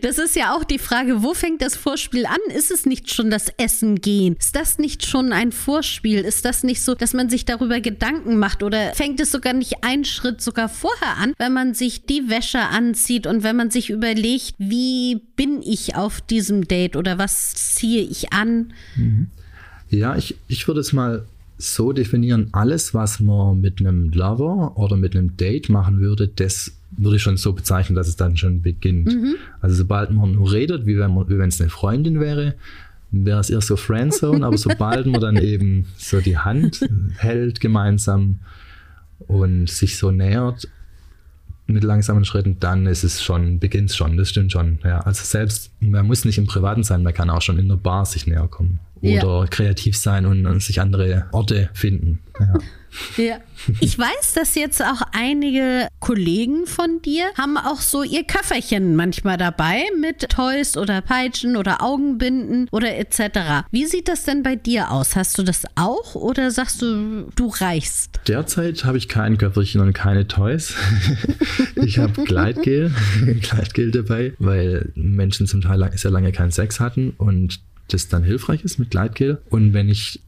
Das 0.02 0.18
ist 0.18 0.36
ja 0.36 0.56
auch 0.56 0.64
die 0.64 0.80
Frage, 0.80 1.24
wo 1.24 1.34
fängt 1.34 1.62
das 1.62 1.76
Vorspiel 1.76 2.26
an? 2.26 2.38
Ist 2.56 2.72
es 2.72 2.86
nicht 2.86 3.14
schon 3.14 3.30
das 3.30 3.50
Essen 3.58 3.96
gehen? 4.02 4.36
Ist 4.40 4.56
das 4.56 4.78
nicht 4.78 5.06
schon 5.06 5.34
ein 5.34 5.52
Vorspiel? 5.52 6.20
Ist 6.20 6.46
das 6.46 6.64
nicht 6.64 6.82
so, 6.82 6.96
dass 6.96 7.14
man 7.14 7.30
sich 7.30 7.46
darüber 7.46 7.80
Gedanken 7.80 8.38
macht? 8.38 8.64
Oder 8.64 8.94
fängt 8.94 9.20
es 9.20 9.32
sogar 9.32 9.54
nicht 9.54 9.84
einen 9.84 10.06
Schritt 10.06 10.42
sogar 10.42 10.70
vorher 10.70 11.18
an, 11.18 11.34
wenn 11.38 11.54
man 11.54 11.74
sich 11.74 12.06
die 12.06 12.30
Wäsche 12.30 12.60
anzieht 12.60 13.28
und 13.28 13.44
wenn 13.44 13.56
man 13.56 13.72
sich 13.72 13.90
überlegt, 13.90 14.56
wie 14.58 15.22
bin 15.36 15.62
ich 15.62 15.96
auf 15.96 16.22
diesem 16.22 16.68
Date 16.68 16.96
oder 16.96 17.18
was 17.18 17.54
ziehe 17.54 18.02
ich 18.02 18.34
an? 18.34 18.74
Mhm. 18.96 19.28
Ja, 19.90 20.16
ich, 20.16 20.36
ich 20.48 20.68
würde 20.68 20.82
es 20.82 20.94
mal 20.94 21.26
so 21.58 21.94
definieren, 21.94 22.50
alles, 22.52 22.94
was 22.94 23.20
man 23.20 23.62
mit 23.62 23.80
einem 23.80 24.12
Lover 24.12 24.78
oder 24.78 24.98
mit 24.98 25.16
einem 25.16 25.38
Date 25.38 25.70
machen 25.70 26.00
würde, 26.00 26.28
das 26.28 26.74
würde 26.98 27.18
ich 27.18 27.22
schon 27.22 27.38
so 27.38 27.54
bezeichnen, 27.54 27.96
dass 27.96 28.08
es 28.08 28.16
dann 28.16 28.38
schon 28.38 28.62
beginnt. 28.62 29.08
Mhm. 29.08 29.36
Also 29.62 29.76
sobald 29.76 30.12
man 30.12 30.34
nur 30.34 30.52
redet, 30.52 30.86
wie 30.86 30.98
wenn 30.98 31.50
es 31.50 31.60
eine 31.60 31.70
Freundin 31.70 32.20
wäre, 32.20 32.56
wäre 33.12 33.40
es 33.40 33.50
eher 33.50 33.62
so 33.62 33.76
Friendzone, 33.76 34.46
aber 34.46 34.58
sobald 34.58 35.06
man 35.06 35.22
dann 35.22 35.38
eben 35.38 35.88
so 35.98 36.20
die 36.22 36.38
Hand 36.38 36.88
hält 37.18 37.60
gemeinsam 37.60 38.40
und 39.20 39.70
sich 39.70 39.98
so 39.98 40.12
nähert 40.12 40.68
mit 41.68 41.84
langsamen 41.84 42.26
Schritten, 42.26 42.58
dann 42.60 42.86
ist 42.86 43.04
es 43.04 43.24
schon, 43.24 43.60
beginnt 43.60 43.90
es 43.90 43.96
schon, 43.96 44.18
das 44.18 44.30
stimmt 44.30 44.52
schon. 44.52 44.80
Ja, 44.84 45.00
also 45.00 45.24
selbst, 45.24 45.72
man 45.80 46.06
muss 46.06 46.26
nicht 46.26 46.38
im 46.38 46.46
Privaten 46.46 46.84
sein, 46.84 47.04
man 47.04 47.14
kann 47.14 47.30
auch 47.30 47.42
schon 47.42 47.58
in 47.58 47.68
der 47.68 47.76
Bar 47.76 48.06
sich 48.06 48.28
näher 48.28 48.48
kommen 48.48 48.80
oder 49.02 49.42
ja. 49.42 49.48
kreativ 49.48 49.98
sein 49.98 50.26
und, 50.26 50.46
und, 50.46 50.62
sich 50.62 50.82
andere 50.82 51.28
Orte 51.32 51.70
finden. 51.74 52.20
Ja. 52.40 52.54
Ja. 53.18 53.38
Ich 53.80 53.98
weiß, 53.98 54.34
dass 54.36 54.56
jetzt 54.56 54.82
auch 54.82 55.02
einige 55.12 55.88
Kollegen 56.00 56.68
von 56.68 57.02
dir 57.02 57.26
haben 57.38 57.58
auch 57.58 57.82
so 57.82 58.04
ihr 58.04 58.24
Köfferchen 58.24 58.96
manchmal 58.96 59.38
dabei 59.38 59.84
mit 60.00 60.30
Toys 60.30 60.78
oder 60.78 61.02
Peitschen 61.02 61.58
oder 61.58 61.82
Augenbinden 61.82 62.68
oder 62.72 62.96
etc. 62.98 63.66
Wie 63.72 63.86
sieht 63.86 64.08
das 64.08 64.24
denn 64.24 64.44
bei 64.44 64.56
dir 64.56 64.92
aus? 64.92 65.16
Hast 65.16 65.38
du 65.38 65.44
das 65.44 65.64
auch 65.76 66.16
oder 66.16 66.52
sagst 66.52 66.82
du, 66.82 67.28
du 67.36 67.48
reichst? 67.48 68.20
Derzeit 68.28 68.86
habe 68.86 68.98
ich 68.98 69.08
kein 69.08 69.38
Köfferchen 69.38 69.82
und 69.82 69.94
keine 69.94 70.28
Toys. 70.28 70.76
ich 71.76 71.98
habe 71.98 72.24
Gleitgel, 72.24 72.92
Gleitgel 73.42 73.92
dabei, 73.92 74.34
weil 74.38 74.92
Menschen 74.96 75.48
zum 75.48 75.62
Teil 75.62 75.90
sehr 75.96 76.12
lange 76.12 76.32
keinen 76.32 76.52
Sex 76.52 76.80
hatten 76.80 77.14
und 77.18 77.60
das 77.90 78.08
dann 78.08 78.24
hilfreich 78.24 78.64
ist 78.64 78.80
mit 78.80 78.92
Gleitgel. 78.92 79.42
Und 79.50 79.74
wenn 79.74 79.90
ich 79.90 80.20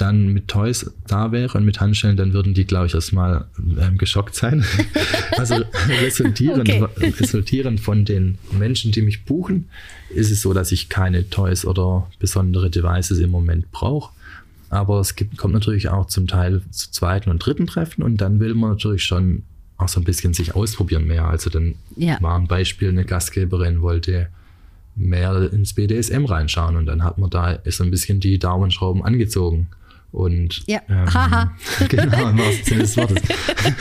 dann 0.00 0.28
mit 0.28 0.48
Toys 0.48 0.90
da 1.06 1.30
wäre 1.30 1.58
und 1.58 1.64
mit 1.64 1.80
Handschellen, 1.80 2.16
dann 2.16 2.32
würden 2.32 2.54
die, 2.54 2.64
glaube 2.64 2.86
ich, 2.86 2.94
erstmal 2.94 3.46
ähm, 3.58 3.98
geschockt 3.98 4.34
sein. 4.34 4.64
also 5.36 5.56
resultierend, 6.00 6.68
okay. 6.68 7.12
resultierend 7.20 7.80
von 7.80 8.04
den 8.04 8.38
Menschen, 8.52 8.92
die 8.92 9.02
mich 9.02 9.24
buchen, 9.24 9.68
ist 10.08 10.30
es 10.30 10.40
so, 10.40 10.54
dass 10.54 10.72
ich 10.72 10.88
keine 10.88 11.28
Toys 11.28 11.64
oder 11.64 12.10
besondere 12.18 12.70
Devices 12.70 13.18
im 13.18 13.30
Moment 13.30 13.70
brauche. 13.72 14.12
Aber 14.70 15.00
es 15.00 15.16
gibt, 15.16 15.36
kommt 15.36 15.52
natürlich 15.52 15.88
auch 15.88 16.06
zum 16.06 16.26
Teil 16.26 16.62
zu 16.70 16.90
zweiten 16.92 17.28
und 17.28 17.44
dritten 17.44 17.66
Treffen 17.66 18.02
und 18.02 18.18
dann 18.18 18.40
will 18.40 18.54
man 18.54 18.70
natürlich 18.70 19.04
schon 19.04 19.42
auch 19.76 19.88
so 19.88 20.00
ein 20.00 20.04
bisschen 20.04 20.32
sich 20.32 20.54
ausprobieren 20.54 21.06
mehr. 21.06 21.26
Also 21.26 21.50
dann 21.50 21.74
ja. 21.96 22.18
war 22.20 22.38
ein 22.38 22.46
Beispiel, 22.46 22.88
eine 22.88 23.04
Gastgeberin 23.04 23.82
wollte 23.82 24.28
mehr 25.00 25.52
ins 25.52 25.74
BDSM 25.74 26.24
reinschauen 26.24 26.76
und 26.76 26.86
dann 26.86 27.02
hat 27.02 27.18
man 27.18 27.30
da 27.30 27.58
so 27.66 27.84
ein 27.84 27.90
bisschen 27.90 28.20
die 28.20 28.38
Daumenschrauben 28.38 29.02
angezogen. 29.02 29.68
Und 30.12 30.62
ja, 30.66 30.80
ähm, 30.88 31.14
haha. 31.14 31.52
genau, 31.88 32.30
im 32.30 32.38
wahrsten 32.38 32.64
Sinne 32.64 32.80
des 32.80 32.96
Wortes. 32.96 33.22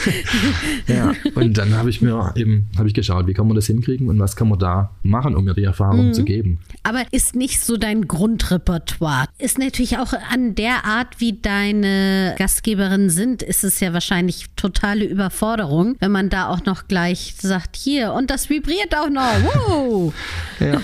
ja, 0.87 1.13
und 1.33 1.57
dann 1.57 1.73
habe 1.73 1.89
ich 1.89 2.01
mir 2.01 2.33
eben 2.35 2.67
habe 2.77 2.87
ich 2.87 2.93
geschaut, 2.93 3.25
wie 3.25 3.33
kann 3.33 3.47
man 3.47 3.55
das 3.55 3.65
hinkriegen 3.65 4.09
und 4.09 4.19
was 4.19 4.35
kann 4.35 4.49
man 4.49 4.59
da 4.59 4.91
machen, 5.01 5.35
um 5.35 5.45
mir 5.45 5.55
die 5.55 5.63
Erfahrung 5.63 6.07
mhm. 6.07 6.13
zu 6.13 6.23
geben. 6.23 6.59
Aber 6.83 7.03
ist 7.11 7.35
nicht 7.35 7.61
so 7.61 7.77
dein 7.77 8.07
Grundrepertoire. 8.07 9.25
Ist 9.39 9.57
natürlich 9.57 9.97
auch 9.97 10.13
an 10.31 10.53
der 10.53 10.85
Art, 10.85 11.19
wie 11.19 11.33
deine 11.33 12.35
Gastgeberinnen 12.37 13.09
sind, 13.09 13.41
ist 13.41 13.63
es 13.63 13.79
ja 13.79 13.93
wahrscheinlich 13.93 14.45
totale 14.55 15.05
Überforderung, 15.05 15.95
wenn 15.99 16.11
man 16.11 16.29
da 16.29 16.49
auch 16.49 16.63
noch 16.65 16.87
gleich 16.87 17.35
sagt, 17.39 17.75
hier 17.75 18.13
und 18.13 18.29
das 18.29 18.49
vibriert 18.49 18.95
auch 18.95 19.09
noch. 19.09 19.23
Wow. 19.43 20.13
ja. 20.59 20.81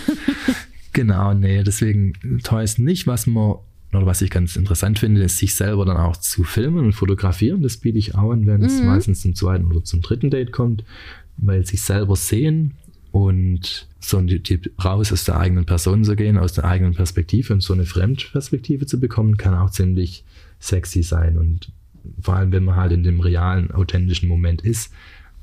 Genau, 0.93 1.33
nee, 1.33 1.61
deswegen 1.61 2.13
Toys 2.43 2.77
nicht, 2.77 3.05
was 3.05 3.27
man 3.27 3.55
oder 3.95 4.05
was 4.05 4.21
ich 4.21 4.29
ganz 4.29 4.55
interessant 4.55 4.99
finde, 4.99 5.23
ist, 5.23 5.37
sich 5.37 5.55
selber 5.55 5.85
dann 5.85 5.97
auch 5.97 6.17
zu 6.17 6.43
filmen 6.43 6.85
und 6.85 6.93
fotografieren. 6.93 7.61
Das 7.61 7.77
biete 7.77 7.97
ich 7.97 8.15
auch 8.15 8.31
an, 8.31 8.45
wenn 8.45 8.63
es 8.63 8.79
mhm. 8.79 8.87
meistens 8.87 9.21
zum 9.21 9.35
zweiten 9.35 9.65
oder 9.65 9.83
zum 9.83 10.01
dritten 10.01 10.29
Date 10.29 10.51
kommt, 10.51 10.83
weil 11.37 11.65
sich 11.65 11.81
selber 11.81 12.15
sehen 12.15 12.73
und 13.11 13.87
so 13.99 14.19
die, 14.21 14.41
die 14.41 14.59
raus 14.83 15.11
aus 15.11 15.23
der 15.23 15.39
eigenen 15.39 15.65
Person 15.65 16.03
zu 16.03 16.15
gehen, 16.15 16.37
aus 16.37 16.53
der 16.53 16.65
eigenen 16.65 16.93
Perspektive 16.93 17.53
und 17.53 17.61
so 17.61 17.73
eine 17.73 17.85
Fremdperspektive 17.85 18.85
zu 18.85 18.99
bekommen, 18.99 19.37
kann 19.37 19.55
auch 19.55 19.69
ziemlich 19.69 20.23
sexy 20.59 21.01
sein. 21.01 21.37
Und 21.37 21.71
vor 22.21 22.35
allem, 22.35 22.51
wenn 22.51 22.63
man 22.63 22.75
halt 22.75 22.91
in 22.91 23.03
dem 23.03 23.19
realen, 23.19 23.71
authentischen 23.71 24.27
Moment 24.29 24.61
ist, 24.61 24.91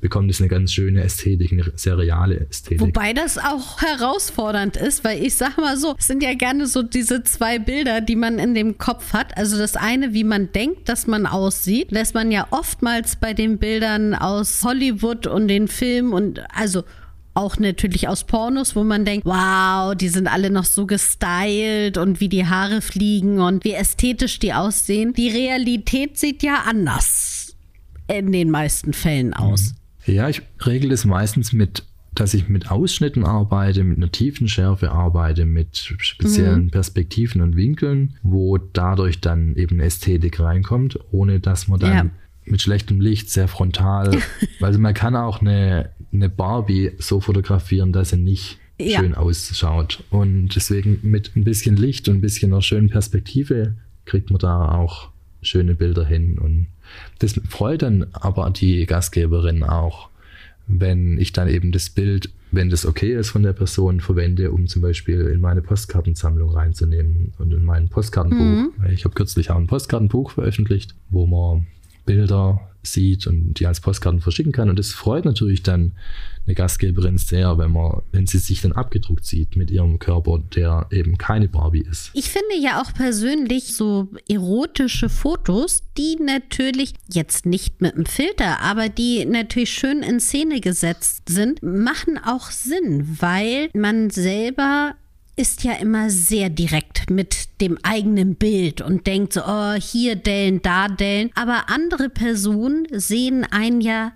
bekommt 0.03 0.29
es 0.29 0.41
eine 0.41 0.49
ganz 0.49 0.73
schöne 0.73 1.01
Ästhetik, 1.01 1.53
eine 1.53 1.63
sehr 1.75 1.97
reale 1.97 2.35
Ästhetik. 2.35 2.81
Wobei 2.81 3.13
das 3.13 3.37
auch 3.37 3.81
herausfordernd 3.81 4.75
ist, 4.75 5.05
weil 5.05 5.23
ich 5.23 5.35
sag 5.35 5.57
mal 5.57 5.77
so, 5.77 5.95
es 5.97 6.07
sind 6.07 6.21
ja 6.21 6.33
gerne 6.33 6.67
so 6.67 6.83
diese 6.83 7.23
zwei 7.23 7.57
Bilder, 7.57 8.01
die 8.01 8.17
man 8.17 8.37
in 8.37 8.53
dem 8.53 8.77
Kopf 8.77 9.13
hat. 9.13 9.37
Also 9.37 9.57
das 9.57 9.77
eine, 9.77 10.13
wie 10.13 10.25
man 10.25 10.51
denkt, 10.51 10.89
dass 10.89 11.07
man 11.07 11.25
aussieht, 11.25 11.91
lässt 11.91 12.15
man 12.15 12.33
ja 12.33 12.47
oftmals 12.51 13.15
bei 13.15 13.33
den 13.33 13.59
Bildern 13.59 14.13
aus 14.13 14.61
Hollywood 14.65 15.25
und 15.25 15.47
den 15.47 15.69
Filmen 15.69 16.11
und 16.11 16.41
also 16.53 16.83
auch 17.33 17.57
natürlich 17.57 18.09
aus 18.09 18.25
Pornos, 18.25 18.75
wo 18.75 18.83
man 18.83 19.05
denkt, 19.05 19.25
wow, 19.25 19.95
die 19.95 20.09
sind 20.09 20.27
alle 20.27 20.49
noch 20.49 20.65
so 20.65 20.85
gestylt 20.85 21.97
und 21.97 22.19
wie 22.19 22.27
die 22.27 22.45
Haare 22.45 22.81
fliegen 22.81 23.39
und 23.39 23.63
wie 23.63 23.71
ästhetisch 23.71 24.37
die 24.39 24.53
aussehen. 24.53 25.13
Die 25.13 25.29
Realität 25.29 26.17
sieht 26.17 26.43
ja 26.43 26.63
anders 26.67 27.55
in 28.09 28.33
den 28.33 28.51
meisten 28.51 28.91
Fällen 28.91 29.33
aus. 29.33 29.71
Mhm. 29.71 29.82
Ja, 30.05 30.29
ich 30.29 30.41
regle 30.61 30.89
das 30.89 31.05
meistens 31.05 31.53
mit, 31.53 31.83
dass 32.13 32.33
ich 32.33 32.49
mit 32.49 32.71
Ausschnitten 32.71 33.25
arbeite, 33.25 33.83
mit 33.83 33.97
einer 33.97 34.11
tiefen 34.11 34.47
Schärfe 34.47 34.91
arbeite, 34.91 35.45
mit 35.45 35.77
speziellen 35.77 36.65
mhm. 36.65 36.71
Perspektiven 36.71 37.41
und 37.41 37.55
Winkeln, 37.55 38.15
wo 38.21 38.57
dadurch 38.57 39.21
dann 39.21 39.55
eben 39.55 39.79
Ästhetik 39.79 40.39
reinkommt, 40.39 40.99
ohne 41.11 41.39
dass 41.39 41.67
man 41.67 41.79
dann 41.79 41.93
ja. 41.93 42.09
mit 42.45 42.61
schlechtem 42.61 43.01
Licht 43.01 43.29
sehr 43.29 43.47
frontal, 43.47 44.17
also 44.61 44.79
man 44.79 44.93
kann 44.93 45.15
auch 45.15 45.41
eine, 45.41 45.91
eine 46.11 46.29
Barbie 46.29 46.91
so 46.99 47.21
fotografieren, 47.21 47.93
dass 47.93 48.09
sie 48.09 48.17
nicht 48.17 48.59
ja. 48.79 48.99
schön 48.99 49.15
ausschaut. 49.15 50.03
Und 50.09 50.55
deswegen 50.55 50.99
mit 51.01 51.35
ein 51.35 51.43
bisschen 51.43 51.75
Licht 51.77 52.07
und 52.09 52.17
ein 52.17 52.21
bisschen 52.21 52.51
einer 52.51 52.61
schönen 52.61 52.89
Perspektive 52.89 53.75
kriegt 54.05 54.29
man 54.29 54.39
da 54.39 54.73
auch 54.73 55.09
schöne 55.41 55.75
Bilder 55.75 56.05
hin 56.05 56.37
und 56.37 56.67
das 57.19 57.39
freut 57.49 57.81
dann 57.81 58.07
aber 58.13 58.49
die 58.49 58.85
Gastgeberin 58.85 59.63
auch, 59.63 60.09
wenn 60.67 61.17
ich 61.17 61.33
dann 61.33 61.47
eben 61.47 61.71
das 61.71 61.89
Bild, 61.89 62.29
wenn 62.51 62.69
das 62.69 62.85
okay 62.85 63.13
ist 63.15 63.29
von 63.29 63.43
der 63.43 63.53
Person, 63.53 63.99
verwende, 63.99 64.51
um 64.51 64.67
zum 64.67 64.81
Beispiel 64.81 65.21
in 65.27 65.41
meine 65.41 65.61
Postkartensammlung 65.61 66.51
reinzunehmen 66.51 67.33
und 67.37 67.53
in 67.53 67.63
mein 67.63 67.89
Postkartenbuch. 67.89 68.73
Mhm. 68.77 68.91
Ich 68.91 69.05
habe 69.05 69.15
kürzlich 69.15 69.49
auch 69.51 69.57
ein 69.57 69.67
Postkartenbuch 69.67 70.31
veröffentlicht, 70.31 70.95
wo 71.09 71.25
man 71.25 71.67
Bilder 72.05 72.61
sieht 72.83 73.27
und 73.27 73.55
die 73.59 73.67
als 73.67 73.79
Postkarten 73.79 74.21
verschicken 74.21 74.51
kann. 74.51 74.69
Und 74.69 74.79
das 74.79 74.91
freut 74.91 75.25
natürlich 75.25 75.63
dann 75.63 75.93
eine 76.45 76.55
Gastgeberin 76.55 77.17
sehr, 77.17 77.57
wenn 77.57 77.71
man, 77.71 78.01
wenn 78.11 78.27
sie 78.27 78.37
sich 78.37 78.61
dann 78.61 78.73
abgedruckt 78.73 79.25
sieht 79.25 79.55
mit 79.55 79.71
ihrem 79.71 79.99
Körper, 79.99 80.39
der 80.55 80.87
eben 80.91 81.17
keine 81.17 81.47
Barbie 81.47 81.85
ist. 81.89 82.11
Ich 82.13 82.29
finde 82.29 82.55
ja 82.61 82.81
auch 82.81 82.93
persönlich 82.93 83.75
so 83.75 84.09
erotische 84.27 85.07
Fotos, 85.07 85.83
die 85.97 86.17
natürlich 86.21 86.93
jetzt 87.11 87.45
nicht 87.45 87.81
mit 87.81 87.95
einem 87.95 88.05
Filter, 88.05 88.59
aber 88.59 88.89
die 88.89 89.25
natürlich 89.25 89.71
schön 89.71 90.03
in 90.03 90.19
Szene 90.19 90.59
gesetzt 90.59 91.29
sind, 91.29 91.63
machen 91.63 92.17
auch 92.17 92.51
Sinn, 92.51 93.17
weil 93.19 93.69
man 93.73 94.09
selber 94.09 94.95
ist 95.35 95.63
ja 95.63 95.73
immer 95.73 96.09
sehr 96.09 96.49
direkt 96.49 97.09
mit 97.09 97.59
dem 97.59 97.77
eigenen 97.83 98.35
Bild 98.35 98.81
und 98.81 99.07
denkt 99.07 99.33
so, 99.33 99.41
oh, 99.45 99.73
hier 99.73 100.15
Dellen, 100.15 100.61
da 100.61 100.87
Dellen. 100.87 101.31
Aber 101.35 101.69
andere 101.69 102.09
Personen 102.09 102.87
sehen 102.91 103.45
einen 103.49 103.81
ja 103.81 104.13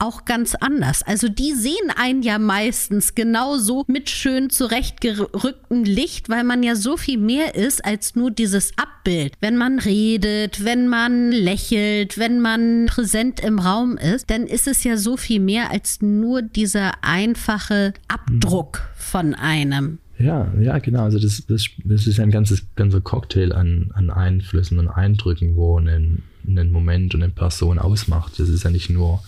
auch 0.00 0.24
ganz 0.24 0.54
anders. 0.54 1.02
Also 1.02 1.28
die 1.28 1.52
sehen 1.52 1.92
einen 1.94 2.22
ja 2.22 2.38
meistens 2.38 3.14
genauso 3.14 3.84
mit 3.86 4.08
schön 4.08 4.48
zurechtgerücktem 4.48 5.84
Licht, 5.84 6.28
weil 6.28 6.44
man 6.44 6.62
ja 6.62 6.74
so 6.74 6.96
viel 6.96 7.18
mehr 7.18 7.54
ist 7.54 7.84
als 7.84 8.14
nur 8.14 8.30
dieses 8.30 8.72
Abbild. 8.78 9.34
Wenn 9.40 9.56
man 9.56 9.78
redet, 9.78 10.64
wenn 10.64 10.88
man 10.88 11.30
lächelt, 11.30 12.16
wenn 12.16 12.40
man 12.40 12.86
präsent 12.86 13.40
im 13.40 13.58
Raum 13.58 13.98
ist, 13.98 14.30
dann 14.30 14.46
ist 14.46 14.66
es 14.66 14.84
ja 14.84 14.96
so 14.96 15.16
viel 15.16 15.40
mehr 15.40 15.70
als 15.70 16.00
nur 16.00 16.42
dieser 16.42 17.04
einfache 17.04 17.92
Abdruck 18.08 18.82
von 18.96 19.34
einem. 19.34 19.98
Ja, 20.20 20.52
ja, 20.60 20.78
genau. 20.78 21.04
Also 21.04 21.18
das, 21.18 21.44
das, 21.46 21.66
das 21.82 22.06
ist 22.06 22.20
ein 22.20 22.30
ganzes, 22.30 22.66
ganzer 22.76 23.00
Cocktail 23.00 23.52
an, 23.52 23.90
an 23.94 24.10
Einflüssen 24.10 24.78
und 24.78 24.88
Eindrücken, 24.88 25.56
wo 25.56 25.78
ein, 25.78 26.22
ein 26.46 26.70
Moment 26.70 27.14
und 27.14 27.22
eine 27.22 27.32
Person 27.32 27.78
ausmacht. 27.78 28.38
Das 28.38 28.48
ist 28.48 28.64
ja 28.64 28.70
nicht 28.70 28.90
nur, 28.90 29.22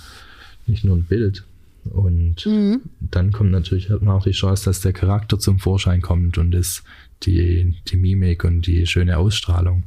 nicht 0.66 0.84
nur 0.84 0.96
ein 0.96 1.04
Bild. 1.04 1.44
Und 1.84 2.46
mhm. 2.46 2.82
dann 3.00 3.32
kommt 3.32 3.50
natürlich 3.50 3.90
hat 3.90 4.02
man 4.02 4.16
auch 4.16 4.24
die 4.24 4.32
Chance, 4.32 4.66
dass 4.66 4.80
der 4.80 4.92
Charakter 4.92 5.38
zum 5.38 5.58
Vorschein 5.58 6.02
kommt 6.02 6.38
und 6.38 6.52
das, 6.52 6.84
die, 7.22 7.74
die 7.88 7.96
Mimik 7.96 8.44
und 8.44 8.66
die 8.66 8.86
schöne 8.86 9.16
Ausstrahlung. 9.16 9.84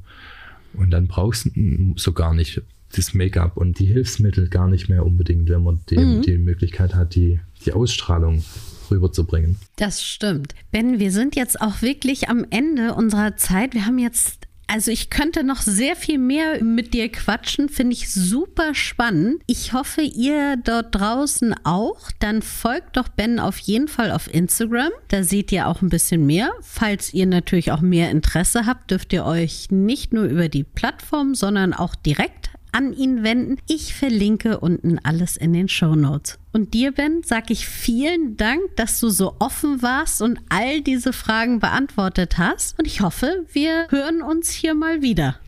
Und 0.73 0.91
dann 0.91 1.07
brauchst 1.07 1.45
du 1.45 1.93
so 1.95 2.11
gar 2.11 2.33
nicht 2.33 2.61
das 2.97 3.13
Make-up 3.13 3.57
und 3.57 3.79
die 3.79 3.85
Hilfsmittel 3.85 4.49
gar 4.49 4.67
nicht 4.67 4.89
mehr 4.89 5.05
unbedingt, 5.05 5.49
wenn 5.49 5.63
man 5.63 5.81
die, 5.89 5.97
mhm. 5.97 6.21
die 6.21 6.37
Möglichkeit 6.37 6.95
hat, 6.95 7.15
die, 7.15 7.39
die 7.65 7.73
Ausstrahlung 7.73 8.43
rüberzubringen. 8.91 9.57
Das 9.77 10.03
stimmt. 10.03 10.53
Ben, 10.71 10.99
wir 10.99 11.11
sind 11.11 11.35
jetzt 11.35 11.59
auch 11.59 11.81
wirklich 11.81 12.29
am 12.29 12.45
Ende 12.49 12.93
unserer 12.93 13.35
Zeit. 13.35 13.73
Wir 13.73 13.85
haben 13.85 13.97
jetzt 13.97 14.45
also 14.67 14.89
ich 14.89 15.09
könnte 15.09 15.43
noch 15.43 15.61
sehr 15.61 15.95
viel 15.95 16.17
mehr 16.17 16.63
mit 16.63 16.93
dir 16.93 17.11
quatschen, 17.11 17.69
finde 17.69 17.93
ich 17.93 18.11
super 18.11 18.73
spannend. 18.73 19.41
Ich 19.45 19.73
hoffe, 19.73 20.01
ihr 20.01 20.57
dort 20.57 20.95
draußen 20.95 21.53
auch. 21.63 22.09
Dann 22.19 22.41
folgt 22.41 22.97
doch 22.97 23.07
Ben 23.07 23.39
auf 23.39 23.59
jeden 23.59 23.87
Fall 23.87 24.11
auf 24.11 24.33
Instagram. 24.33 24.89
Da 25.09 25.23
seht 25.23 25.51
ihr 25.51 25.67
auch 25.67 25.81
ein 25.81 25.89
bisschen 25.89 26.25
mehr. 26.25 26.51
Falls 26.61 27.13
ihr 27.13 27.27
natürlich 27.27 27.71
auch 27.71 27.81
mehr 27.81 28.09
Interesse 28.09 28.65
habt, 28.65 28.89
dürft 28.89 29.13
ihr 29.13 29.25
euch 29.25 29.67
nicht 29.69 30.13
nur 30.13 30.23
über 30.23 30.49
die 30.49 30.63
Plattform, 30.63 31.35
sondern 31.35 31.73
auch 31.73 31.93
direkt 31.93 32.49
an 32.75 32.91
ihn 32.91 33.23
wenden. 33.23 33.55
Ich 33.69 33.93
verlinke 33.93 34.59
unten 34.59 34.99
alles 34.99 35.37
in 35.37 35.53
den 35.53 35.69
Show 35.69 35.95
Notes. 35.95 36.37
Und 36.51 36.73
dir, 36.73 36.91
Ben, 36.91 37.21
sage 37.23 37.53
ich 37.53 37.67
vielen 37.67 38.35
Dank, 38.35 38.59
dass 38.75 38.99
du 38.99 39.07
so 39.07 39.37
offen 39.39 39.81
warst 39.81 40.21
und 40.21 40.39
all 40.49 40.81
diese 40.81 41.13
Fragen 41.13 41.61
beantwortet 41.61 42.37
hast. 42.37 42.77
Und 42.77 42.85
ich 42.85 42.99
hoffe, 42.99 43.45
wir 43.53 43.87
hören 43.89 44.21
uns 44.21 44.49
hier 44.49 44.75
mal 44.75 45.01
wieder. 45.01 45.39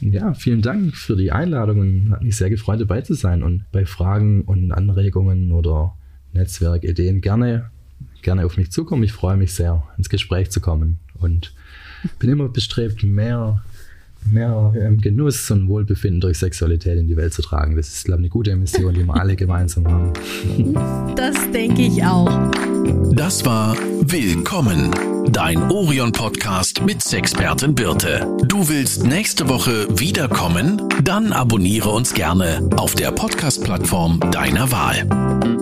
Ja, 0.00 0.32
vielen 0.32 0.62
Dank 0.62 0.96
für 0.96 1.16
die 1.16 1.30
Einladung 1.32 2.12
hat 2.12 2.22
mich 2.22 2.36
sehr 2.36 2.48
gefreut, 2.48 2.80
dabei 2.80 3.02
zu 3.02 3.12
sein. 3.12 3.42
Und 3.42 3.66
bei 3.72 3.84
Fragen 3.84 4.42
und 4.42 4.72
Anregungen 4.72 5.52
oder 5.52 5.94
Netzwerkideen 6.32 7.20
gerne, 7.20 7.70
gerne 8.22 8.46
auf 8.46 8.56
mich 8.56 8.72
zukommen. 8.72 9.02
Ich 9.02 9.12
freue 9.12 9.36
mich 9.36 9.52
sehr, 9.52 9.82
ins 9.98 10.08
Gespräch 10.08 10.50
zu 10.50 10.62
kommen 10.62 10.98
und 11.18 11.52
bin 12.18 12.30
immer 12.30 12.48
bestrebt, 12.48 13.02
mehr 13.02 13.62
mehr 14.26 14.72
ähm, 14.76 15.00
Genuss 15.00 15.50
und 15.50 15.68
Wohlbefinden 15.68 16.20
durch 16.20 16.38
Sexualität 16.38 16.98
in 16.98 17.06
die 17.06 17.16
Welt 17.16 17.32
zu 17.32 17.42
tragen. 17.42 17.76
Das 17.76 17.88
ist, 17.88 18.04
glaube 18.04 18.20
ich, 18.20 18.24
eine 18.24 18.30
gute 18.30 18.56
Mission, 18.56 18.94
die 18.94 19.04
wir 19.04 19.14
alle 19.14 19.36
gemeinsam 19.36 19.86
haben. 19.86 20.12
Das 21.16 21.36
denke 21.52 21.82
ich 21.82 22.04
auch. 22.04 22.50
Das 23.12 23.44
war 23.44 23.76
Willkommen, 24.02 24.90
dein 25.30 25.70
Orion-Podcast 25.70 26.82
mit 26.84 27.02
Sexpertin 27.02 27.74
Birte. 27.74 28.26
Du 28.46 28.68
willst 28.68 29.04
nächste 29.04 29.48
Woche 29.48 29.86
wiederkommen? 29.98 30.82
Dann 31.04 31.32
abonniere 31.32 31.90
uns 31.90 32.14
gerne 32.14 32.68
auf 32.76 32.94
der 32.94 33.12
Podcast-Plattform 33.12 34.20
deiner 34.30 34.70
Wahl. 34.72 35.59